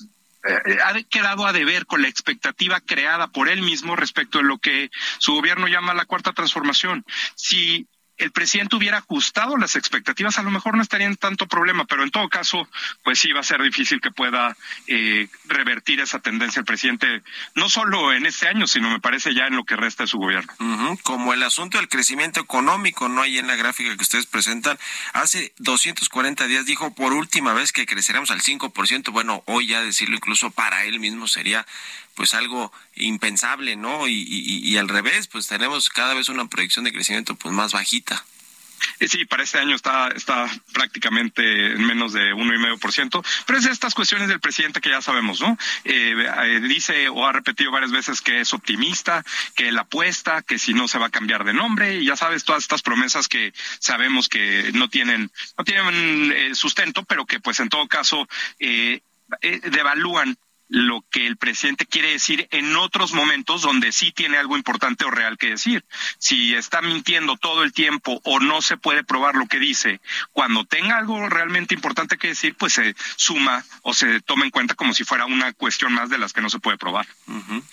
eh, 0.45 0.79
ha 0.85 1.01
quedado 1.05 1.47
a 1.47 1.53
deber 1.53 1.87
con 1.87 2.03
la 2.03 2.09
expectativa 2.09 2.81
creada 2.81 3.29
por 3.29 3.49
él 3.49 3.63
mismo 3.63 3.95
respecto 3.95 4.39
de 4.39 4.45
lo 4.45 4.59
que 4.59 4.91
su 5.19 5.35
gobierno 5.35 5.69
llama 5.69 5.95
la 5.95 6.05
cuarta 6.05 6.33
transformación. 6.33 7.05
Si 7.37 7.87
el 8.23 8.31
presidente 8.31 8.77
hubiera 8.77 8.99
ajustado 8.99 9.57
las 9.57 9.77
expectativas, 9.77 10.39
a 10.39 10.43
lo 10.43 10.51
mejor 10.51 10.77
no 10.77 10.83
estaría 10.83 11.07
en 11.07 11.17
tanto 11.17 11.47
problema, 11.49 11.85
pero 11.87 12.03
en 12.03 12.11
todo 12.11 12.29
caso, 12.29 12.69
pues 13.03 13.19
sí 13.19 13.33
va 13.33 13.41
a 13.41 13.45
ser 13.45 13.61
difícil 13.63 14.01
que 14.01 14.11
pueda 14.11 14.57
eh, 14.87 15.29
revertir 15.47 16.01
esa 16.01 16.21
tendencia 16.21 16.61
el 16.61 16.65
presidente, 16.65 17.23
no 17.55 17.69
solo 17.69 18.13
en 18.13 18.27
este 18.27 18.47
año, 18.47 18.67
sino 18.67 18.91
me 18.91 19.01
parece 19.01 19.35
ya 19.35 19.47
en 19.47 19.57
lo 19.57 19.65
que 19.65 19.77
resta 19.77 20.05
de 20.05 20.09
su 20.09 20.19
gobierno. 20.19 20.53
Como 21.03 21.35
el 21.35 21.43
asunto 21.43 21.79
del 21.79 21.89
crecimiento 21.89 22.41
económico, 22.41 23.09
no 23.09 23.23
hay 23.23 23.39
en 23.39 23.47
la 23.47 23.57
gráfica 23.57 23.97
que 23.97 24.03
ustedes 24.03 24.27
presentan, 24.27 24.79
hace 25.13 25.53
240 25.59 26.47
días 26.47 26.65
dijo 26.65 26.95
por 26.95 27.13
última 27.13 27.53
vez 27.53 27.73
que 27.73 27.87
creceremos 27.87 28.31
al 28.31 28.41
5%, 28.41 29.11
bueno, 29.11 29.43
hoy 29.47 29.67
ya 29.69 29.83
decirlo 29.83 30.17
incluso 30.17 30.51
para 30.51 30.85
él 30.85 31.01
mismo 31.01 31.27
sería 31.27 31.67
pues 32.15 32.35
algo 32.35 32.73
impensable, 32.95 33.77
¿no? 33.77 34.09
Y, 34.09 34.25
y, 34.29 34.77
al 34.77 34.89
revés, 34.89 35.29
pues 35.29 35.47
tenemos 35.47 35.89
cada 35.89 36.15
vez 36.15 36.29
una 36.29 36.49
proyección 36.49 36.85
de 36.85 36.93
crecimiento 36.93 37.35
pues 37.37 37.55
más 37.55 37.73
bajita. 37.73 38.25
Eh, 38.99 39.09
sí, 39.09 39.25
para 39.25 39.43
este 39.43 39.59
año 39.59 39.75
está, 39.75 40.09
está 40.09 40.49
prácticamente 40.73 41.73
en 41.73 41.85
menos 41.85 42.13
de 42.13 42.33
uno 42.33 42.55
y 42.55 42.59
medio 42.59 42.79
por 42.79 42.93
ciento, 42.93 43.23
pero 43.47 43.59
es 43.59 43.65
de 43.65 43.71
estas 43.71 43.95
cuestiones 43.95 44.29
del 44.29 44.41
presidente 44.41 44.81
que 44.81 44.91
ya 44.91 45.01
sabemos, 45.03 45.41
¿no? 45.41 45.57
Eh, 45.85 46.15
eh, 46.45 46.61
dice 46.61 47.09
o 47.09 47.27
ha 47.27 47.33
repetido 47.33 47.71
varias 47.71 47.93
veces 47.93 48.21
que 48.21 48.41
es 48.41 48.53
optimista, 48.53 49.25
que 49.55 49.69
él 49.69 49.79
apuesta, 49.79 50.43
que 50.43 50.59
si 50.59 50.75
no 50.75 50.89
se 50.89 50.99
va 50.99 51.07
a 51.07 51.11
cambiar 51.11 51.45
de 51.45 51.53
nombre, 51.53 51.97
y 51.97 52.07
ya 52.07 52.17
sabes 52.17 52.45
todas 52.45 52.63
estas 52.63 52.83
promesas 52.83 53.29
que 53.29 53.53
sabemos 53.79 54.29
que 54.29 54.71
no 54.75 54.89
tienen, 54.89 55.31
no 55.57 55.65
tienen 55.65 56.55
sustento, 56.55 57.05
pero 57.05 57.27
que 57.27 57.41
pues 57.41 57.61
en 57.61 57.69
todo 57.69 57.87
caso 57.89 58.29
devalúan 59.71 60.37
lo 60.73 61.05
que 61.11 61.27
el 61.27 61.37
presidente 61.37 61.85
quiere 61.85 62.13
decir 62.13 62.49
en 62.51 62.75
otros 62.77 63.13
momentos 63.13 63.61
donde 63.61 63.93
sí 63.93 64.11
tiene 64.11 64.39
algo 64.39 64.57
importante 64.57 65.05
o 65.05 65.11
real 65.11 65.37
que 65.37 65.51
decir. 65.51 65.85
Si 66.19 66.55
está 66.55 66.81
mintiendo 66.81 67.37
todo 67.37 67.63
el 67.63 67.75
tiempo 67.75 68.23
o 68.25 68.41
no 68.41 68.63
se 68.63 68.79
puede 68.79 69.05
probar 69.05 69.35
lo 69.35 69.47
que 69.47 69.59
dice, 69.59 70.01
cuando 70.33 70.65
tenga 70.65 70.97
algo 70.97 71.29
realmente 71.29 71.75
importante 71.75 72.17
que 72.17 72.29
decir, 72.29 72.57
pues 72.57 72.73
se 72.73 72.97
suma 73.17 73.63
o 73.83 73.93
se 73.93 74.23
toma 74.23 74.47
en 74.47 74.51
cuenta 74.51 74.75
como 74.75 74.95
si 74.95 75.05
fuera 75.05 75.27
una 75.27 75.53
cuestión 75.53 75.93
más 75.93 76.09
de 76.09 76.17
las 76.17 76.33
que 76.33 76.41
no 76.41 76.49
se 76.49 76.59
puede 76.59 76.79
probar. 76.79 77.07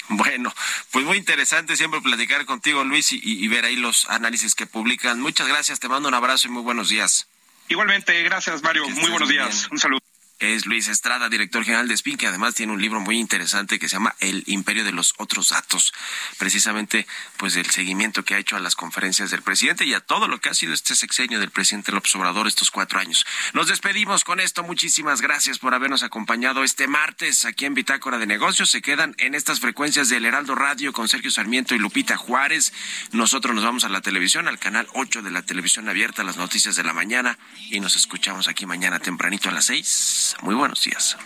Bueno, 0.10 0.54
pues 0.92 1.06
muy 1.06 1.18
interesante 1.18 1.78
siempre 1.78 2.02
platicar 2.02 2.46
contigo, 2.46 2.84
Luis, 2.84 3.14
y 3.14 3.48
ver 3.48 3.64
ahí 3.64 3.78
los 3.78 4.10
análisis 4.10 4.56
que 4.56 4.66
publican. 4.66 5.22
Muchas 5.22 5.48
gracias, 5.48 5.80
te 5.80 5.88
mando 5.88 6.10
un 6.10 6.16
abrazo 6.16 6.50
y 6.50 6.52
muy 6.52 6.64
buenos 6.64 6.90
días. 6.90 7.30
Igualmente, 7.70 8.22
gracias 8.24 8.62
Mario, 8.62 8.90
muy 8.90 9.10
buenos 9.10 9.30
días, 9.30 9.70
un 9.72 9.80
saludo 9.80 10.02
es 10.40 10.66
Luis 10.66 10.88
Estrada, 10.88 11.28
director 11.28 11.64
general 11.66 11.88
de 11.88 11.98
SPIN, 11.98 12.18
que 12.18 12.28
además 12.28 12.56
tiene 12.56 12.72
un 12.72 12.82
libro 12.82 13.02
muy 13.02 13.20
interesante 13.20 13.78
que 13.78 13.90
se 13.90 13.98
llama 13.98 14.16
El 14.20 14.44
Imperio 14.48 14.86
de 14.86 14.94
los 14.94 15.14
Otros 15.18 15.50
Datos, 15.50 15.94
precisamente 16.38 17.06
pues 17.38 17.58
el 17.58 17.70
seguimiento 17.70 18.24
que 18.24 18.36
ha 18.36 18.38
hecho 18.38 18.56
a 18.56 18.60
las 18.60 18.76
conferencias 18.76 19.32
del 19.32 19.42
presidente 19.42 19.86
y 19.86 19.94
a 19.94 20.00
todo 20.00 20.28
lo 20.28 20.40
que 20.40 20.50
ha 20.50 20.54
sido 20.54 20.74
este 20.74 20.96
sexenio 20.96 21.40
del 21.40 21.52
presidente 21.52 21.92
López 21.92 22.16
Obrador 22.16 22.48
estos 22.48 22.72
cuatro 22.72 23.00
años. 23.00 23.26
Nos 23.54 23.68
despedimos 23.68 24.24
con 24.24 24.40
esto, 24.40 24.64
muchísimas 24.64 25.22
gracias 25.22 25.60
por 25.60 25.74
habernos 25.74 26.04
acompañado 26.04 26.64
este 26.64 26.88
martes 26.88 27.44
aquí 27.44 27.66
en 27.66 27.74
Bitácora 27.74 28.18
de 28.18 28.26
Negocios. 28.26 28.70
Se 28.70 28.82
quedan 28.82 29.16
en 29.18 29.36
estas 29.36 29.60
frecuencias 29.60 30.08
del 30.08 30.26
Heraldo 30.26 30.56
Radio 30.56 30.94
con 30.94 31.10
Sergio 31.10 31.32
Sarmiento 31.32 31.76
y 31.76 31.80
Lupita 31.80 32.16
Juárez. 32.16 32.72
Nosotros 33.12 33.54
nos 33.54 33.66
vamos 33.66 33.84
a 33.84 33.90
la 33.90 34.02
televisión, 34.02 34.48
al 34.48 34.60
canal 34.60 34.88
8 34.94 35.22
de 35.22 35.32
la 35.32 35.42
televisión 35.42 35.90
abierta, 35.90 36.24
las 36.24 36.38
noticias 36.38 36.78
de 36.78 36.84
la 36.84 36.94
mañana 36.94 37.38
y 37.70 37.82
nos 37.82 37.96
escuchamos 37.98 38.48
aquí 38.48 38.66
mañana 38.66 39.00
tempranito 39.00 39.50
a 39.50 39.52
las 39.52 39.66
6 39.66 40.29
muy 40.42 40.56
buenos 40.56 40.82
días. 40.82 41.18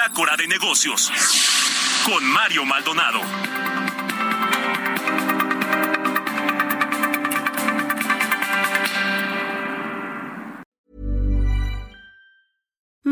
Bitácora 0.00 0.34
de 0.34 0.48
Negocios 0.48 1.12
con 2.06 2.24
Mario 2.24 2.64
Maldonado. 2.64 3.69